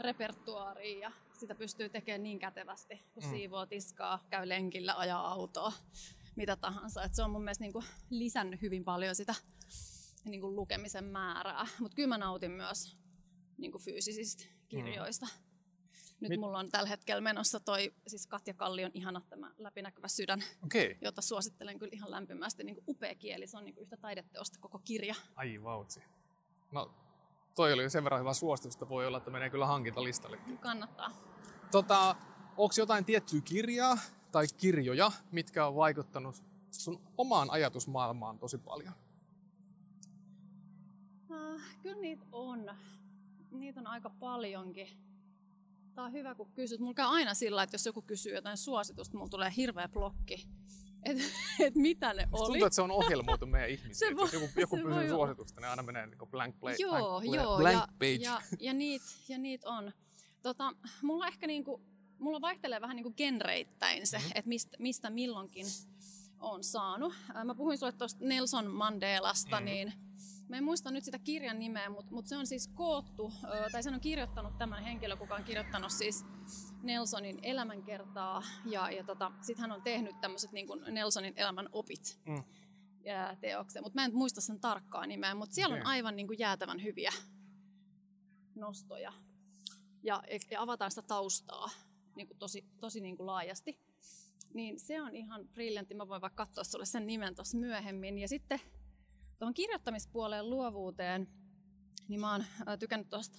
repertuaaria 0.00 0.98
ja 0.98 1.12
sitä 1.32 1.54
pystyy 1.54 1.88
tekemään 1.88 2.22
niin 2.22 2.38
kätevästi, 2.38 3.02
kun 3.14 3.24
mm. 3.24 3.30
siivoo 3.30 3.66
tiskaa, 3.66 4.24
käy 4.30 4.48
lenkillä, 4.48 4.94
ajaa 4.98 5.28
autoa, 5.28 5.72
mitä 6.36 6.56
tahansa. 6.56 7.02
Et 7.02 7.14
se 7.14 7.22
on 7.22 7.30
mun 7.30 7.44
mielestä 7.44 7.64
niinku 7.64 7.84
lisännyt 8.10 8.62
hyvin 8.62 8.84
paljon 8.84 9.14
sitä 9.14 9.34
niinku 10.24 10.56
lukemisen 10.56 11.04
määrää. 11.04 11.66
Mutta 11.78 11.94
kyllä 11.94 12.08
mä 12.08 12.18
nautin 12.18 12.50
myös 12.50 12.96
niinku 13.58 13.78
fyysisistä 13.78 14.44
kirjoista. 14.68 15.26
Mm. 15.26 15.47
Nyt 16.20 16.28
Mit? 16.28 16.40
mulla 16.40 16.58
on 16.58 16.68
tällä 16.68 16.88
hetkellä 16.88 17.20
menossa 17.20 17.60
toi, 17.60 17.94
siis 18.06 18.26
Katja 18.26 18.54
Kallion 18.54 18.90
ihana 18.94 19.20
tämä 19.28 19.50
läpinäkyvä 19.58 20.08
sydän, 20.08 20.40
okay. 20.64 20.96
jota 21.00 21.22
suosittelen 21.22 21.78
kyllä 21.78 21.90
ihan 21.92 22.10
lämpimästi. 22.10 22.64
Niin 22.64 22.74
kuin 22.74 22.84
upea 22.88 23.14
kieli, 23.14 23.46
se 23.46 23.56
on 23.56 23.64
niin 23.64 23.74
kuin 23.74 23.82
yhtä 23.82 23.96
taideteosta 23.96 24.58
koko 24.60 24.78
kirja. 24.78 25.14
Ai 25.36 25.62
vautsi. 25.62 26.02
No 26.72 26.94
toi 27.54 27.72
oli 27.72 27.90
sen 27.90 28.04
verran 28.04 28.20
hyvä 28.20 28.34
suositus, 28.34 28.74
että 28.74 28.88
voi 28.88 29.06
olla, 29.06 29.18
että 29.18 29.30
menee 29.30 29.50
kyllä 29.50 29.66
hankintalistalle. 29.66 30.38
Kannattaa. 30.60 31.10
Tota, 31.70 32.16
onko 32.56 32.74
jotain 32.78 33.04
tiettyä 33.04 33.40
kirjaa 33.40 33.98
tai 34.32 34.46
kirjoja, 34.56 35.12
mitkä 35.32 35.66
on 35.66 35.76
vaikuttanut 35.76 36.44
sun 36.70 37.00
omaan 37.18 37.50
ajatusmaailmaan 37.50 38.38
tosi 38.38 38.58
paljon? 38.58 38.94
Uh, 41.30 41.60
kyllä 41.82 42.00
niitä 42.00 42.24
on. 42.32 42.76
Niitä 43.50 43.80
on 43.80 43.86
aika 43.86 44.10
paljonkin 44.10 44.88
Tämä 45.98 46.06
on 46.06 46.12
hyvä, 46.12 46.34
kun 46.34 46.52
kysyt. 46.52 46.80
Mulla 46.80 46.94
käy 46.94 47.06
aina 47.06 47.34
sillä, 47.34 47.62
että 47.62 47.74
jos 47.74 47.86
joku 47.86 48.02
kysyy 48.02 48.34
jotain 48.34 48.56
suositusta, 48.56 49.16
mulla 49.16 49.28
tulee 49.28 49.52
hirveä 49.56 49.88
blokki. 49.88 50.48
Että 51.02 51.24
et 51.66 51.74
mitä 51.74 52.14
ne 52.14 52.28
oli. 52.32 52.46
Tuntuu, 52.46 52.66
että 52.66 52.74
se 52.74 52.82
on 52.82 52.90
ohjelmoitu 52.90 53.46
meidän 53.46 53.70
ihmisiä. 53.70 54.08
Voi, 54.16 54.28
joku, 54.32 54.60
joku 54.60 54.76
kysyy 54.76 55.08
suositusta, 55.08 55.60
niin 55.60 55.68
aina 55.68 55.82
menee 55.82 56.06
niin 56.06 56.18
blank, 56.30 56.60
play, 56.60 56.74
joo, 56.78 57.20
blank, 57.20 57.34
joo, 57.34 57.58
blank 57.58 57.76
ja, 57.76 57.88
page. 57.92 58.14
Ja, 58.14 58.42
ja, 58.60 58.72
niitä, 58.72 59.04
ja 59.28 59.38
niitä 59.38 59.68
on. 59.68 59.92
Tota, 60.42 60.72
mulla 61.02 61.26
ehkä 61.26 61.46
niinku, 61.46 61.80
mulla 62.18 62.40
vaihtelee 62.40 62.80
vähän 62.80 62.96
niinku 62.96 63.12
genreittäin 63.12 64.06
se, 64.06 64.18
mm-hmm. 64.18 64.32
että 64.34 64.48
mistä, 64.48 64.76
mistä 64.78 65.10
milloinkin 65.10 65.66
on 66.40 66.64
saanut. 66.64 67.14
Mä 67.44 67.54
puhuin 67.54 67.78
sulle 67.78 67.92
tuosta 67.92 68.24
Nelson 68.24 68.70
Mandelasta, 68.70 69.56
mm-hmm. 69.56 69.64
niin 69.64 69.92
Mä 70.48 70.56
en 70.56 70.64
muista 70.64 70.90
nyt 70.90 71.04
sitä 71.04 71.18
kirjan 71.18 71.58
nimeä, 71.58 71.90
mutta, 71.90 72.14
mutta 72.14 72.28
se 72.28 72.36
on 72.36 72.46
siis 72.46 72.68
koottu, 72.68 73.32
tai 73.72 73.82
sen 73.82 73.94
on 73.94 74.00
kirjoittanut 74.00 74.58
tämän 74.58 74.82
henkilö, 74.82 75.16
kuka 75.16 75.34
on 75.34 75.44
kirjoittanut 75.44 75.92
siis 75.92 76.24
Nelsonin 76.82 77.38
elämänkertaa. 77.42 78.42
Ja, 78.64 78.90
ja 78.90 79.04
tota, 79.04 79.32
sitten 79.40 79.60
hän 79.60 79.72
on 79.72 79.82
tehnyt 79.82 80.20
tämmöiset 80.20 80.52
niin 80.52 80.66
kuin 80.66 80.82
Nelsonin 80.88 81.34
elämän 81.36 81.68
opit 81.72 82.20
mm. 82.26 82.44
ja 83.04 83.36
teoksen. 83.40 83.82
Mutta 83.82 83.98
mä 84.00 84.04
en 84.04 84.14
muista 84.14 84.40
sen 84.40 84.60
tarkkaa 84.60 85.06
nimeä, 85.06 85.34
mutta 85.34 85.54
siellä 85.54 85.74
okay. 85.74 85.80
on 85.80 85.86
aivan 85.86 86.16
niin 86.16 86.26
kuin 86.26 86.38
jäätävän 86.38 86.82
hyviä 86.82 87.12
nostoja 88.54 89.12
ja, 90.02 90.22
ja 90.50 90.62
avataan 90.62 90.90
sitä 90.90 91.02
taustaa 91.02 91.70
niin 92.16 92.26
kuin 92.26 92.38
tosi, 92.38 92.64
tosi 92.80 93.00
niin 93.00 93.16
kuin 93.16 93.26
laajasti. 93.26 93.80
Niin 94.54 94.80
se 94.80 95.02
on 95.02 95.16
ihan 95.16 95.48
briljantti. 95.48 95.94
Mä 95.94 96.08
voin 96.08 96.20
vaikka 96.20 96.46
katsoa 96.46 96.64
sulle 96.64 96.84
sen 96.84 97.06
nimen 97.06 97.34
tuossa 97.34 97.58
myöhemmin. 97.58 98.18
Ja 98.18 98.28
sitten 98.28 98.60
tuohon 99.38 99.54
kirjoittamispuoleen 99.54 100.50
luovuuteen, 100.50 101.28
niin 102.08 102.20
mä 102.20 102.32
oon 102.32 102.44
tykännyt 102.78 103.10
tuosta 103.10 103.38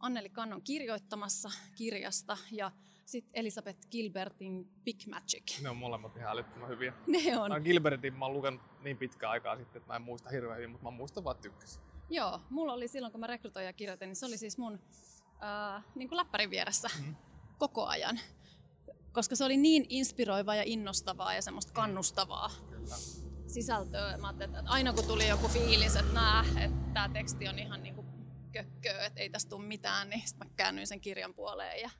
Anneli 0.00 0.28
Kannon 0.28 0.62
kirjoittamassa 0.62 1.50
kirjasta 1.76 2.36
ja 2.50 2.72
sitten 3.04 3.30
Elisabeth 3.34 3.88
Gilbertin 3.90 4.68
Big 4.84 5.06
Magic. 5.06 5.62
Ne 5.62 5.70
on 5.70 5.76
molemmat 5.76 6.16
ihan 6.16 6.32
älyttömän 6.32 6.68
hyviä. 6.68 6.92
Ne 7.06 7.38
on. 7.38 7.50
Mä 7.50 7.60
Gilbertin 7.60 8.14
mä 8.14 8.24
oon 8.24 8.34
lukenut 8.34 8.60
niin 8.82 8.96
pitkään 8.96 9.32
aikaa 9.32 9.56
sitten, 9.56 9.80
että 9.80 9.92
mä 9.92 9.96
en 9.96 10.02
muista 10.02 10.30
hirveän 10.30 10.56
hyvin, 10.56 10.70
mutta 10.70 10.84
mä 10.84 10.90
muistan 10.90 11.24
vaan 11.24 11.36
tykkäsin. 11.36 11.82
Joo, 12.10 12.40
mulla 12.50 12.72
oli 12.72 12.88
silloin, 12.88 13.12
kun 13.12 13.20
mä 13.20 13.26
rekrytoin 13.26 13.66
ja 13.66 13.72
kirjoitin, 13.72 14.06
niin 14.06 14.16
se 14.16 14.26
oli 14.26 14.38
siis 14.38 14.58
mun 14.58 14.80
äh, 15.42 15.84
niin 15.94 16.08
kuin 16.08 16.16
läppärin 16.16 16.50
vieressä 16.50 16.88
mm. 16.98 17.16
koko 17.58 17.86
ajan. 17.86 18.20
Koska 19.12 19.36
se 19.36 19.44
oli 19.44 19.56
niin 19.56 19.86
inspiroivaa 19.88 20.54
ja 20.54 20.62
innostavaa 20.66 21.34
ja 21.34 21.42
semmoista 21.42 21.72
mm. 21.72 21.74
kannustavaa 21.74 22.50
Kyllä. 22.70 22.94
Sisältöä. 23.54 24.16
Mä 24.16 24.34
että 24.40 24.62
aina 24.66 24.92
kun 24.92 25.04
tuli 25.04 25.28
joku 25.28 25.48
fiilis, 25.48 25.96
että 25.96 26.12
nää, 26.12 26.44
että 26.60 26.92
tämä 26.94 27.08
teksti 27.08 27.48
on 27.48 27.58
ihan 27.58 27.82
niin 27.82 27.94
kuin 27.94 28.06
kökköä, 28.52 29.06
että 29.06 29.20
ei 29.20 29.30
tästä 29.30 29.50
tule 29.50 29.64
mitään, 29.64 30.10
niin 30.10 30.28
sitten 30.28 30.48
mä 30.48 30.54
käännyin 30.56 30.86
sen 30.86 31.00
kirjan 31.00 31.34
puoleen 31.34 31.80
ja 31.80 31.90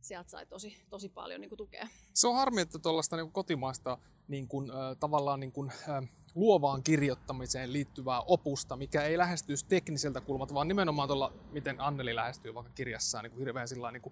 sieltä 0.00 0.30
sai 0.30 0.46
tosi, 0.46 0.76
tosi 0.90 1.08
paljon 1.08 1.40
niin 1.40 1.48
kuin, 1.48 1.56
tukea. 1.56 1.88
Se 2.14 2.28
on 2.28 2.36
harmi, 2.36 2.60
että 2.60 2.78
tuollaista 2.78 3.16
niin 3.16 3.32
kotimaista 3.32 3.98
niin 4.28 4.48
äh, 4.70 4.96
tavallaan 5.00 5.40
niin 5.40 5.52
kuin, 5.52 5.70
äh, 5.70 6.08
luovaan 6.34 6.82
kirjoittamiseen 6.82 7.72
liittyvää 7.72 8.20
opusta, 8.20 8.76
mikä 8.76 9.02
ei 9.02 9.18
lähestyisi 9.18 9.66
tekniseltä 9.66 10.20
kulmalta, 10.20 10.54
vaan 10.54 10.68
nimenomaan 10.68 11.08
tuolla, 11.08 11.32
miten 11.52 11.80
Anneli 11.80 12.14
lähestyy 12.14 12.54
vaikka 12.54 12.72
kirjassaan 12.72 13.24
niin 13.24 13.38
hirveän 13.38 13.68
sillä 13.68 13.90
niin 13.90 14.02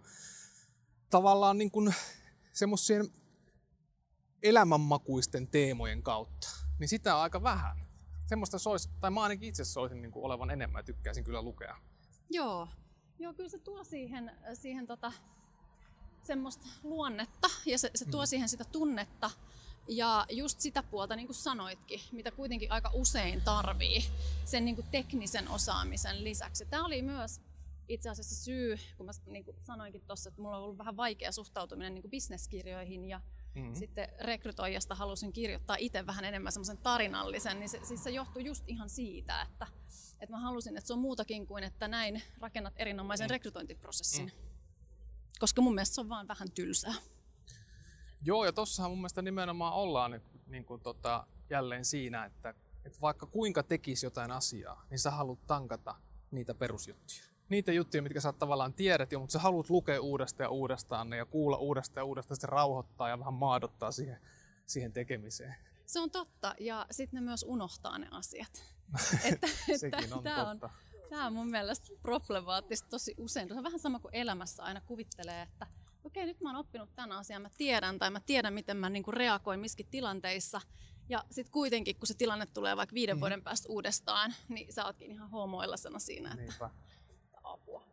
tavallaan 1.10 1.58
niin 1.58 1.70
kuin, 1.70 1.94
semmoisien 2.52 3.10
elämänmakuisten 4.42 5.46
teemojen 5.46 6.02
kautta. 6.02 6.48
Niin 6.82 6.88
sitä 6.88 7.16
on 7.16 7.22
aika 7.22 7.42
vähän. 7.42 7.76
Semmoista 8.26 8.58
sois, 8.58 8.90
tai 9.00 9.10
mä 9.10 9.22
ainakin 9.22 9.48
itse 9.48 9.64
soisin 9.64 10.02
niin 10.02 10.12
kuin 10.12 10.24
olevan 10.24 10.50
enemmän 10.50 10.80
ja 10.80 10.84
tykkäisin 10.84 11.24
kyllä 11.24 11.42
lukea. 11.42 11.76
Joo, 12.30 12.68
Joo 13.18 13.34
kyllä 13.34 13.48
se 13.48 13.58
tuo 13.58 13.84
siihen, 13.84 14.32
siihen 14.54 14.86
tota, 14.86 15.12
semmoista 16.22 16.66
luonnetta 16.82 17.48
ja 17.66 17.78
se, 17.78 17.90
se 17.94 18.04
tuo 18.04 18.22
mm. 18.22 18.26
siihen 18.26 18.48
sitä 18.48 18.64
tunnetta 18.64 19.30
ja 19.88 20.26
just 20.30 20.60
sitä 20.60 20.82
puolta, 20.82 21.16
niin 21.16 21.26
kuin 21.26 21.36
sanoitkin, 21.36 22.00
mitä 22.12 22.30
kuitenkin 22.30 22.72
aika 22.72 22.90
usein 22.92 23.40
tarvii 23.40 24.04
sen 24.44 24.64
niin 24.64 24.74
kuin 24.74 24.86
teknisen 24.90 25.48
osaamisen 25.48 26.24
lisäksi. 26.24 26.66
Tämä 26.66 26.84
oli 26.84 27.02
myös 27.02 27.40
itse 27.88 28.10
asiassa 28.10 28.44
syy, 28.44 28.78
kun 28.96 29.06
mä 29.06 29.12
niin 29.26 29.44
kuin 29.44 29.56
sanoinkin 29.60 30.02
tuossa, 30.06 30.28
että 30.28 30.42
mulla 30.42 30.56
on 30.56 30.62
ollut 30.62 30.78
vähän 30.78 30.96
vaikea 30.96 31.32
suhtautuminen 31.32 31.94
niin 31.94 32.02
kuin 32.02 32.10
bisneskirjoihin 32.10 33.04
ja 33.04 33.20
mm-hmm. 33.54 33.74
sitten 33.74 34.08
rekrytoijasta 34.20 34.94
halusin 34.94 35.32
kirjoittaa 35.32 35.76
itse 35.78 36.06
vähän 36.06 36.24
enemmän 36.24 36.52
semmoisen 36.52 36.78
tarinallisen, 36.78 37.60
niin 37.60 37.68
se, 37.68 37.80
siis 37.82 38.04
se 38.04 38.10
johtui 38.10 38.44
just 38.44 38.64
ihan 38.66 38.90
siitä, 38.90 39.42
että, 39.42 39.66
että 40.20 40.36
mä 40.36 40.40
halusin, 40.40 40.76
että 40.76 40.86
se 40.86 40.92
on 40.92 40.98
muutakin 40.98 41.46
kuin, 41.46 41.64
että 41.64 41.88
näin 41.88 42.22
rakennat 42.40 42.74
erinomaisen 42.76 43.26
mm. 43.26 43.30
rekrytointiprosessin. 43.30 44.24
Mm. 44.24 44.52
Koska 45.38 45.62
mun 45.62 45.74
mielestä 45.74 45.94
se 45.94 46.00
on 46.00 46.08
vaan 46.08 46.28
vähän 46.28 46.50
tylsää. 46.50 46.94
Joo, 48.24 48.44
ja 48.44 48.52
tossahan 48.52 48.90
mun 48.90 48.98
mielestä 48.98 49.22
nimenomaan 49.22 49.72
ollaan 49.72 50.10
nyt 50.10 50.22
niin 50.46 50.64
kuin 50.64 50.80
tota, 50.80 51.26
jälleen 51.50 51.84
siinä, 51.84 52.24
että, 52.24 52.54
että 52.84 53.00
vaikka 53.00 53.26
kuinka 53.26 53.62
tekisi 53.62 54.06
jotain 54.06 54.30
asiaa, 54.30 54.86
niin 54.90 54.98
sä 54.98 55.10
haluat 55.10 55.46
tankata 55.46 55.94
niitä 56.30 56.54
perusjuttuja. 56.54 57.31
Niitä 57.48 57.72
juttuja, 57.72 58.02
mitkä 58.02 58.20
sä 58.20 58.32
tavallaan 58.32 58.74
tiedät 58.74 59.12
jo, 59.12 59.20
mutta 59.20 59.32
sä 59.32 59.38
haluat 59.38 59.70
lukea 59.70 60.00
uudestaan 60.00 60.44
ja 60.44 60.50
uudestaan 60.50 61.10
ne 61.10 61.16
ja 61.16 61.26
kuulla 61.26 61.56
uudestaan 61.56 62.02
ja 62.02 62.04
uudestaan, 62.04 62.40
se 62.40 62.46
rauhoittaa 62.46 63.08
ja 63.08 63.18
vähän 63.18 63.34
maadottaa 63.34 63.92
siihen, 63.92 64.20
siihen 64.66 64.92
tekemiseen. 64.92 65.54
Se 65.86 66.00
on 66.00 66.10
totta, 66.10 66.54
ja 66.60 66.86
sitten 66.90 67.20
ne 67.20 67.24
myös 67.24 67.44
unohtaa 67.48 67.98
ne 67.98 68.08
asiat. 68.10 68.62
että, 69.32 69.46
Sekin 69.76 70.12
on 70.12 70.22
tämä 70.22 70.44
totta. 70.44 70.66
On, 70.66 71.08
tämä 71.10 71.26
on 71.26 71.32
mun 71.32 71.50
mielestä 71.50 71.86
problemaattista 72.02 72.88
tosi 72.88 73.14
usein. 73.18 73.48
Se 73.48 73.54
on 73.54 73.64
vähän 73.64 73.78
sama 73.78 73.98
kuin 73.98 74.14
elämässä 74.14 74.62
aina 74.62 74.80
kuvittelee, 74.80 75.42
että 75.42 75.66
okei, 76.04 76.26
nyt 76.26 76.40
mä 76.40 76.48
oon 76.48 76.56
oppinut 76.56 76.94
tämän 76.94 77.12
asian, 77.12 77.42
mä 77.42 77.50
tiedän 77.58 77.98
tai 77.98 78.10
mä 78.10 78.20
tiedän, 78.20 78.54
miten 78.54 78.76
mä 78.76 78.90
niin 78.90 79.02
kuin 79.02 79.14
reagoin 79.14 79.60
miskin 79.60 79.86
tilanteissa. 79.90 80.60
Ja 81.08 81.24
sitten 81.30 81.52
kuitenkin, 81.52 81.96
kun 81.96 82.06
se 82.06 82.14
tilanne 82.14 82.46
tulee 82.46 82.76
vaikka 82.76 82.94
viiden 82.94 83.16
mm. 83.16 83.20
vuoden 83.20 83.42
päästä 83.42 83.68
uudestaan, 83.68 84.34
niin 84.48 84.72
sä 84.72 84.84
ootkin 84.84 85.10
ihan 85.10 85.30
homoillasena 85.30 85.98
siinä, 85.98 86.28
että 86.28 86.42
Niinpä. 86.42 86.70
apua. 87.42 87.84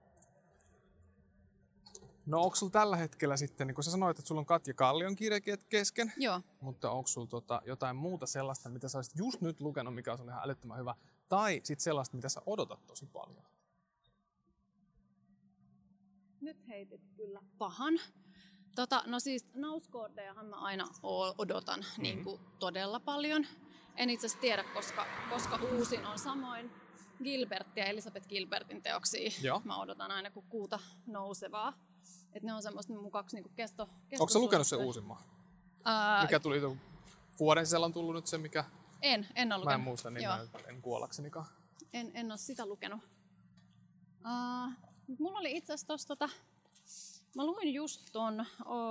No 2.29 2.43
onko 2.43 2.55
sulla 2.55 2.71
tällä 2.71 2.95
hetkellä 2.95 3.37
sitten, 3.37 3.67
niin 3.67 3.75
kun 3.75 3.83
sä 3.83 3.91
sanoit, 3.91 4.19
että 4.19 4.27
sulla 4.27 4.39
on 4.39 4.45
Katja 4.45 4.73
Kallion 4.73 5.15
kirja 5.15 5.39
kesken, 5.69 6.13
Joo. 6.17 6.41
mutta 6.61 6.91
onko 6.91 7.07
sulla 7.07 7.27
tota, 7.27 7.61
jotain 7.65 7.95
muuta 7.95 8.25
sellaista, 8.25 8.69
mitä 8.69 8.89
sä 8.89 8.97
olisit 8.97 9.17
just 9.17 9.41
nyt 9.41 9.61
lukenut, 9.61 9.95
mikä 9.95 10.13
on 10.13 10.29
ihan 10.29 10.43
älyttömän 10.43 10.79
hyvä, 10.79 10.95
tai 11.29 11.61
sitten 11.63 11.83
sellaista, 11.83 12.15
mitä 12.15 12.29
sä 12.29 12.41
odotat 12.45 12.87
tosi 12.87 13.05
paljon? 13.05 13.43
Nyt 16.41 16.67
heitit 16.67 17.01
kyllä 17.15 17.39
pahan. 17.57 17.99
Tota, 18.75 19.03
no 19.05 19.19
siis 19.19 19.45
nauskoodejahan 19.53 20.45
mä 20.45 20.55
aina 20.55 20.87
odotan 21.37 21.79
mm-hmm. 21.79 22.03
niin 22.03 22.23
kuin 22.23 22.41
todella 22.59 22.99
paljon. 22.99 23.45
En 23.95 24.09
itse 24.09 24.27
asiassa 24.27 24.41
tiedä, 24.41 24.63
koska, 24.63 25.05
koska 25.29 25.59
uusin 25.73 26.05
on 26.05 26.19
samoin 26.19 26.71
Gilbert 27.23 27.77
ja 27.77 27.85
Elisabeth 27.85 28.27
Gilbertin 28.27 28.81
teoksia. 28.83 29.31
Joo. 29.41 29.61
Mä 29.65 29.81
odotan 29.81 30.11
aina 30.11 30.31
kuin 30.31 30.45
kuuta 30.49 30.79
nousevaa. 31.07 31.88
Et 32.33 32.43
ne 32.43 32.53
on 32.53 32.63
semmoista 32.63 32.93
mun 32.93 33.11
kaksi 33.11 33.35
niin 33.35 33.51
kesto, 33.55 33.89
kesto 34.09 34.23
Onko 34.23 34.33
sä 34.33 34.39
lukenut 34.39 34.67
sen 34.67 34.79
uusimman? 34.79 35.17
Ää... 35.85 36.21
Mikä 36.21 36.39
tuli 36.39 36.61
vuoden 37.39 37.65
sisällä 37.65 37.85
on 37.85 37.93
tullut 37.93 38.15
nyt 38.15 38.27
se, 38.27 38.37
mikä... 38.37 38.65
En, 39.01 39.27
en 39.35 39.51
ole 39.51 39.59
lukenut. 39.59 39.65
Mä 39.65 39.73
en 39.73 39.89
muista 39.89 40.09
niin 40.09 40.29
en 40.67 40.81
kuollaksenikaan. 40.81 41.45
En, 41.93 42.11
en 42.13 42.31
ole 42.31 42.37
sitä 42.37 42.65
lukenut. 42.65 42.99
Uh, 44.19 44.73
mulla 45.19 45.39
oli 45.39 45.57
itse 45.57 45.73
asiassa 45.73 46.07
tota, 46.07 46.29
Mä 47.35 47.45
luin 47.45 47.73
just 47.73 48.01
ton 48.11 48.45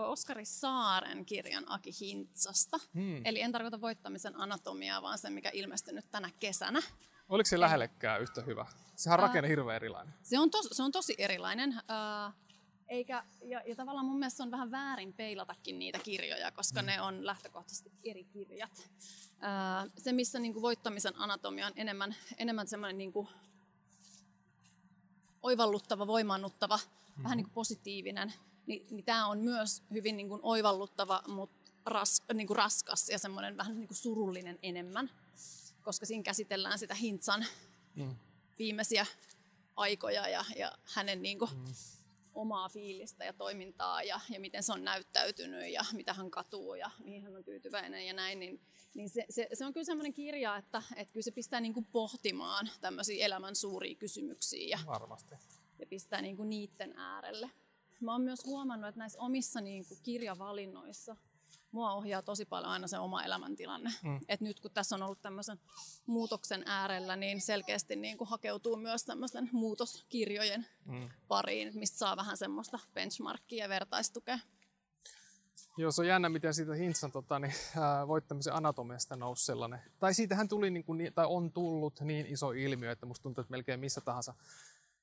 Oskari 0.06 0.44
Saaren 0.44 1.24
kirjan 1.24 1.64
Aki 1.66 1.90
Hintsasta. 2.00 2.78
Hmm. 2.94 3.20
Eli 3.24 3.40
en 3.40 3.52
tarkoita 3.52 3.80
voittamisen 3.80 4.40
anatomiaa, 4.40 5.02
vaan 5.02 5.18
sen, 5.18 5.32
mikä 5.32 5.50
ilmestynyt 5.52 6.10
tänä 6.10 6.30
kesänä. 6.40 6.80
Oliko 7.28 7.46
se 7.46 7.60
lähellekään 7.60 8.22
yhtä 8.22 8.42
hyvä? 8.42 8.66
Sehän 8.96 9.20
on 9.20 9.26
rakenne 9.26 9.48
hirveän 9.48 9.76
erilainen. 9.76 10.14
Se 10.22 10.38
on, 10.38 10.50
tos, 10.50 10.68
se 10.72 10.82
on 10.82 10.92
tosi 10.92 11.14
erilainen. 11.18 11.72
Äh, 11.72 12.34
eikä, 12.88 13.24
ja, 13.42 13.62
ja 13.66 13.76
tavallaan 13.76 14.06
mun 14.06 14.18
mielestä 14.18 14.42
on 14.42 14.50
vähän 14.50 14.70
väärin 14.70 15.12
peilatakin 15.12 15.78
niitä 15.78 15.98
kirjoja, 15.98 16.52
koska 16.52 16.82
ne 16.82 17.00
on 17.00 17.26
lähtökohtaisesti 17.26 17.92
eri 18.04 18.24
kirjat. 18.24 18.90
Äh, 19.44 19.92
se, 19.98 20.12
missä 20.12 20.38
niin 20.38 20.52
kuin 20.52 20.62
voittamisen 20.62 21.16
anatomia 21.16 21.66
on 21.66 21.72
enemmän, 21.76 22.16
enemmän 22.36 22.68
semmoinen 22.68 22.98
niin 22.98 23.12
kuin 23.12 23.28
oivalluttava, 25.42 26.06
voimannuttava, 26.06 26.76
mm-hmm. 26.76 27.22
vähän 27.22 27.36
niin 27.36 27.44
kuin 27.44 27.54
positiivinen, 27.54 28.32
niin, 28.66 28.86
niin 28.90 29.04
tämä 29.04 29.26
on 29.26 29.38
myös 29.38 29.82
hyvin 29.90 30.16
niin 30.16 30.28
kuin 30.28 30.40
oivalluttava, 30.42 31.22
mutta 31.26 31.72
ras, 31.86 32.22
niin 32.34 32.46
kuin 32.46 32.56
raskas 32.56 33.08
ja 33.08 33.18
semmoinen 33.18 33.56
vähän 33.56 33.78
niin 33.78 33.88
kuin 33.88 33.96
surullinen 33.96 34.58
enemmän, 34.62 35.10
koska 35.82 36.06
siinä 36.06 36.22
käsitellään 36.22 36.78
sitä 36.78 36.94
Hintsan 36.94 37.46
mm. 37.94 38.16
viimeisiä 38.58 39.06
aikoja 39.76 40.28
ja, 40.28 40.44
ja 40.56 40.78
hänen 40.94 41.22
niin 41.22 41.38
kuin, 41.38 41.50
mm. 41.50 41.74
Omaa 42.38 42.68
fiilistä 42.68 43.24
ja 43.24 43.32
toimintaa 43.32 44.02
ja, 44.02 44.20
ja 44.30 44.40
miten 44.40 44.62
se 44.62 44.72
on 44.72 44.84
näyttäytynyt 44.84 45.72
ja 45.72 45.84
mitä 45.92 46.14
hän 46.14 46.30
katuu 46.30 46.74
ja 46.74 46.90
mihin 47.04 47.22
hän 47.22 47.36
on 47.36 47.44
tyytyväinen 47.44 48.06
ja 48.06 48.12
näin, 48.12 48.38
niin 48.38 48.60
niin 48.94 49.10
se, 49.10 49.24
se, 49.30 49.48
se 49.52 49.66
on 49.66 49.72
kyllä 49.72 49.84
semmoinen 49.84 50.12
kirja, 50.12 50.56
että, 50.56 50.82
että 50.96 51.12
kyllä 51.12 51.24
se 51.24 51.30
pistää 51.30 51.60
niin 51.60 51.74
kuin 51.74 51.86
pohtimaan 51.92 52.70
tämmöisiä 52.80 53.26
elämän 53.26 53.56
suuria 53.56 53.94
kysymyksiä 53.94 54.68
ja, 54.68 54.78
Varmasti. 54.86 55.34
ja 55.78 55.86
pistää 55.86 56.22
niin 56.22 56.36
kuin 56.36 56.50
niiden 56.50 56.94
äärelle. 56.96 57.50
Mä 58.00 58.12
oon 58.12 58.22
myös 58.22 58.44
huomannut, 58.44 58.88
että 58.88 58.98
näissä 58.98 59.18
omissa 59.18 59.60
niin 59.60 59.86
kuin 59.88 60.00
kirjavalinnoissa 60.02 61.16
mua 61.72 61.92
ohjaa 61.92 62.22
tosi 62.22 62.44
paljon 62.44 62.70
aina 62.70 62.86
se 62.86 62.98
oma 62.98 63.24
elämäntilanne. 63.24 63.90
Mm. 64.02 64.20
Et 64.28 64.40
nyt 64.40 64.60
kun 64.60 64.70
tässä 64.70 64.96
on 64.96 65.02
ollut 65.02 65.22
tämmöisen 65.22 65.60
muutoksen 66.06 66.62
äärellä, 66.66 67.16
niin 67.16 67.40
selkeästi 67.40 67.96
niin 67.96 68.18
kuin 68.18 68.28
hakeutuu 68.28 68.76
myös 68.76 69.04
tämmöisen 69.04 69.48
muutoskirjojen 69.52 70.66
mm. 70.84 71.08
pariin, 71.28 71.78
mistä 71.78 71.98
saa 71.98 72.16
vähän 72.16 72.36
semmoista 72.36 72.78
benchmarkkia 72.94 73.64
ja 73.64 73.68
vertaistukea. 73.68 74.38
Joo, 75.76 75.92
se 75.92 76.00
on 76.00 76.06
jännä, 76.06 76.28
miten 76.28 76.54
siitä 76.54 76.74
Hintsan 76.74 77.12
tota, 77.12 77.38
niin, 77.38 77.54
ää, 77.76 78.08
voittamisen 78.08 78.54
anatomiasta 78.54 79.16
nousi 79.16 79.44
sellainen. 79.44 79.80
Tai 79.98 80.14
siitähän 80.14 80.48
tuli, 80.48 80.70
niin 80.70 80.84
kuin, 80.84 81.12
tai 81.14 81.26
on 81.28 81.52
tullut 81.52 82.00
niin 82.00 82.26
iso 82.26 82.50
ilmiö, 82.50 82.92
että 82.92 83.06
musta 83.06 83.22
tuntuu, 83.22 83.42
että 83.42 83.50
melkein 83.50 83.80
missä 83.80 84.00
tahansa 84.00 84.34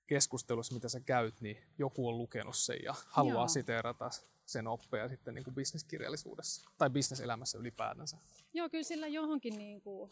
keskustelussa, 0.07 0.73
mitä 0.73 0.89
sä 0.89 0.99
käyt, 0.99 1.41
niin 1.41 1.57
joku 1.77 2.07
on 2.07 2.17
lukenut 2.17 2.55
sen 2.55 2.77
ja 2.83 2.95
haluaa 3.07 3.35
Joo. 3.35 3.47
siteerata 3.47 4.09
sen 4.45 4.67
oppeja 4.67 5.09
sitten 5.09 5.35
niin 5.35 5.43
kuin 5.43 5.55
bisneskirjallisuudessa 5.55 6.69
tai 6.77 6.89
bisneselämässä 6.89 7.57
ylipäätänsä. 7.57 8.17
Joo, 8.53 8.69
kyllä 8.69 8.83
sillä 8.83 9.07
johonkin 9.07 9.57
niin 9.57 9.81
kuin 9.81 10.11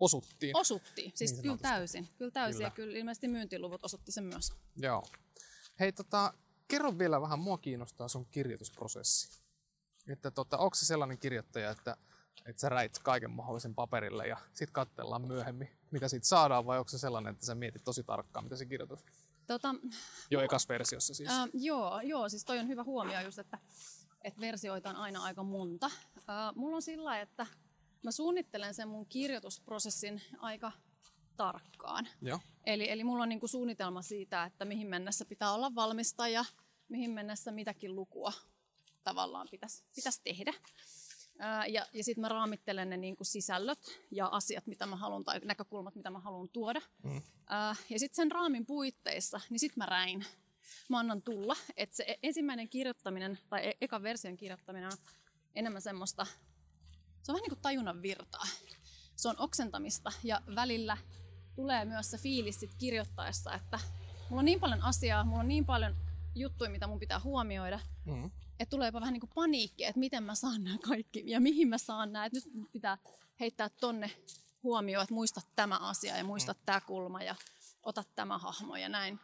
osuttiin. 0.00 0.56
Osuttiin, 0.56 1.12
siis 1.14 1.32
Niin 1.32 1.42
kyllä 1.42 1.56
täysin. 1.56 2.08
Kyllä 2.18 2.30
täysin 2.30 2.58
Kyllä. 2.58 2.66
ja 2.66 2.70
kyllä 2.70 2.98
ilmeisesti 2.98 3.28
myyntiluvut 3.28 3.84
osoitti 3.84 4.12
sen 4.12 4.24
myös. 4.24 4.52
Joo. 4.76 5.02
Hei, 5.80 5.92
tota, 5.92 6.34
kerro 6.68 6.98
vielä 6.98 7.20
vähän, 7.20 7.38
mua 7.38 7.58
kiinnostaa 7.58 8.08
sun 8.08 8.26
kirjoitusprosessi. 8.26 9.40
Että 10.08 10.30
tota, 10.30 10.58
onko 10.58 10.74
se 10.74 10.86
sellainen 10.86 11.18
kirjoittaja, 11.18 11.70
että, 11.70 11.96
että 12.46 12.60
sä 12.60 12.68
räit 12.68 12.98
kaiken 12.98 13.30
mahdollisen 13.30 13.74
paperille 13.74 14.26
ja 14.26 14.36
sitten 14.46 14.72
katsellaan 14.72 15.26
myöhemmin, 15.26 15.68
mitä 15.90 16.08
siitä 16.08 16.26
saadaan, 16.26 16.66
vai 16.66 16.78
onko 16.78 16.88
se 16.88 16.98
sellainen, 16.98 17.32
että 17.32 17.46
sä 17.46 17.54
mietit 17.54 17.84
tosi 17.84 18.04
tarkkaan, 18.04 18.44
mitä 18.44 18.56
sä 18.56 18.64
kirjoitat? 18.64 19.04
Tota, 19.50 19.74
Jo 20.30 20.40
ekas 20.40 20.68
versiossa 20.68 21.14
siis. 21.14 21.28
ää, 21.28 21.48
joo, 21.54 22.00
joo, 22.00 22.28
siis 22.28 22.44
toi 22.44 22.58
on 22.58 22.68
hyvä 22.68 22.84
huomio 22.84 23.20
just, 23.20 23.38
että, 23.38 23.58
että 24.22 24.40
versioita 24.40 24.90
on 24.90 24.96
aina 24.96 25.22
aika 25.22 25.42
monta. 25.42 25.90
Ää, 26.28 26.52
mulla 26.56 26.76
on 26.76 26.82
sillä 26.82 27.20
että 27.20 27.46
mä 28.02 28.10
suunnittelen 28.10 28.74
sen 28.74 28.88
mun 28.88 29.06
kirjoitusprosessin 29.06 30.22
aika 30.38 30.72
tarkkaan. 31.36 32.08
Joo. 32.22 32.40
Eli, 32.66 32.90
eli 32.90 33.04
mulla 33.04 33.22
on 33.22 33.28
niinku 33.28 33.48
suunnitelma 33.48 34.02
siitä, 34.02 34.44
että 34.44 34.64
mihin 34.64 34.88
mennessä 34.88 35.24
pitää 35.24 35.52
olla 35.52 35.74
valmista 35.74 36.28
ja 36.28 36.44
mihin 36.88 37.10
mennessä 37.10 37.52
mitäkin 37.52 37.94
lukua 37.94 38.32
tavallaan 39.04 39.48
pitäisi 39.50 39.84
pitäis 39.94 40.20
tehdä. 40.20 40.52
Ää, 41.42 41.66
ja 41.66 41.86
ja 41.92 42.04
sitten 42.04 42.20
mä 42.22 42.28
raamittelen 42.28 42.90
ne 42.90 42.96
niinku 42.96 43.24
sisällöt 43.24 43.78
ja 44.10 44.26
asiat, 44.26 44.66
mitä 44.66 44.86
mä 44.86 44.96
haluan, 44.96 45.24
tai 45.24 45.40
näkökulmat, 45.44 45.94
mitä 45.94 46.10
mä 46.10 46.18
haluan 46.18 46.48
tuoda. 46.48 46.80
Mm. 47.02 47.22
Ää, 47.46 47.76
ja 47.90 47.98
sitten 47.98 48.16
sen 48.16 48.30
raamin 48.32 48.66
puitteissa, 48.66 49.40
niin 49.50 49.60
sitten 49.60 49.78
mä 49.80 49.86
räin. 49.86 50.24
Mä 50.88 50.98
annan 50.98 51.22
tulla, 51.22 51.56
että 51.76 51.96
se 51.96 52.18
ensimmäinen 52.22 52.68
kirjoittaminen, 52.68 53.38
tai 53.48 53.66
e- 53.68 53.76
ekan 53.80 54.02
version 54.02 54.36
kirjoittaminen 54.36 54.86
on 54.92 54.98
enemmän 55.54 55.82
semmoista, 55.82 56.24
se 57.22 57.32
on 57.32 57.34
vähän 57.34 57.42
niin 57.42 57.50
kuin 57.50 57.62
tajunnan 57.62 58.02
virtaa. 58.02 58.44
Se 59.16 59.28
on 59.28 59.34
oksentamista 59.38 60.12
ja 60.24 60.42
välillä 60.54 60.96
tulee 61.56 61.84
myös 61.84 62.10
se 62.10 62.18
fiilis 62.18 62.60
sit 62.60 62.74
kirjoittaessa, 62.78 63.54
että 63.54 63.78
mulla 64.28 64.40
on 64.40 64.44
niin 64.44 64.60
paljon 64.60 64.82
asiaa, 64.82 65.24
mulla 65.24 65.40
on 65.40 65.48
niin 65.48 65.66
paljon 65.66 65.96
juttuja, 66.34 66.70
mitä 66.70 66.86
mun 66.86 66.98
pitää 67.00 67.20
huomioida, 67.20 67.80
Mm. 68.04 68.30
Että 68.60 68.70
tulee 68.70 68.88
jopa 68.88 69.00
vähän 69.00 69.12
niin 69.12 69.20
kuin 69.20 69.30
paniikki, 69.34 69.84
että 69.84 70.00
miten 70.00 70.22
mä 70.22 70.34
saan 70.34 70.64
nämä 70.64 70.78
kaikki 70.78 71.22
ja 71.26 71.40
mihin 71.40 71.68
mä 71.68 71.78
saan 71.78 72.12
nämä. 72.12 72.24
Että 72.26 72.38
nyt 72.38 72.72
pitää 72.72 72.98
heittää 73.40 73.68
tonne 73.68 74.10
huomioon, 74.62 75.02
että 75.02 75.14
muista 75.14 75.40
tämä 75.56 75.76
asia 75.76 76.16
ja 76.16 76.24
muista 76.24 76.52
mm. 76.52 76.58
tämä 76.66 76.80
kulma 76.80 77.22
ja 77.22 77.34
ota 77.82 78.04
tämä 78.14 78.38
hahmo 78.38 78.76
ja 78.76 78.88
näin. 78.88 79.20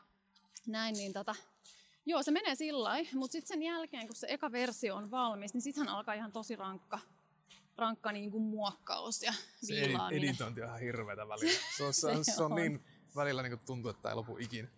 Näin, 0.66 0.94
niin 0.94 1.12
tota, 1.12 1.34
joo, 2.06 2.22
se 2.22 2.30
menee 2.30 2.54
sillä 2.54 2.90
mutta 3.14 3.32
sitten 3.32 3.48
sen 3.48 3.62
jälkeen, 3.62 4.06
kun 4.06 4.16
se 4.16 4.26
eka 4.30 4.52
versio 4.52 4.96
on 4.96 5.10
valmis, 5.10 5.54
niin 5.54 5.62
sittenhän 5.62 5.94
alkaa 5.96 6.14
ihan 6.14 6.32
tosi 6.32 6.56
rankka, 6.56 6.98
rankka 7.76 8.12
niin 8.12 8.30
kuin 8.30 8.42
muokkaus 8.42 9.22
ja 9.22 9.32
Se 9.62 9.74
viilaaminen. 9.74 10.28
editointi 10.28 10.62
on 10.62 10.68
ihan 10.68 10.80
hirveätä 10.80 11.28
välillä. 11.28 11.60
Se 11.76 11.84
on, 11.84 11.94
se 11.94 12.06
on, 12.16 12.24
Se 12.24 12.32
se 12.32 12.42
on 12.42 12.52
on. 12.52 12.56
niin 12.56 12.84
välillä 13.16 13.42
niin 13.42 13.58
tuntuu, 13.66 13.90
että 13.90 14.08
ei 14.08 14.14
lopu 14.14 14.36
ikinä. 14.38 14.68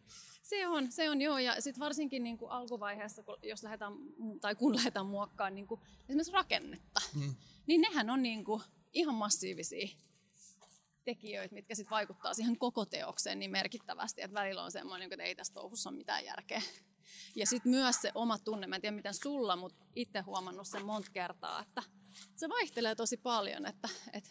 Se 0.48 0.68
on, 0.68 0.92
se 0.92 1.10
on 1.10 1.20
joo. 1.20 1.38
Ja 1.38 1.60
sitten 1.60 1.80
varsinkin 1.80 2.24
niin 2.24 2.38
kuin 2.38 2.50
alkuvaiheessa, 2.50 3.22
kun, 3.22 3.36
jos 3.42 3.62
lähdetään, 3.62 3.92
tai 4.40 4.54
kun 4.54 4.76
lähdetään 4.76 5.06
muokkaamaan 5.06 5.54
niin 5.54 5.66
kuin 5.66 5.80
esimerkiksi 6.08 6.32
rakennetta, 6.32 7.00
Mm. 7.14 7.34
niin 7.66 7.80
nehän 7.80 8.10
on 8.10 8.22
niin 8.22 8.44
kuin 8.44 8.62
ihan 8.92 9.14
massiivisia 9.14 9.88
tekijöitä, 11.04 11.54
mitkä 11.54 11.74
sitten 11.74 11.90
vaikuttaa 11.90 12.34
siihen 12.34 12.58
koko 12.58 12.84
teokseen 12.86 13.38
niin 13.38 13.50
merkittävästi, 13.50 14.22
että 14.22 14.40
välillä 14.40 14.62
on 14.62 14.72
semmoinen, 14.72 15.12
että 15.12 15.24
ei 15.24 15.34
tässä 15.34 15.54
touhussa 15.54 15.90
ole 15.90 15.96
mitään 15.96 16.24
järkeä. 16.24 16.62
Ja 17.36 17.46
sitten 17.46 17.70
myös 17.70 17.96
se 18.02 18.12
oma 18.14 18.38
tunne, 18.38 18.66
mä 18.66 18.74
en 18.76 18.80
tiedä 18.80 18.96
miten 18.96 19.14
sulla, 19.14 19.56
mutta 19.56 19.84
itse 19.96 20.20
huomannut 20.20 20.68
sen 20.68 20.84
monta 20.84 21.10
kertaa, 21.12 21.60
että 21.60 21.82
se 22.36 22.48
vaihtelee 22.48 22.94
tosi 22.94 23.16
paljon, 23.16 23.66
että, 23.66 23.88
että 24.12 24.30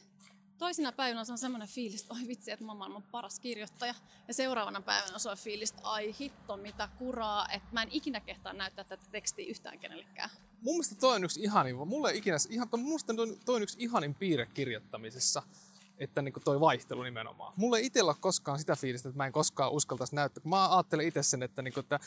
toisina 0.58 0.92
päivinä 0.92 1.26
se 1.26 1.32
on 1.32 1.38
semmoinen 1.38 1.68
fiilis, 1.68 2.02
että 2.02 2.14
oi 2.14 2.28
vitsi, 2.28 2.52
että 2.52 2.66
mä 2.66 2.72
oon 2.72 2.78
maailman 2.78 3.04
paras 3.04 3.40
kirjoittaja. 3.40 3.96
Ja 4.28 4.34
seuraavana 4.34 4.82
päivänä 4.82 5.20
se 5.20 5.30
on 5.30 5.38
fiilis, 5.38 5.72
että 5.72 5.84
ai 5.84 6.16
hitto, 6.20 6.58
mitä 6.58 6.90
kuraa, 6.98 7.48
että 7.54 7.68
mä 7.72 7.84
en 7.84 7.90
ikinä 7.92 8.20
kehtaa 8.20 8.54
näyttää 8.54 8.84
tätä 8.84 9.06
tekstiä 9.12 9.46
yhtään 9.50 9.80
kenellekään. 9.80 10.30
Mun 10.62 10.74
mielestä 10.74 10.96
toi 10.96 11.16
on 11.16 11.24
yksi 11.24 11.44
ihanin, 11.44 11.88
mulle 11.88 12.14
ikinä, 12.14 12.38
ihan, 12.50 12.68
mun 12.72 12.82
mielestä 12.82 13.14
toi, 13.46 13.56
on 13.56 13.64
yksi 13.64 13.78
ihanin 13.80 14.16
piirre 14.16 14.46
kirjoittamisessa, 14.46 15.44
että 15.98 16.22
niin 16.22 16.34
toi 16.44 16.60
vaihtelu 16.60 17.04
nimenomaan. 17.04 17.54
Mulle 17.56 17.78
ei 17.78 17.86
itsellä 17.86 18.10
ole 18.10 18.18
koskaan 18.20 18.60
sitä 18.60 18.76
fiilistä, 18.76 19.10
että 19.10 19.18
mä 19.18 19.26
en 19.26 19.32
koskaan 19.32 19.72
uskaltaisi 19.72 20.16
näyttää. 20.16 20.42
Mä 20.46 20.76
ajattelen 20.76 21.08
itse 21.08 21.24
sen, 21.24 21.44
että, 21.44 21.62
niin 21.62 21.74
kuin, 21.74 21.84
että, 21.84 22.00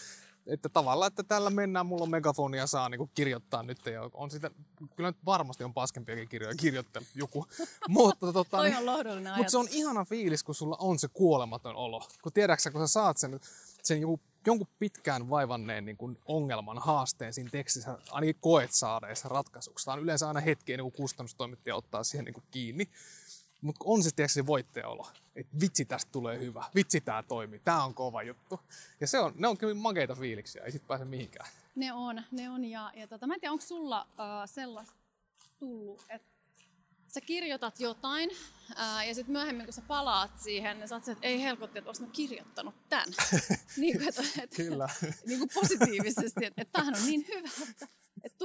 että 0.47 0.69
tavallaan, 0.69 1.07
että 1.07 1.23
tällä 1.23 1.51
mennään, 1.51 1.87
mulla 1.87 2.03
on 2.03 2.11
megafoni 2.11 2.59
ja 2.59 2.67
saa 2.67 2.89
niin 2.89 2.99
kuin, 2.99 3.11
kirjoittaa 3.15 3.63
nyt. 3.63 3.87
Ja 3.87 4.11
on 4.15 4.31
sitä, 4.31 4.51
kyllä 4.97 5.11
nyt 5.11 5.25
varmasti 5.25 5.65
on 5.65 5.75
paskempiakin 5.75 6.29
kirjoja 6.29 6.55
kirjoittanut 6.55 7.09
joku. 7.15 7.47
Mutta 7.89 8.33
tota, 8.33 8.57
Toi 8.57 8.69
niin- 8.69 8.79
on 8.79 8.87
lohdullinen 8.87 9.37
Mutta 9.37 9.51
se 9.51 9.59
on 9.59 9.69
ihana 9.71 10.05
fiilis, 10.05 10.43
kun 10.45 10.55
sulla 10.55 10.77
on 10.81 10.99
se 10.99 11.09
kuolematon 11.09 11.77
olo. 11.77 12.03
Kun 12.23 12.33
tiedäksä, 12.33 12.71
kun 12.71 12.81
sä 12.81 12.87
saat 12.93 13.17
sen, 13.17 13.41
sen 13.83 14.01
joku, 14.01 14.21
jonkun 14.47 14.69
pitkään 14.79 15.31
vaivanneen 15.31 15.85
niin 15.85 15.97
kuin 15.97 16.19
ongelman, 16.27 16.79
haasteen 16.79 17.35
siinä 17.35 17.51
tekstissä, 17.51 17.99
ainakin 18.11 18.37
koet 18.41 18.73
saadeessa 18.73 19.29
ratkaisuksi. 19.29 19.85
Tämä 19.85 19.93
on 19.93 20.03
yleensä 20.03 20.29
aina 20.29 20.41
hetki 20.41 20.73
ennen 20.73 20.85
kuin 20.85 20.97
kustannustoimittaja 20.97 21.77
ottaa 21.77 22.05
siihen 22.05 22.25
niin 22.25 22.35
kuin 22.35 22.45
kiinni. 22.51 22.89
Mutta 23.61 23.85
on 23.85 24.03
se, 24.03 24.11
tiedätkö, 24.17 24.33
se 24.33 24.47
voittajaolo. 24.47 25.09
Että 25.37 25.61
vitsi, 25.61 25.85
tästä 25.85 26.13
tulee 26.13 26.39
hyvä. 26.39 26.65
Vitsi, 26.75 27.01
tämä 27.01 27.23
toimii. 27.23 27.61
Tämä 27.65 27.85
on 27.85 27.95
kova 27.95 28.23
juttu. 28.23 28.61
Ja 29.01 29.07
se 29.07 29.19
on, 29.19 29.33
ne 29.37 29.49
on 29.49 29.59
kyllä 29.59 29.75
makeita 29.75 30.15
fiiliksiä. 30.15 30.65
Ei 30.65 30.73
sit 30.73 30.87
pääse 30.87 31.05
mihinkään. 31.05 31.49
Ne 31.75 31.93
on, 31.93 32.23
ne 32.31 32.51
on. 32.51 32.65
Ja, 32.65 32.93
ja 32.97 33.09
tota, 33.09 33.27
mä 33.27 33.35
en 33.35 33.41
tiedä, 33.41 33.53
onko 33.53 33.65
sulla 33.65 34.03
uh, 34.03 34.17
sellaista 34.47 34.95
tullut, 35.59 36.05
että 36.09 36.31
sä 37.09 37.21
kirjoitat 37.21 37.81
jotain 37.81 38.31
ää, 38.77 39.05
ja 39.05 39.15
sitten 39.15 39.33
myöhemmin 39.33 39.67
kun 39.67 39.73
sä 39.73 39.83
palaat 39.89 40.39
siihen, 40.39 40.79
niin 40.79 40.89
sä 40.89 40.95
oot 40.95 41.09
että 41.09 41.27
ei 41.27 41.43
helpotti, 41.43 41.79
että 41.79 41.91
olis 41.91 42.01
mä 42.01 42.07
kirjoittanut 42.13 42.75
tämän. 42.89 43.09
niin 43.77 43.99
kuin, 43.99 44.09
että, 44.09 44.23
että, 44.43 44.57
Kyllä. 44.57 44.89
niin 45.27 45.39
kuin 45.39 45.51
positiivisesti, 45.55 46.45
että, 46.45 46.63
että 46.63 46.73
tämähän 46.73 46.95
on 46.95 47.07
niin 47.07 47.27
hyvä, 47.29 47.49
että 47.71 47.87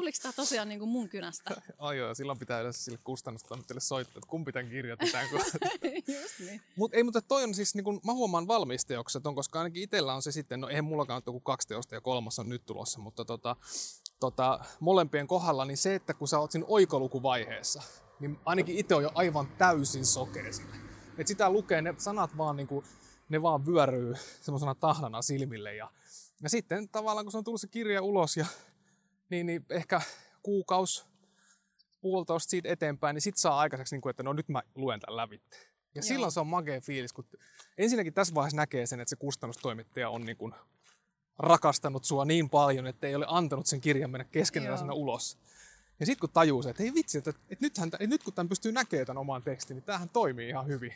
tuliko 0.05 0.17
tämä 0.21 0.33
tosiaan 0.33 0.69
niin 0.69 0.79
kuin 0.79 0.89
mun 0.89 1.09
kynästä. 1.09 1.61
Ai 1.77 1.97
joo, 1.97 2.15
silloin 2.15 2.39
pitää 2.39 2.59
yleensä 2.59 2.83
sille 2.83 2.99
kustannustoimittajalle 3.03 3.81
soittaa, 3.81 4.19
että 4.19 4.29
kumpi 4.29 4.51
tämän 4.51 4.69
kirjoitetaan. 4.69 5.29
Kun... 5.29 5.39
Just 6.21 6.39
niin. 6.39 6.61
Mut 6.75 6.93
ei, 6.93 7.03
mutta 7.03 7.21
toi 7.21 7.43
on 7.43 7.53
siis, 7.53 7.75
niin 7.75 7.83
kun, 7.83 8.01
mä 8.05 8.13
huomaan 8.13 8.47
valmisteokset 8.47 9.27
on, 9.27 9.35
koska 9.35 9.59
ainakin 9.59 9.83
itsellä 9.83 10.13
on 10.13 10.21
se 10.21 10.31
sitten, 10.31 10.61
no 10.61 10.69
eihän 10.69 10.85
mullakaan 10.85 11.21
ole 11.25 11.33
kuin 11.33 11.43
kaksi 11.43 11.67
teosta 11.67 11.95
ja 11.95 12.01
kolmas 12.01 12.39
on 12.39 12.49
nyt 12.49 12.65
tulossa, 12.65 12.99
mutta 12.99 13.25
tota, 13.25 13.55
tota, 14.19 14.59
molempien 14.79 15.27
kohdalla, 15.27 15.65
niin 15.65 15.77
se, 15.77 15.95
että 15.95 16.13
kun 16.13 16.27
sä 16.27 16.39
oot 16.39 16.51
siinä 16.51 16.65
oikolukuvaiheessa, 16.69 17.81
niin 18.19 18.39
ainakin 18.45 18.77
itse 18.77 18.95
on 18.95 19.03
jo 19.03 19.11
aivan 19.15 19.47
täysin 19.57 20.05
sokea 20.05 20.53
siinä. 20.53 20.75
Et 21.17 21.27
sitä 21.27 21.49
lukee, 21.49 21.81
ne 21.81 21.95
sanat 21.97 22.37
vaan 22.37 22.55
niin 22.55 22.67
kuin, 22.67 22.85
ne 23.29 23.41
vaan 23.41 23.65
vyöryy 23.65 24.13
semmoisena 24.41 24.75
tahnana 24.75 25.21
silmille 25.21 25.75
ja, 25.75 25.91
ja 26.43 26.49
sitten 26.49 26.89
tavallaan 26.89 27.25
kun 27.25 27.31
se 27.31 27.37
on 27.37 27.43
tullut 27.43 27.61
se 27.61 27.67
kirja 27.67 28.01
ulos 28.01 28.37
ja 28.37 28.45
niin, 29.29 29.45
niin 29.45 29.65
ehkä 29.69 30.01
kuukaus, 30.43 31.07
puolitoista 32.01 32.49
siitä 32.49 32.69
eteenpäin, 32.69 33.13
niin 33.13 33.21
sit 33.21 33.37
saa 33.37 33.59
aikaiseksi, 33.59 33.95
niin 33.95 34.01
kuin, 34.01 34.09
että 34.09 34.23
no 34.23 34.33
nyt 34.33 34.49
mä 34.49 34.61
luen 34.75 34.99
tämän 34.99 35.17
lävitte. 35.17 35.57
Ja 35.57 35.99
Joo. 35.99 36.03
silloin 36.03 36.31
se 36.31 36.39
on 36.39 36.47
makea 36.47 36.81
fiilis, 36.81 37.13
kun 37.13 37.25
ensinnäkin 37.77 38.13
tässä 38.13 38.35
vaiheessa 38.35 38.57
näkee 38.57 38.85
sen, 38.85 38.99
että 38.99 39.09
se 39.09 39.15
kustannustoimittaja 39.15 40.09
on 40.09 40.21
niin 40.21 40.37
kuin 40.37 40.53
rakastanut 41.39 42.05
sua 42.05 42.25
niin 42.25 42.49
paljon, 42.49 42.87
että 42.87 43.07
ei 43.07 43.15
ole 43.15 43.25
antanut 43.29 43.65
sen 43.65 43.81
kirjan 43.81 44.09
mennä 44.09 44.25
keskeneräisenä 44.25 44.91
Joo. 44.91 44.99
ulos. 44.99 45.37
Ja 45.99 46.05
sitten 46.05 46.19
kun 46.19 46.29
tajuu 46.33 46.63
se, 46.63 46.69
että 46.69 46.83
ei 46.83 46.93
vitsi, 46.93 47.17
että, 47.17 47.29
että, 47.29 47.65
nythän, 47.65 47.87
että 47.87 48.07
nyt 48.07 48.23
kun 48.23 48.33
tämän 48.33 48.49
pystyy 48.49 48.71
näkemään 48.71 49.07
tämän 49.07 49.21
oman 49.21 49.43
tekstin, 49.43 49.75
niin 49.75 49.83
tämähän 49.83 50.09
toimii 50.09 50.49
ihan 50.49 50.67
hyvin. 50.67 50.93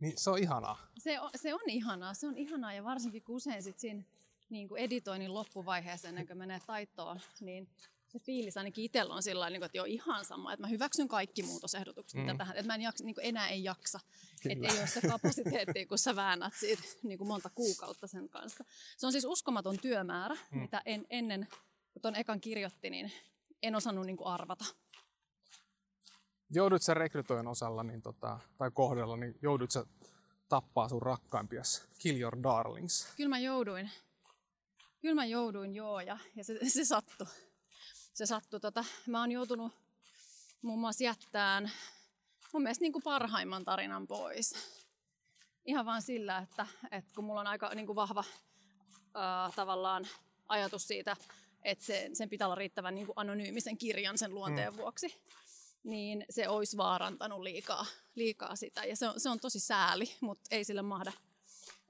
Niin 0.00 0.12
se 0.16 0.30
on 0.30 0.38
ihanaa. 0.38 0.78
Se 0.98 1.20
on, 1.20 1.30
se 1.36 1.54
on 1.54 1.60
ihanaa, 1.66 2.14
se 2.14 2.26
on 2.26 2.36
ihanaa 2.36 2.72
ja 2.72 2.84
varsinkin 2.84 3.22
kun 3.22 3.36
usein 3.36 3.62
sit 3.62 3.78
siinä 3.78 4.02
niin 4.50 4.68
kuin 4.68 4.82
editoinnin 4.82 5.34
loppuvaiheessa 5.34 6.08
ennen 6.08 6.26
kuin 6.26 6.38
menee 6.38 6.60
taittoon, 6.66 7.20
niin 7.40 7.68
se 8.08 8.18
fiilis 8.18 8.56
ainakin 8.56 8.84
itsellä 8.84 9.14
on 9.14 9.22
sillä 9.22 9.40
lailla, 9.40 9.66
että 9.66 9.78
joo 9.78 9.84
ihan 9.84 10.24
sama, 10.24 10.52
että 10.52 10.62
mä 10.62 10.68
hyväksyn 10.68 11.08
kaikki 11.08 11.42
muutosehdotukset, 11.42 12.18
mm. 12.18 12.24
mitä 12.26 12.38
tähän, 12.38 12.56
että 12.56 12.66
mä 12.66 12.74
en 12.74 12.82
jaksa, 12.82 13.04
niin 13.04 13.16
enää 13.20 13.48
ei 13.48 13.64
jaksa, 13.64 14.00
että 14.44 14.54
Kyllä. 14.54 14.68
ei 14.68 14.78
ole 14.78 14.86
se 14.86 15.00
kapasiteetti, 15.00 15.86
kun 15.86 15.98
sä 15.98 16.16
väännät 16.16 16.54
siitä 16.54 16.82
niin 17.02 17.18
kuin 17.18 17.28
monta 17.28 17.50
kuukautta 17.54 18.06
sen 18.06 18.28
kanssa. 18.28 18.64
Se 18.96 19.06
on 19.06 19.12
siis 19.12 19.24
uskomaton 19.24 19.78
työmäärä, 19.78 20.34
mm. 20.34 20.60
mitä 20.60 20.82
en, 20.84 21.06
ennen, 21.10 21.48
kun 21.92 22.02
ton 22.02 22.16
ekan 22.16 22.40
kirjoitti, 22.40 22.90
niin 22.90 23.12
en 23.62 23.76
osannut 23.76 24.06
niin 24.06 24.16
kuin 24.16 24.28
arvata. 24.28 24.64
Joudut 26.50 26.82
sä 26.82 26.94
rekrytoijan 26.94 27.48
osalla 27.48 27.82
niin 27.82 28.02
tota, 28.02 28.38
tai 28.58 28.70
kohdalla, 28.70 29.16
niin 29.16 29.38
joudut 29.42 29.70
sä 29.70 29.86
tappaa 30.48 30.88
sun 30.88 31.02
rakkaimpias. 31.02 31.84
Kill 31.98 32.20
your 32.20 32.42
darlings. 32.42 33.08
Kyllä 33.16 33.28
mä 33.28 33.38
jouduin. 33.38 33.90
Kyllä 35.00 35.14
mä 35.14 35.24
jouduin, 35.24 35.74
joo, 35.74 36.00
ja, 36.00 36.18
ja 36.36 36.44
se, 36.44 36.58
se 36.68 36.84
sattui. 36.84 37.26
Se 38.14 38.26
sattui. 38.26 38.60
Tota, 38.60 38.84
mä 39.06 39.20
oon 39.20 39.32
joutunut 39.32 39.72
muun 40.62 40.80
muassa 40.80 41.04
jättämään 41.04 41.70
mun 42.52 42.62
mielestä 42.62 42.82
niin 42.82 42.92
kuin 42.92 43.02
parhaimman 43.02 43.64
tarinan 43.64 44.06
pois. 44.06 44.54
Ihan 45.64 45.86
vaan 45.86 46.02
sillä, 46.02 46.38
että, 46.38 46.66
että 46.90 47.14
kun 47.14 47.24
mulla 47.24 47.40
on 47.40 47.46
aika 47.46 47.74
niin 47.74 47.86
kuin 47.86 47.96
vahva 47.96 48.24
ää, 49.14 49.50
tavallaan 49.56 50.08
ajatus 50.48 50.88
siitä, 50.88 51.16
että 51.62 51.84
se, 51.84 52.10
sen 52.12 52.28
pitää 52.28 52.46
olla 52.46 52.54
riittävän 52.54 52.94
niin 52.94 53.06
kuin 53.06 53.18
anonyymisen 53.18 53.78
kirjan 53.78 54.18
sen 54.18 54.34
luonteen 54.34 54.72
mm. 54.72 54.76
vuoksi, 54.76 55.20
niin 55.84 56.24
se 56.30 56.48
olisi 56.48 56.76
vaarantanut 56.76 57.40
liikaa, 57.40 57.86
liikaa 58.14 58.56
sitä. 58.56 58.84
Ja 58.84 58.96
se 58.96 59.08
on, 59.08 59.20
se 59.20 59.28
on 59.28 59.40
tosi 59.40 59.60
sääli, 59.60 60.16
mutta 60.20 60.48
ei 60.50 60.64
sille 60.64 60.82
mahda, 60.82 61.12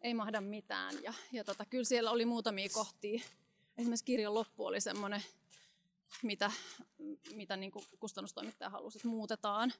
ei 0.00 0.14
mahda 0.14 0.40
mitään. 0.40 0.94
Ja, 1.02 1.14
ja 1.32 1.44
tota, 1.44 1.64
kyllä 1.64 1.84
siellä 1.84 2.10
oli 2.10 2.24
muutamia 2.24 2.68
kohtia. 2.72 3.20
Esimerkiksi 3.78 4.04
kirjan 4.04 4.34
loppu 4.34 4.66
oli 4.66 4.80
semmoinen, 4.80 5.22
mitä, 6.22 6.52
mitä 7.34 7.56
niin 7.56 7.70
kuin 7.70 7.84
kustannustoimittaja 8.00 8.70
halusi, 8.70 8.98
että 8.98 9.08
muutetaan. 9.08 9.72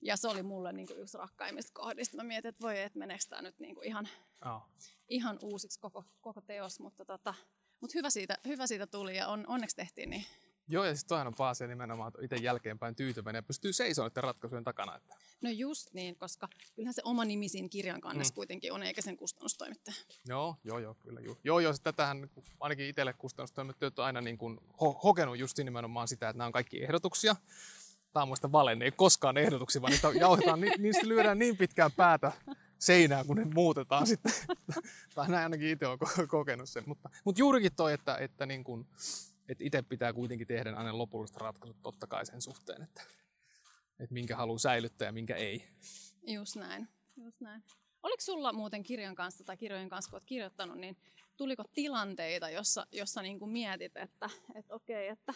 Ja 0.00 0.16
se 0.16 0.28
oli 0.28 0.42
mulle 0.42 0.72
niin 0.72 0.86
kuin 0.86 1.00
yksi 1.00 1.18
rakkaimmista 1.18 1.72
kohdista. 1.74 2.16
Mä 2.16 2.22
mietin, 2.22 2.48
että 2.48 2.62
voi, 2.62 2.80
että 2.80 2.98
meneekö 2.98 3.24
tämä 3.28 3.42
nyt 3.42 3.58
niin 3.58 3.74
kuin 3.74 3.86
ihan, 3.86 4.08
Oh. 4.44 4.62
ihan 5.08 5.38
uusiksi 5.42 5.80
koko, 5.80 6.04
koko 6.20 6.40
teos. 6.40 6.80
Mutta, 6.80 7.04
tota, 7.04 7.34
mutta 7.80 7.92
hyvä, 7.98 8.10
siitä, 8.10 8.38
hyvä 8.46 8.66
siitä 8.66 8.86
tuli 8.86 9.16
ja 9.16 9.28
on, 9.28 9.44
onneksi 9.46 9.76
tehtiin 9.76 10.10
niin. 10.10 10.24
Joo, 10.72 10.84
ja 10.84 10.96
sitten 10.96 11.08
toinen 11.08 11.26
on 11.26 11.34
paha 11.34 11.50
asia 11.50 11.66
nimenomaan, 11.66 12.08
että 12.08 12.24
itse 12.24 12.36
jälkeenpäin 12.36 12.94
tyytyväinen 12.94 13.38
ja 13.38 13.42
pystyy 13.42 13.72
seisomaan 13.72 14.10
niiden 14.10 14.24
ratkaisujen 14.24 14.64
takana. 14.64 14.96
Että 14.96 15.14
No 15.40 15.50
just 15.50 15.88
niin, 15.92 16.16
koska 16.16 16.48
kyllähän 16.74 16.94
se 16.94 17.02
oma 17.04 17.24
nimi 17.24 17.48
siinä 17.48 17.68
kirjan 17.68 18.00
kannessa 18.00 18.32
mm. 18.32 18.34
kuitenkin 18.34 18.72
on, 18.72 18.82
eikä 18.82 19.02
sen 19.02 19.16
kustannustoimittaja. 19.16 19.96
Joo, 20.28 20.56
joo, 20.64 20.78
joo, 20.78 20.94
kyllä. 20.94 21.20
Joo, 21.20 21.36
joo, 21.44 21.60
joo 21.60 21.74
tätähän 21.82 22.20
niin 22.20 22.30
kuin 22.34 22.44
ainakin 22.60 22.86
itselle 22.86 23.12
kustannustoimittajat 23.12 23.98
on 23.98 24.04
aina 24.04 24.20
niin 24.20 24.38
kuin 24.38 24.58
ho- 24.58 25.00
hokenut 25.04 25.38
just 25.38 25.58
nimenomaan 25.58 26.08
sitä, 26.08 26.28
että 26.28 26.38
nämä 26.38 26.46
on 26.46 26.52
kaikki 26.52 26.82
ehdotuksia. 26.82 27.36
Tämä 28.12 28.22
on 28.22 28.28
muista 28.28 28.52
vale, 28.52 28.74
ne 28.74 28.84
ei 28.84 28.92
koskaan 28.92 29.36
ehdotuksia, 29.36 29.82
vaan 29.82 29.90
niistä 29.90 30.08
jauhetaan, 30.20 30.60
ni- 30.60 30.76
niistä 30.78 31.08
lyödään 31.08 31.38
niin 31.38 31.56
pitkään 31.56 31.92
päätä 31.92 32.32
seinään, 32.78 33.26
kun 33.26 33.36
ne 33.36 33.44
muutetaan 33.44 34.06
sitten. 34.06 34.32
tai 35.14 35.28
näin 35.28 35.42
ainakin 35.42 35.68
itse 35.68 35.86
olen 35.86 35.98
ko- 36.04 36.26
kokenut 36.26 36.68
sen. 36.68 36.84
Mutta, 36.86 37.10
mutta 37.24 37.38
juurikin 37.38 37.72
toi, 37.76 37.92
että, 37.92 38.16
että, 38.16 38.46
niin 38.46 38.64
kuin, 38.64 38.86
että 39.52 39.64
itse 39.64 39.82
pitää 39.82 40.12
kuitenkin 40.12 40.46
tehdä 40.46 40.72
aina 40.76 40.98
lopulliset 40.98 41.36
ratkaisut 41.36 41.82
totta 41.82 42.06
kai 42.06 42.26
sen 42.26 42.42
suhteen, 42.42 42.82
että, 42.82 43.02
että 44.00 44.14
minkä 44.14 44.36
haluaa 44.36 44.58
säilyttää 44.58 45.06
ja 45.06 45.12
minkä 45.12 45.36
ei. 45.36 45.64
Just 46.26 46.56
näin, 46.56 46.88
just 47.16 47.40
näin. 47.40 47.64
Oliko 48.02 48.20
sulla 48.20 48.52
muuten 48.52 48.82
kirjan 48.82 49.14
kanssa 49.14 49.44
tai 49.44 49.56
kirjojen 49.56 49.88
kanssa, 49.88 50.10
kun 50.10 50.16
olet 50.16 50.26
kirjoittanut, 50.26 50.78
niin 50.78 50.96
tuliko 51.36 51.64
tilanteita, 51.74 52.50
jossa, 52.50 52.86
jossa 52.92 53.22
niin 53.22 53.38
kuin 53.38 53.50
mietit, 53.50 53.96
että, 53.96 54.30
että 54.54 54.74
okei, 54.74 55.08
että 55.08 55.34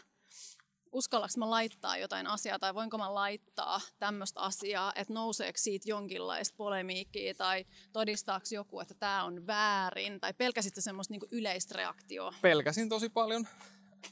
uskallaks 0.92 1.36
mä 1.36 1.50
laittaa 1.50 1.96
jotain 1.96 2.26
asiaa 2.26 2.58
tai 2.58 2.74
voinko 2.74 2.98
mä 2.98 3.14
laittaa 3.14 3.80
tämmöistä 3.98 4.40
asiaa, 4.40 4.92
että 4.94 5.14
nouseeko 5.14 5.58
siitä 5.58 5.88
jonkinlaista 5.88 6.54
polemiikkiä 6.56 7.34
tai 7.34 7.64
todistaako 7.92 8.46
joku, 8.50 8.80
että 8.80 8.94
tämä 8.94 9.24
on 9.24 9.46
väärin 9.46 10.20
tai 10.20 10.34
pelkäsitkö 10.34 10.80
semmoista 10.80 11.12
niin 11.12 11.28
yleistä 11.30 11.74
reaktioa? 11.76 12.34
pelkäsin 12.42 12.88
tosi 12.88 13.08
paljon, 13.08 13.46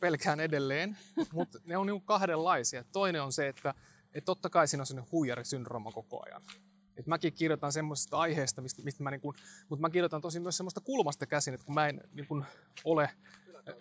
pelkään 0.00 0.40
edelleen, 0.40 0.98
mutta 1.32 1.58
ne 1.64 1.76
on 1.76 1.86
niinku 1.86 2.06
kahdenlaisia. 2.06 2.84
Toinen 2.92 3.22
on 3.22 3.32
se, 3.32 3.48
että, 3.48 3.74
että 4.14 4.26
totta 4.26 4.50
kai 4.50 4.68
siinä 4.68 4.82
on 4.82 4.86
sellainen 4.86 5.12
huijarisyndrooma 5.12 5.92
koko 5.92 6.22
ajan. 6.26 6.42
Et 6.96 7.06
mäkin 7.06 7.32
kirjoitan 7.32 7.72
semmoisesta 7.72 8.16
aiheesta, 8.16 8.62
mistä, 8.62 8.82
mistä 8.82 9.02
mä 9.02 9.10
niinku, 9.10 9.34
mutta 9.68 9.80
mä 9.80 9.90
kirjoitan 9.90 10.20
tosi 10.20 10.40
myös 10.40 10.56
semmoista 10.56 10.80
kulmasta 10.80 11.26
käsin, 11.26 11.54
että 11.54 11.66
kun 11.66 11.74
mä 11.74 11.88
en 11.88 12.00
niinku 12.12 12.42
ole 12.84 13.10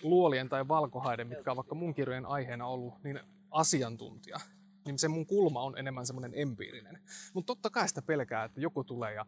luolien 0.02 0.50
tai 0.50 0.68
valkohaiden, 0.68 1.28
mitkä 1.28 1.52
on 1.52 1.58
vaikka 1.58 1.76
mun 1.76 1.94
kirjojen 1.94 2.26
aiheena 2.26 2.68
ollut, 2.68 3.04
niin 3.04 3.20
asiantuntija, 3.52 4.40
niin 4.86 5.00
se 5.00 5.08
mun 5.08 5.26
kulma 5.26 5.62
on 5.62 5.78
enemmän 5.78 6.06
semmoinen 6.06 6.32
empiirinen. 6.36 7.00
Mutta 7.34 7.48
totta 7.48 7.70
kai 7.70 7.88
sitä 7.88 8.02
pelkää, 8.02 8.44
että 8.44 8.62
joku 8.62 8.84
tulee 8.84 9.14
ja, 9.14 9.26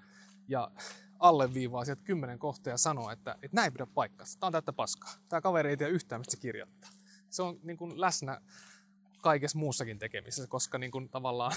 ja 0.47 0.71
alleviivaa 1.19 1.85
sieltä 1.85 2.03
kymmenen 2.03 2.39
kohtaa 2.39 2.71
ja 2.71 2.77
sanoo, 2.77 3.11
että, 3.11 3.31
että 3.41 3.55
näin 3.55 3.73
pidä 3.73 3.85
paikkansa. 3.85 4.39
Tämä 4.39 4.47
on 4.47 4.51
täyttä 4.51 4.73
paskaa. 4.73 5.11
Tämä 5.29 5.41
kaveri 5.41 5.69
ei 5.69 5.77
tiedä 5.77 5.91
yhtään, 5.91 6.21
mistä 6.21 6.31
se 6.31 6.37
kirjoittaa. 6.37 6.89
Se 7.29 7.41
on 7.41 7.59
niin 7.63 7.77
kuin 7.77 8.01
läsnä 8.01 8.41
kaikessa 9.21 9.59
muussakin 9.59 9.99
tekemisessä, 9.99 10.47
koska 10.47 10.77
niin 10.77 10.91
kuin 10.91 11.09
tavallaan 11.09 11.51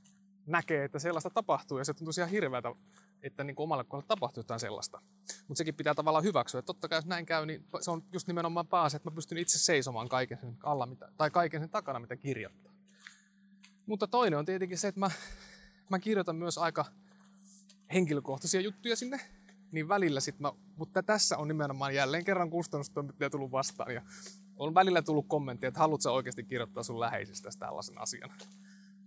näkee, 0.46 0.84
että 0.84 0.98
sellaista 0.98 1.30
tapahtuu 1.30 1.78
ja 1.78 1.84
se 1.84 1.94
tuntuu 1.94 2.12
ihan 2.18 2.30
hirveältä, 2.30 2.74
että 3.22 3.44
niin 3.44 3.56
kuin 3.56 3.64
omalle 3.64 3.84
kohdalle 3.84 4.08
tapahtuu 4.08 4.40
jotain 4.40 4.60
sellaista. 4.60 5.02
Mutta 5.48 5.58
sekin 5.58 5.74
pitää 5.74 5.94
tavallaan 5.94 6.24
hyväksyä. 6.24 6.58
Että 6.58 6.66
totta 6.66 6.88
kai 6.88 6.98
jos 6.98 7.06
näin 7.06 7.26
käy, 7.26 7.46
niin 7.46 7.64
se 7.80 7.90
on 7.90 8.02
just 8.12 8.26
nimenomaan 8.26 8.66
pääasia, 8.66 8.96
että 8.96 9.10
mä 9.10 9.14
pystyn 9.14 9.38
itse 9.38 9.58
seisomaan 9.58 10.08
kaiken 10.08 10.38
sen 10.38 10.56
alla, 10.62 10.86
mitä, 10.86 11.12
tai 11.16 11.30
kaiken 11.30 11.60
sen 11.60 11.70
takana, 11.70 11.98
mitä 11.98 12.16
kirjoittaa. 12.16 12.72
Mutta 13.86 14.06
toinen 14.06 14.38
on 14.38 14.44
tietenkin 14.44 14.78
se, 14.78 14.88
että 14.88 15.00
mä, 15.00 15.10
mä 15.90 15.98
kirjoitan 15.98 16.36
myös 16.36 16.58
aika 16.58 16.84
henkilökohtaisia 17.92 18.60
juttuja 18.60 18.96
sinne, 18.96 19.20
niin 19.72 19.88
välillä 19.88 20.20
sit 20.20 20.40
mä, 20.40 20.52
mutta 20.76 21.02
tässä 21.02 21.38
on 21.38 21.48
nimenomaan 21.48 21.94
jälleen 21.94 22.24
kerran 22.24 22.50
kustannustoimittaja 22.50 23.30
tullut 23.30 23.52
vastaan 23.52 23.94
ja 23.94 24.02
on 24.56 24.74
välillä 24.74 25.02
tullut 25.02 25.28
kommentteja, 25.28 25.68
että 25.68 25.80
haluatko 25.80 26.12
oikeasti 26.12 26.44
kirjoittaa 26.44 26.82
sun 26.82 27.00
läheisistä 27.00 27.50
tällaisen 27.58 27.98
asian. 27.98 28.30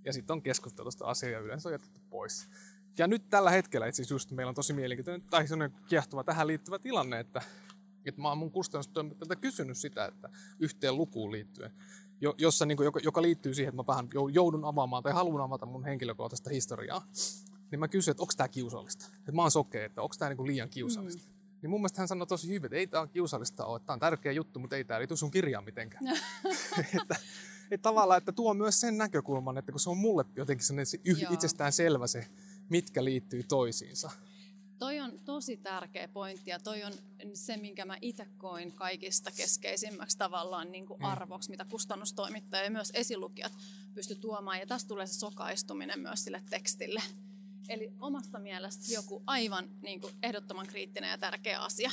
Ja 0.06 0.14
sitten 0.14 0.34
on 0.34 0.42
keskusteltu 0.42 0.88
tästä 0.88 1.06
asiaa 1.06 1.32
ja 1.32 1.40
yleensä 1.40 1.70
on 1.70 1.74
jätetty 1.74 2.00
pois. 2.10 2.50
Ja 2.98 3.08
nyt 3.08 3.30
tällä 3.30 3.52
hetkellä 3.52 3.88
itse 3.88 4.04
just 4.10 4.32
meillä 4.32 4.50
on 4.50 4.56
tosi 4.56 4.74
mielenkiintoinen 4.74 5.30
tai 5.30 5.48
sellainen 5.48 5.80
kiehtova 5.88 6.24
tähän 6.24 6.48
liittyvä 6.48 6.80
tilanne, 6.80 7.20
että, 7.20 7.42
että 8.06 8.22
mä 8.22 8.30
oon 8.30 8.38
mun 8.38 8.52
kustannustoimittajalta 8.52 9.36
kysynyt 9.36 9.78
sitä, 9.78 10.06
että 10.06 10.30
yhteen 10.60 10.98
lukuun 10.98 11.32
liittyen, 11.32 11.72
jo, 12.22 12.36
jossa, 12.38 12.66
niin 12.66 12.78
kuin, 12.78 12.86
joka, 12.86 13.00
joka 13.04 13.22
liittyy 13.22 13.54
siihen, 13.54 13.70
että 13.70 13.82
mä 13.82 13.88
vähän 13.88 14.10
joudun 14.32 14.66
avaamaan 14.66 15.04
tai 15.04 15.14
haluan 15.14 15.44
avata 15.44 15.66
mun 15.66 15.86
henkilökohtaista 15.86 16.50
historiaa, 16.50 17.08
niin 17.74 17.80
mä 17.80 17.88
kysyin, 17.88 18.12
että 18.12 18.24
onko 18.24 18.34
tämä 18.38 18.48
kiusallista. 18.48 19.06
Että 19.20 19.32
mä 19.32 19.42
oon 19.42 19.52
sokea, 19.52 19.86
että 19.86 20.02
onko 20.02 20.16
tämä 20.20 20.30
niinku 20.30 20.48
liian 20.48 20.70
kiusallista. 20.70 21.28
Mm. 21.28 21.34
Niin 21.62 21.70
mun 21.70 21.80
mielestä 21.82 22.02
hän 22.02 22.08
sanoi 22.08 22.28
tosi 22.28 22.48
hyvin, 22.48 22.66
että 22.66 22.76
ei 22.76 22.88
tämä 22.88 23.08
kiusallista 23.08 23.66
ole, 23.66 23.78
että 23.78 23.86
tämä 23.88 23.94
on 23.94 24.00
tärkeä 24.00 24.32
juttu, 24.32 24.60
mutta 24.60 24.76
ei 24.76 24.84
tämä 24.84 25.00
liity 25.00 25.18
sun 25.18 25.32
kirjaan 25.32 25.64
mitenkään. 25.64 26.08
että, 27.02 27.16
että 27.72 27.84
tavallaan, 27.84 28.18
että 28.18 28.32
tuo 28.32 28.54
myös 28.54 28.82
sen 28.82 28.98
näkökulman, 28.98 29.58
että 29.58 29.72
kun 29.72 29.80
se 29.80 29.90
on 29.90 29.98
mulle 29.98 30.26
jotenkin 30.36 30.66
yh- 31.06 31.32
itsestään 31.32 31.72
selvä 31.72 32.08
se, 32.08 32.28
mitkä 32.70 33.04
liittyy 33.04 33.44
toisiinsa. 33.44 34.12
Toi 34.80 35.00
on 35.00 35.20
tosi 35.26 35.58
tärkeä 35.58 36.08
pointti 36.08 36.50
ja 36.50 36.60
toi 36.60 36.84
on 36.84 36.94
se, 37.34 37.58
minkä 37.58 37.86
mä 37.86 37.98
itse 38.02 38.28
koin 38.38 38.72
kaikista 38.72 39.32
keskeisimmäksi 39.32 40.18
tavallaan 40.18 40.72
niin 40.72 40.86
kuin 40.86 41.04
arvoksi, 41.04 41.50
mitä 41.50 41.66
kustannustoimittaja 41.66 42.64
ja 42.64 42.72
myös 42.72 42.92
esilukijat 42.94 43.54
pysty 43.94 44.16
tuomaan. 44.16 44.60
Ja 44.60 44.68
tästä 44.68 44.88
tulee 44.88 45.08
se 45.08 45.14
sokaistuminen 45.14 46.00
myös 46.00 46.24
sille 46.24 46.44
tekstille. 46.50 47.02
Eli 47.70 47.94
omasta 48.00 48.40
mielestä 48.40 48.94
joku 48.94 49.24
aivan 49.28 49.70
niin 49.82 50.02
kuin 50.02 50.14
ehdottoman 50.24 50.68
kriittinen 50.68 51.10
ja 51.10 51.18
tärkeä 51.18 51.60
asia. 51.60 51.92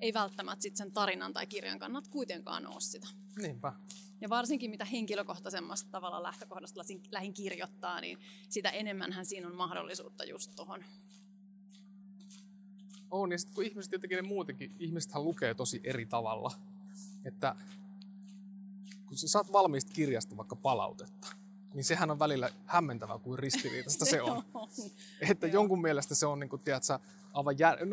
Ei 0.00 0.14
välttämättä 0.14 0.62
sit 0.62 0.76
sen 0.76 0.92
tarinan 0.92 1.32
tai 1.32 1.46
kirjan 1.46 1.78
kannat 1.78 2.08
kuitenkaan 2.08 2.66
ole 2.66 2.80
sitä. 2.80 3.08
Niinpä. 3.42 3.72
Ja 4.20 4.28
varsinkin 4.28 4.70
mitä 4.70 4.84
henkilökohtaisemmasta 4.84 5.90
tavalla 5.90 6.22
lähtökohdasta 6.22 6.80
lähin 7.10 7.34
kirjoittaa, 7.34 8.00
niin 8.00 8.18
sitä 8.48 8.70
enemmän 8.70 9.26
siinä 9.26 9.46
on 9.46 9.56
mahdollisuutta 9.56 10.24
just 10.24 10.50
tuohon. 10.56 10.84
On, 13.10 13.32
ja 13.32 13.38
sitten 13.38 13.54
kun 13.54 13.64
ihmiset 13.64 13.92
jotenkin 13.92 14.16
ne 14.16 14.22
muutenkin, 14.22 14.76
ihmisethän 14.78 15.24
lukee 15.24 15.54
tosi 15.54 15.80
eri 15.84 16.06
tavalla. 16.06 16.52
Että 17.24 17.56
kun 19.06 19.16
sä 19.16 19.28
saat 19.28 19.52
valmiista 19.52 19.92
kirjasta 19.92 20.36
vaikka 20.36 20.56
palautetta, 20.56 21.28
niin 21.76 21.84
sehän 21.84 22.10
on 22.10 22.18
välillä 22.18 22.50
hämmentävää 22.66 23.18
kuin 23.18 23.38
ristiriitasta 23.38 24.04
se 24.04 24.22
on. 24.22 24.42
Että 25.30 25.46
jonkun 25.46 25.80
mielestä 25.80 26.14
se 26.14 26.26
on, 26.26 26.40
niin 26.40 26.50
kuin, 26.50 26.62
tiedätkö, 26.62 26.98
aivan 27.32 27.58
jär... 27.58 27.86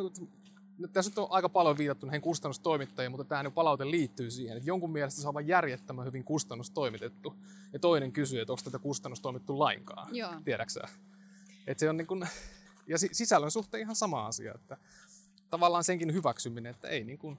no, 0.78 0.88
tässä 0.94 1.22
on 1.22 1.28
aika 1.30 1.50
paljon 1.50 1.78
viitattu 1.78 2.06
näihin 2.06 2.22
kustannustoimittajiin, 2.22 3.12
mutta 3.12 3.26
tämä 3.26 3.52
palaute 3.52 3.92
liittyy 3.92 4.32
siihen, 4.32 4.58
että 4.58 4.70
jonkun 4.70 4.92
mielestä 4.92 5.22
se 5.22 5.28
on 5.28 5.30
aivan 5.30 5.48
järjettömän 5.48 6.06
hyvin 6.06 6.24
kustannustoimitettu. 6.24 7.34
Ja 7.74 7.80
toinen 7.80 8.12
kysyy, 8.12 8.42
että 8.42 8.54
onko 8.54 8.62
tätä 8.64 8.80
kustannustoimittu 8.80 9.60
lainkaan, 9.60 10.16
Joo. 10.16 10.32
tiedäksä? 10.46 10.82
Että 11.68 11.80
se 11.80 11.90
on 11.90 11.98
niin 11.98 12.08
kuin, 12.08 12.28
ja 12.88 12.98
sisällön 12.98 13.52
suhteen 13.52 13.82
ihan 13.82 13.96
sama 13.96 14.26
asia, 14.26 14.54
että 14.56 14.78
tavallaan 15.50 15.84
senkin 15.84 16.14
hyväksyminen, 16.14 16.72
että 16.72 16.88
ei, 16.88 17.04
niin 17.04 17.18
kuin, 17.18 17.38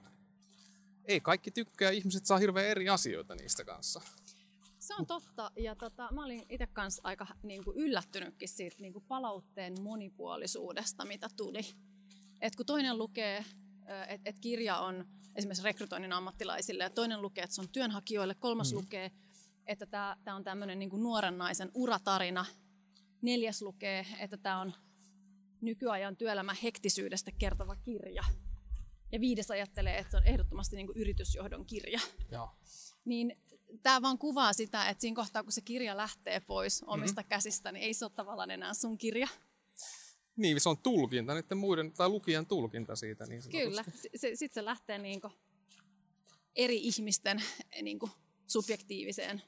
ei 1.05 1.21
kaikki 1.21 1.51
tykkää, 1.51 1.91
ihmiset 1.91 2.25
saa 2.25 2.37
hirveän 2.37 2.67
eri 2.67 2.89
asioita 2.89 3.35
niistä 3.35 3.63
kanssa. 3.63 4.01
Se 4.87 4.93
on 4.99 5.05
totta, 5.05 5.51
ja 5.57 5.75
tota, 5.75 6.09
mä 6.11 6.25
olin 6.25 6.45
itse 6.49 6.67
kanssa 6.67 7.01
aika 7.03 7.27
niin 7.43 7.63
kuin 7.63 7.77
yllättynytkin 7.77 8.49
siitä 8.49 8.75
niin 8.79 8.93
kuin 8.93 9.05
palautteen 9.07 9.81
monipuolisuudesta, 9.81 11.05
mitä 11.05 11.29
tuli. 11.37 11.61
Et 12.41 12.55
kun 12.55 12.65
toinen 12.65 12.97
lukee, 12.97 13.45
että 14.07 14.29
et 14.29 14.39
kirja 14.39 14.77
on 14.77 15.05
esimerkiksi 15.35 15.63
rekrytoinnin 15.63 16.13
ammattilaisille, 16.13 16.83
ja 16.83 16.89
toinen 16.89 17.21
lukee, 17.21 17.43
että 17.43 17.55
se 17.55 17.61
on 17.61 17.69
työnhakijoille, 17.69 18.35
kolmas 18.35 18.71
mm. 18.71 18.77
lukee, 18.77 19.11
että 19.67 19.85
tämä 19.85 20.35
on 20.35 20.43
tämmöinen 20.43 20.79
niin 20.79 20.89
nuoren 20.93 21.37
naisen 21.37 21.71
uratarina, 21.73 22.45
neljäs 23.21 23.61
lukee, 23.61 24.05
että 24.19 24.37
tämä 24.37 24.61
on 24.61 24.73
nykyajan 25.61 26.17
työelämän 26.17 26.57
hektisyydestä 26.63 27.31
kertova 27.37 27.75
kirja. 27.75 28.23
Ja 29.11 29.19
viides 29.19 29.51
ajattelee, 29.51 29.97
että 29.97 30.11
se 30.11 30.17
on 30.17 30.23
ehdottomasti 30.23 30.75
niin 30.75 30.87
kuin 30.87 30.97
yritysjohdon 30.97 31.65
kirja. 31.65 31.99
Joo. 32.31 32.49
Niin 33.05 33.37
tämä 33.83 34.01
vaan 34.01 34.17
kuvaa 34.17 34.53
sitä, 34.53 34.89
että 34.89 35.01
siinä 35.01 35.15
kohtaa, 35.15 35.43
kun 35.43 35.51
se 35.51 35.61
kirja 35.61 35.97
lähtee 35.97 36.39
pois 36.39 36.83
omista 36.87 37.21
mm-hmm. 37.21 37.29
käsistä, 37.29 37.71
niin 37.71 37.83
ei 37.83 37.93
se 37.93 38.05
ole 38.05 38.11
tavallaan 38.15 38.51
enää 38.51 38.73
sun 38.73 38.97
kirja. 38.97 39.27
Niin, 40.35 40.61
se 40.61 40.69
on 40.69 40.77
tulkinta, 40.77 41.33
niiden 41.33 41.57
muiden, 41.57 41.91
tai 41.91 42.09
lukijan 42.09 42.45
tulkinta 42.45 42.95
siitä. 42.95 43.25
Niin 43.25 43.41
Kyllä, 43.51 43.83
sitten 44.15 44.49
se 44.53 44.65
lähtee 44.65 44.97
niinku 44.97 45.31
eri 46.55 46.77
ihmisten 46.77 47.43
niinku 47.81 48.09
subjektiiviseen 48.47 49.41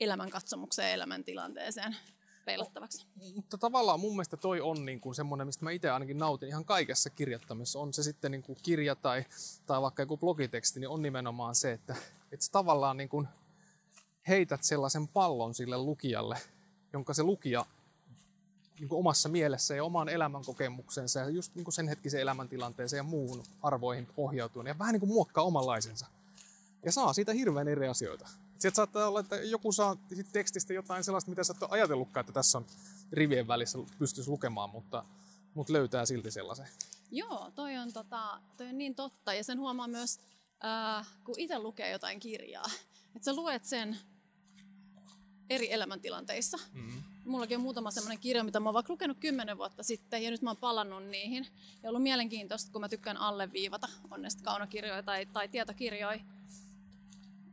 elämänkatsomukseen 0.00 0.88
ja 0.88 0.94
elämäntilanteeseen 0.94 1.96
peilattavaksi. 2.44 3.06
Mutta 3.34 3.58
tavallaan 3.58 4.00
mun 4.00 4.12
mielestä 4.12 4.36
toi 4.36 4.60
on 4.60 4.84
niin 4.84 5.00
kuin 5.00 5.14
semmoinen, 5.14 5.46
mistä 5.46 5.64
mä 5.64 5.70
itse 5.70 5.90
ainakin 5.90 6.18
nautin 6.18 6.48
ihan 6.48 6.64
kaikessa 6.64 7.10
kirjoittamisessa. 7.10 7.78
On 7.78 7.92
se 7.92 8.02
sitten 8.02 8.30
niin 8.30 8.42
kuin 8.42 8.58
kirja 8.62 8.96
tai, 8.96 9.24
tai 9.66 9.82
vaikka 9.82 10.02
joku 10.02 10.16
blogiteksti, 10.16 10.80
niin 10.80 10.88
on 10.88 11.02
nimenomaan 11.02 11.54
se, 11.54 11.72
että, 11.72 11.96
että 12.32 12.46
sä 12.46 12.52
tavallaan 12.52 12.96
niin 12.96 13.08
kuin 13.08 13.28
heität 14.28 14.64
sellaisen 14.64 15.08
pallon 15.08 15.54
sille 15.54 15.78
lukijalle, 15.78 16.38
jonka 16.92 17.14
se 17.14 17.22
lukija 17.22 17.66
niin 18.80 18.88
kuin 18.88 18.98
omassa 18.98 19.28
mielessä 19.28 19.74
ja 19.74 19.84
omaan 19.84 20.08
elämänkokemuksensa 20.08 21.20
ja 21.20 21.28
just 21.28 21.54
niin 21.54 21.64
kuin 21.64 21.72
sen 21.72 21.88
hetkisen 21.88 22.20
elämäntilanteeseen 22.20 22.98
ja 22.98 23.02
muuhun 23.02 23.42
arvoihin 23.62 24.08
ohjautuen 24.16 24.66
ja 24.66 24.78
vähän 24.78 24.92
niin 24.92 25.00
kuin 25.00 25.12
muokkaa 25.12 25.44
omanlaisensa. 25.44 26.06
Ja 26.84 26.92
saa 26.92 27.12
siitä 27.12 27.32
hirveän 27.32 27.68
eri 27.68 27.88
asioita. 27.88 28.28
Sieltä 28.58 28.76
saattaa 28.76 29.08
olla, 29.08 29.20
että 29.20 29.36
joku 29.36 29.72
saa 29.72 29.96
tekstistä 30.32 30.72
jotain 30.72 31.04
sellaista, 31.04 31.30
mitä 31.30 31.44
sä 31.44 31.54
et 31.56 31.62
ole 31.62 31.70
ajatellutkaan, 31.70 32.20
että 32.20 32.32
tässä 32.32 32.58
on 32.58 32.66
rivien 33.12 33.48
välissä 33.48 33.78
pystyisi 33.98 34.30
lukemaan, 34.30 34.70
mutta, 34.70 35.04
mutta 35.54 35.72
löytää 35.72 36.06
silti 36.06 36.30
sellaisen. 36.30 36.68
Joo, 37.10 37.52
toi 37.54 37.76
on, 37.76 37.92
tota, 37.92 38.40
toi 38.56 38.68
on 38.68 38.78
niin 38.78 38.94
totta. 38.94 39.34
Ja 39.34 39.44
sen 39.44 39.58
huomaa 39.58 39.88
myös, 39.88 40.20
äh, 40.64 41.06
kun 41.24 41.34
itse 41.38 41.58
lukee 41.58 41.90
jotain 41.90 42.20
kirjaa, 42.20 42.70
että 43.16 43.24
sä 43.24 43.34
luet 43.34 43.64
sen 43.64 43.98
eri 45.50 45.72
elämäntilanteissa. 45.72 46.58
Mm-hmm. 46.72 47.02
Mullakin 47.24 47.56
on 47.56 47.62
muutama 47.62 47.90
semmoinen 47.90 48.18
kirja, 48.18 48.44
mitä 48.44 48.60
mä 48.60 48.68
oon 48.68 48.74
vaikka 48.74 48.92
lukenut 48.92 49.18
kymmenen 49.20 49.58
vuotta 49.58 49.82
sitten, 49.82 50.22
ja 50.22 50.30
nyt 50.30 50.42
mä 50.42 50.50
oon 50.50 50.56
palannut 50.56 51.06
niihin. 51.06 51.46
Ja 51.82 51.88
ollut 51.88 52.02
mielenkiintoista, 52.02 52.72
kun 52.72 52.80
mä 52.80 52.88
tykkään 52.88 53.16
alleviivata, 53.16 53.88
on 54.10 54.22
ne 54.22 54.28
kaunokirjoja 54.42 55.02
tai, 55.02 55.26
tai 55.26 55.48
tietokirjoja, 55.48 56.20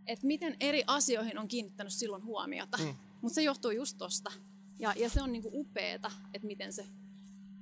että 0.08 0.28
miten 0.28 0.58
eri 0.60 0.84
asioihin 0.88 1.40
on 1.40 1.48
kiinnittänyt 1.48 1.94
silloin 1.94 2.24
huomiota. 2.24 2.78
Mm. 2.78 2.96
Mutta 3.22 3.36
se 3.36 3.44
johtuu 3.44 3.72
just 3.72 3.98
tosta. 3.98 4.32
Ja, 4.80 4.94
ja 4.98 5.10
se 5.10 5.22
on 5.22 5.32
niinku 5.32 5.50
upeeta, 5.54 6.12
että 6.34 6.48
miten 6.48 6.74
se 6.74 6.88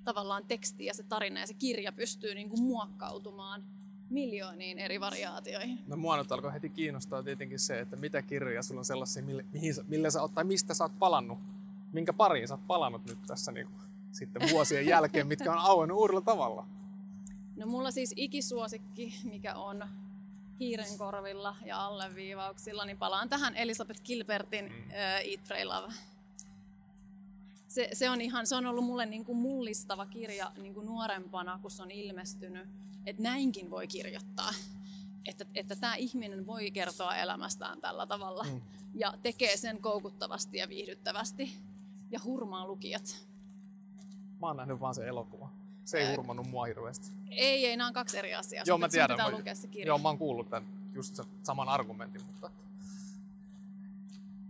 tavallaan 0.04 0.48
teksti 0.48 0.86
ja 0.86 0.94
se 0.94 1.04
tarina 1.04 1.40
ja 1.40 1.48
se 1.48 1.54
kirja 1.54 1.92
pystyy 1.92 2.36
niinku 2.36 2.58
muokkautumaan 2.58 3.64
miljooniin 4.10 4.80
eri 4.80 5.00
variaatioihin. 5.00 5.80
No 5.88 5.98
mua 5.98 6.18
nyt 6.18 6.32
alkoi 6.32 6.54
heti 6.54 6.70
kiinnostaa 6.70 7.24
tietenkin 7.24 7.60
se, 7.60 7.80
että 7.80 7.96
mitä 7.96 8.22
kirjoja 8.22 8.64
sulla 8.64 8.82
on 8.82 8.86
sellaisia, 8.86 9.24
mille, 9.24 9.46
mihin, 9.54 9.74
mille 9.88 10.12
sä 10.12 10.22
oot, 10.22 10.34
tai 10.34 10.44
mistä 10.44 10.74
sä 10.74 10.84
oot 10.84 11.00
palannut, 11.00 11.40
minkä 11.92 12.14
pariin 12.14 12.48
sä 12.48 12.54
oot 12.54 12.68
palannut 12.68 13.06
nyt 13.06 13.20
tässä 13.28 13.52
niinku, 13.52 13.74
sitten 14.12 14.50
vuosien 14.52 14.86
jälkeen, 14.94 15.28
mitkä 15.28 15.52
on 15.52 15.58
auennut 15.58 15.98
uudella 15.98 16.22
tavalla. 16.22 16.66
No 17.58 17.66
mulla 17.66 17.92
siis 17.92 18.14
ikisuosikki, 18.16 19.16
mikä 19.24 19.56
on 19.56 19.84
hiiren 20.60 20.98
korvilla 20.98 21.56
ja 21.66 21.86
alleviivauksilla, 21.86 22.86
niin 22.86 22.98
palaan 22.98 23.30
tähän 23.30 23.56
Elisabeth 23.56 24.04
Gilbertin 24.04 24.66
mm. 24.66 24.78
uh, 24.78 25.32
Eat, 25.32 25.44
Pray, 25.48 25.64
Love. 25.64 25.94
Se, 27.70 27.90
se, 27.94 28.10
on 28.10 28.22
ihan, 28.22 28.48
se 28.48 28.56
on 28.56 28.66
ollut 28.66 28.86
mulle 28.86 29.06
niin 29.06 29.26
kuin 29.26 29.38
mullistava 29.38 30.06
kirja 30.06 30.52
niin 30.58 30.74
kuin 30.74 30.86
nuorempana, 30.86 31.60
kun 31.62 31.72
se 31.72 31.84
on 31.84 31.92
ilmestynyt, 31.92 32.68
että 33.06 33.24
näinkin 33.24 33.70
voi 33.70 33.88
kirjoittaa. 33.88 34.54
Että, 35.26 35.46
että 35.56 35.76
tämä 35.76 35.96
ihminen 35.96 36.48
voi 36.48 36.72
kertoa 36.72 37.16
elämästään 37.16 37.82
tällä 37.82 38.08
tavalla 38.08 38.44
mm. 38.44 38.62
ja 38.94 39.14
tekee 39.24 39.58
sen 39.58 39.82
koukuttavasti 39.82 40.58
ja 40.58 40.70
viihdyttävästi 40.70 41.54
ja 42.12 42.20
hurmaa 42.24 42.68
lukijat. 42.68 43.28
Mä 44.42 44.48
oon 44.48 44.58
nähnyt 44.58 44.80
vaan 44.80 44.96
se 44.96 45.08
elokuva. 45.08 45.50
Se 45.86 45.98
ei 45.98 46.16
hurmannut 46.16 46.48
mua 46.48 46.66
hirveästi. 46.66 47.12
Ei, 47.30 47.66
ei, 47.66 47.78
nämä 47.78 47.88
on 47.88 47.94
kaksi 47.94 48.18
eri 48.18 48.36
asiaa. 48.36 48.64
Joo, 48.68 48.78
mä 48.78 48.90
tiedän. 48.90 49.18
Mä, 49.18 49.32
lukea 49.32 49.56
se 49.56 49.68
kirja. 49.68 49.88
Joo, 49.88 49.98
mä 49.98 50.10
oon 50.10 50.18
kuullut 50.18 50.50
tämän, 50.50 50.70
just 50.94 51.16
sen 51.16 51.26
saman 51.44 51.70
argumentin, 51.70 52.22
mutta... 52.26 52.52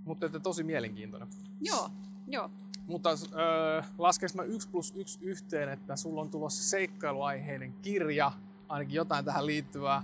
Mutta 0.06 0.26
että 0.26 0.40
tosi 0.40 0.64
mielenkiintoinen. 0.64 1.30
Joo, 1.62 1.92
joo. 2.30 2.52
Mutta 2.88 3.10
öö, 3.10 3.82
laskeeko 3.98 4.34
mä 4.36 4.44
yksi 4.44 4.70
plus 4.70 4.94
yksi 4.96 5.20
yhteen, 5.22 5.70
että 5.70 5.96
sulla 5.96 6.22
on 6.22 6.30
tulossa 6.30 6.64
seikkailuaiheinen 6.64 7.74
kirja, 7.74 8.32
ainakin 8.70 8.96
jotain 8.96 9.26
tähän 9.26 9.46
liittyvää, 9.46 10.04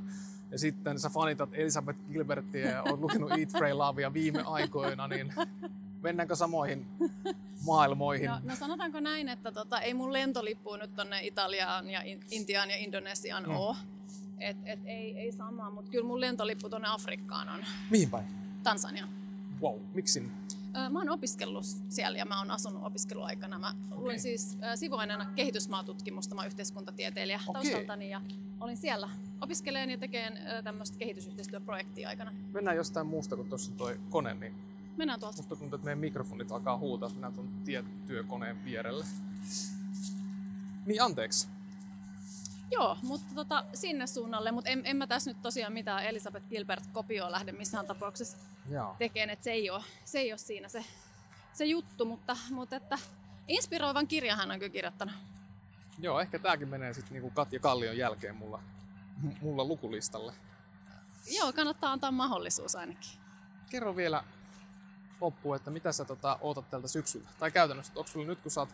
ja 0.52 0.60
sitten 0.60 1.00
sä 1.00 1.10
fanitat 1.10 1.50
Elisabeth 1.54 2.00
Gilbertia 2.12 2.70
ja 2.70 2.84
oot 2.84 3.00
lukenut 3.00 3.32
Eat, 3.32 3.52
Pray, 3.52 3.74
Lovea 3.74 4.14
viime 4.14 4.44
aikoina, 4.46 5.08
niin 5.08 5.34
mennäänkö 6.02 6.36
samoihin 6.36 6.86
maailmoihin? 7.66 8.30
No, 8.30 8.40
no 8.44 8.56
sanotaanko 8.56 9.00
näin, 9.00 9.30
että 9.30 9.52
tota, 9.52 9.80
ei 9.80 9.94
mun 9.94 10.14
lentolippu 10.14 10.76
nyt 10.76 10.96
tonne 10.96 11.20
Italiaan 11.24 11.90
ja 11.90 12.02
Intiaan 12.32 12.70
ja 12.70 12.78
Indonesiaan 12.78 13.44
mm. 13.44 13.56
ole. 13.56 13.76
Et, 14.40 14.58
et 14.66 14.80
ei, 14.86 15.18
ei 15.18 15.32
samaa, 15.32 15.72
mutta 15.72 15.92
kyllä 15.92 16.08
mun 16.08 16.22
lentolippu 16.22 16.70
tonne 16.70 16.88
Afrikkaan 16.92 17.50
on. 17.50 17.66
Mihin 17.90 18.10
päin? 18.10 18.26
Tansania. 18.64 19.08
Wow, 19.62 19.80
miksi? 19.94 20.32
Mä 20.90 21.00
oon 21.00 21.10
opiskellut 21.10 21.66
siellä 21.90 22.18
ja 22.18 22.26
mä 22.26 22.40
oon 22.40 22.52
asunut 22.52 22.84
opiskeluaikana. 22.84 23.60
Mä 23.60 23.74
okay. 23.92 24.04
luin 24.04 24.20
siis 24.20 24.58
sivuaineena 24.76 25.26
kehitysmaatutkimusta, 25.26 26.36
mä 26.36 26.42
oon 26.42 26.48
yhteiskuntatieteilijä 26.48 27.40
okay. 27.48 27.62
taustaltani 27.62 28.10
ja 28.10 28.22
olin 28.60 28.78
siellä 28.78 29.10
opiskelemaan 29.42 29.90
ja 29.90 29.98
tekemään 29.98 30.64
tämmöistä 30.64 30.98
kehitysyhteistyöprojektia 30.98 32.10
aikana. 32.10 32.34
Mennään 32.54 32.78
jostain 32.78 33.08
muusta 33.08 33.36
kuin 33.36 33.50
tuossa 33.50 33.72
toi 33.72 34.00
kone, 34.10 34.34
niin 34.34 34.56
Mennään 34.98 35.20
tuolta. 35.20 35.38
Musta 35.38 35.56
tuntuu, 35.56 35.76
että 35.76 35.86
meidän 35.86 36.00
mikrofonit 36.00 36.52
alkaa 36.52 36.78
huutaa, 36.78 37.08
että 37.08 37.16
mennään 37.16 37.34
tuon 37.34 37.50
tiettyökoneen 37.66 38.66
vierelle. 38.66 39.06
Niin, 40.86 41.02
anteeksi. 41.02 41.48
Joo, 42.72 42.98
mutta 43.02 43.36
tota, 43.36 43.66
sinne 43.74 44.08
suunnalle, 44.08 44.52
mutta 44.52 44.70
en, 44.70 44.82
en 44.84 44.98
mä 44.98 45.08
tässä 45.08 45.30
nyt 45.30 45.42
tosiaan 45.42 45.74
mitään 45.74 46.06
Elisabeth 46.06 46.50
Gilbert 46.50 46.88
kopioa 46.94 47.32
lähde 47.32 47.52
missään 47.52 47.86
tapauksessa. 47.86 48.38
Tekemään, 48.98 49.30
että 49.30 49.44
se 49.44 49.52
ei 49.52 49.70
ole, 49.70 49.84
se 50.06 50.20
ei 50.20 50.32
ole 50.32 50.38
siinä 50.38 50.70
se, 50.70 50.86
se 51.54 51.66
juttu, 51.66 52.06
mutta, 52.06 52.38
mutta 52.50 52.76
että 52.76 52.98
inspiroivan 53.48 54.08
kirjan 54.08 54.38
hän 54.38 54.52
on 54.52 54.60
kyllä 54.60 54.72
kirjoittanut. 54.72 55.16
Joo, 56.00 56.20
ehkä 56.20 56.40
tämäkin 56.40 56.68
menee 56.68 56.94
sitten 56.94 57.14
niinku 57.14 57.30
Katja 57.30 57.60
Kallion 57.60 57.98
jälkeen 57.98 58.36
mulla, 58.36 58.62
mulla 59.42 59.66
lukulistalle. 59.66 60.34
Joo, 61.38 61.54
kannattaa 61.54 61.92
antaa 61.92 62.12
mahdollisuus 62.12 62.76
ainakin. 62.76 63.10
Kerro 63.70 63.96
vielä 63.96 64.24
loppuun, 65.22 65.56
että 65.56 65.72
mitä 65.72 65.92
sä 65.92 66.06
tota, 66.06 66.38
ootat 66.42 66.70
tältä 66.70 66.88
syksyllä? 66.88 67.30
Tai 67.40 67.52
käytännössä, 67.52 67.94
onko 67.96 68.08
sulla 68.08 68.28
nyt 68.28 68.40
kun 68.40 68.52
sä 68.52 68.60
oot, 68.60 68.70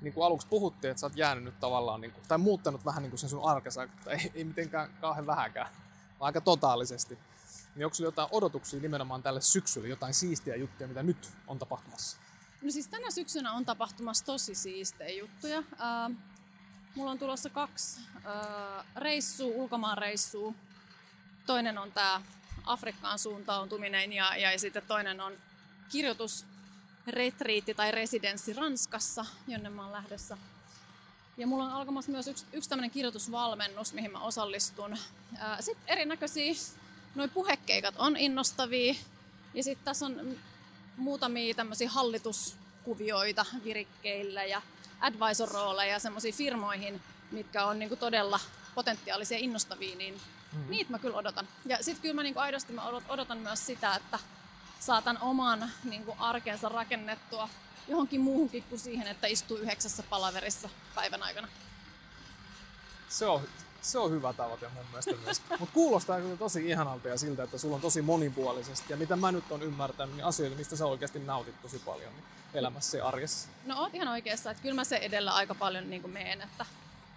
niin 0.00 0.14
kuin 0.14 0.26
aluksi 0.26 0.46
puhuttiin, 0.46 0.90
että 0.90 1.00
sä 1.00 1.06
oot 1.06 1.16
jäänyt 1.16 1.44
nyt 1.44 1.60
tavallaan, 1.60 2.00
niin 2.00 2.12
kuin, 2.12 2.24
tai 2.28 2.38
muuttanut 2.38 2.84
vähän 2.84 3.02
niin 3.02 3.10
kuin 3.10 3.20
sen 3.20 3.30
sun 3.30 3.50
arkesa, 3.50 3.88
tai 4.04 4.14
ei, 4.14 4.32
ei 4.34 4.44
mitenkään 4.44 4.90
kauhean 5.00 5.26
vähäkään, 5.26 5.68
vaan 6.20 6.28
aika 6.28 6.40
totaalisesti. 6.40 7.18
Niin 7.76 7.84
onko 7.84 7.94
sulla 7.94 8.08
jotain 8.08 8.28
odotuksia 8.30 8.80
nimenomaan 8.80 9.22
tälle 9.22 9.40
syksylle, 9.40 9.88
jotain 9.88 10.14
siistiä 10.14 10.56
juttuja, 10.56 10.88
mitä 10.88 11.02
nyt 11.02 11.30
on 11.46 11.58
tapahtumassa? 11.58 12.16
No 12.62 12.70
siis 12.70 12.88
tänä 12.88 13.10
syksynä 13.10 13.52
on 13.52 13.64
tapahtumassa 13.64 14.24
tosi 14.24 14.54
siistejä 14.54 15.18
juttuja. 15.18 15.58
Uh, 15.58 16.16
mulla 16.94 17.10
on 17.10 17.18
tulossa 17.18 17.50
kaksi 17.50 18.00
uh, 18.16 18.84
reissua, 18.96 19.46
ulkomaan 19.54 19.98
reissua. 19.98 20.54
Toinen 21.46 21.78
on 21.78 21.92
tämä 21.92 22.22
Afrikkaan 22.64 23.18
suuntautuminen 23.18 24.12
ja, 24.12 24.36
ja 24.36 24.58
sitten 24.58 24.82
toinen 24.88 25.20
on 25.20 25.32
kirjoitusretriitti 25.88 27.74
tai 27.74 27.92
residenssi 27.92 28.52
Ranskassa, 28.52 29.26
jonne 29.48 29.70
mä 29.70 29.82
oon 29.82 29.92
lähdössä. 29.92 30.38
Ja 31.36 31.46
mulla 31.46 31.64
on 31.64 31.70
alkamassa 31.70 32.12
myös 32.12 32.28
yksi, 32.28 32.46
yksi 32.52 32.68
tämmöinen 32.68 32.90
kirjoitusvalmennus, 32.90 33.92
mihin 33.92 34.12
mä 34.12 34.20
osallistun. 34.20 34.96
Sitten 35.60 35.84
erinäköisiä 35.86 36.54
noi 37.16 37.28
puhekeikat 37.28 37.94
on 37.98 38.16
innostavia. 38.16 38.94
Ja 39.54 39.62
sitten 39.62 39.84
tässä 39.84 40.06
on 40.06 40.36
muutamia 40.96 41.54
tämmöisiä 41.54 41.90
hallituskuvioita 41.90 43.46
virikkeillä 43.64 44.44
ja 44.44 44.62
advisor-rooleja 45.00 45.98
semmoisiin 45.98 46.34
firmoihin, 46.34 47.02
mitkä 47.30 47.64
on 47.64 47.78
niinku 47.78 47.96
todella 47.96 48.40
potentiaalisia 48.74 49.38
innostavia, 49.38 49.96
niin 49.96 50.14
mm-hmm. 50.14 50.70
niitä 50.70 50.90
mä 50.90 50.98
kyllä 50.98 51.16
odotan. 51.16 51.48
Ja 51.64 51.76
sitten 51.76 52.02
kyllä 52.02 52.14
mä 52.14 52.22
niinku 52.22 52.40
aidosti 52.40 52.72
mä 52.72 52.88
odotan 53.08 53.38
myös 53.38 53.66
sitä, 53.66 53.94
että 53.94 54.18
saatan 54.80 55.18
oman 55.20 55.70
niin 55.84 56.04
kuin 56.04 56.18
arkensa 56.18 56.68
rakennettua 56.68 57.48
johonkin 57.88 58.20
muuhunkin 58.20 58.62
kuin 58.62 58.78
siihen, 58.78 59.06
että 59.06 59.26
istuu 59.26 59.56
yhdeksässä 59.56 60.02
palaverissa 60.02 60.68
päivän 60.94 61.22
aikana. 61.22 61.48
Se 63.08 63.26
on, 63.26 63.48
se 63.86 63.98
on 63.98 64.10
hyvä 64.10 64.32
tavoite 64.32 64.68
mun 64.68 64.84
mielestä 64.90 65.14
myös. 65.24 65.42
Mutta 65.60 65.74
kuulostaa 65.74 66.20
kyllä 66.20 66.36
tosi 66.36 66.70
ihanalta 66.70 67.08
ja 67.08 67.18
siltä, 67.18 67.42
että 67.42 67.58
sulla 67.58 67.74
on 67.74 67.80
tosi 67.80 68.02
monipuolisesti. 68.02 68.92
Ja 68.92 68.96
mitä 68.96 69.16
mä 69.16 69.32
nyt 69.32 69.52
on 69.52 69.62
ymmärtänyt, 69.62 70.16
niin 70.16 70.24
asioita, 70.24 70.56
mistä 70.56 70.76
sä 70.76 70.86
oikeasti 70.86 71.18
nautit 71.18 71.62
tosi 71.62 71.78
paljon 71.78 72.12
niin 72.12 72.24
elämässä 72.54 72.98
ja 72.98 73.08
arjessa. 73.08 73.48
No 73.64 73.80
oot 73.80 73.94
ihan 73.94 74.08
oikeassa, 74.08 74.50
että 74.50 74.62
kyllä 74.62 74.74
mä 74.74 74.84
se 74.84 74.96
edellä 74.96 75.34
aika 75.34 75.54
paljon 75.54 75.90
niin 75.90 76.02
kuin 76.02 76.12
meen, 76.12 76.42
että, 76.42 76.66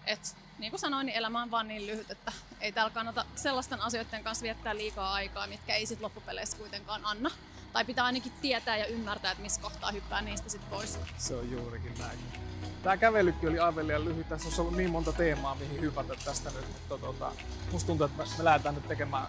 että 0.06 0.30
niin 0.60 0.72
kuin 0.72 0.80
sanoin, 0.80 1.06
niin 1.06 1.18
elämä 1.18 1.42
on 1.42 1.52
vaan 1.52 1.68
niin 1.68 1.88
lyhyt, 1.88 2.12
että 2.12 2.32
ei 2.62 2.72
täällä 2.72 2.92
kannata 2.92 3.26
sellaisten 3.36 3.82
asioiden 3.82 4.24
kanssa 4.24 4.44
viettää 4.44 4.76
liikaa 4.76 5.14
aikaa, 5.14 5.48
mitkä 5.48 5.76
ei 5.76 5.86
sitten 5.86 6.04
loppupeleissä 6.04 6.58
kuitenkaan 6.58 7.06
anna. 7.06 7.32
Tai 7.74 7.86
pitää 7.86 8.06
ainakin 8.06 8.32
tietää 8.42 8.78
ja 8.78 8.86
ymmärtää, 8.86 9.32
että 9.32 9.44
missä 9.44 9.62
kohtaa 9.62 9.92
hyppää 9.92 10.22
niistä 10.22 10.50
sitten 10.50 10.70
pois. 10.70 11.00
Se 11.18 11.36
on 11.36 11.52
juurikin 11.52 11.94
näin. 12.00 12.49
Tämä 12.84 12.98
kävelykin 12.98 13.50
oli 13.50 13.60
aivan 13.60 13.88
liian 13.88 14.06
lyhyt. 14.06 14.30
Tässä 14.30 14.50
on 14.50 14.54
ollut 14.60 14.78
niin 14.78 14.92
monta 14.92 15.14
teemaa, 15.14 15.56
mihin 15.56 15.82
hypätä 15.82 16.14
tästä 16.26 16.50
nyt. 16.50 16.66
Mutta 16.68 16.98
tota, 16.98 17.32
musta 17.72 17.88
tuntuu, 17.88 18.06
että 18.06 18.24
me 18.38 18.44
lähdetään 18.44 18.76
nyt 18.76 18.88
tekemään 18.88 19.28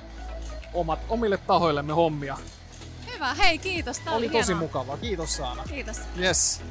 omat, 0.75 0.99
omille 1.09 1.37
tahoillemme 1.37 1.93
hommia. 1.93 2.39
Hyvä, 3.15 3.35
hei 3.35 3.59
kiitos. 3.59 3.99
Tää 3.99 4.15
oli, 4.15 4.27
oli 4.27 4.39
tosi 4.39 4.55
mukavaa. 4.55 4.97
Kiitos 4.97 5.37
Saana. 5.37 5.65
Kiitos. 5.65 6.01
Yes. 6.19 6.63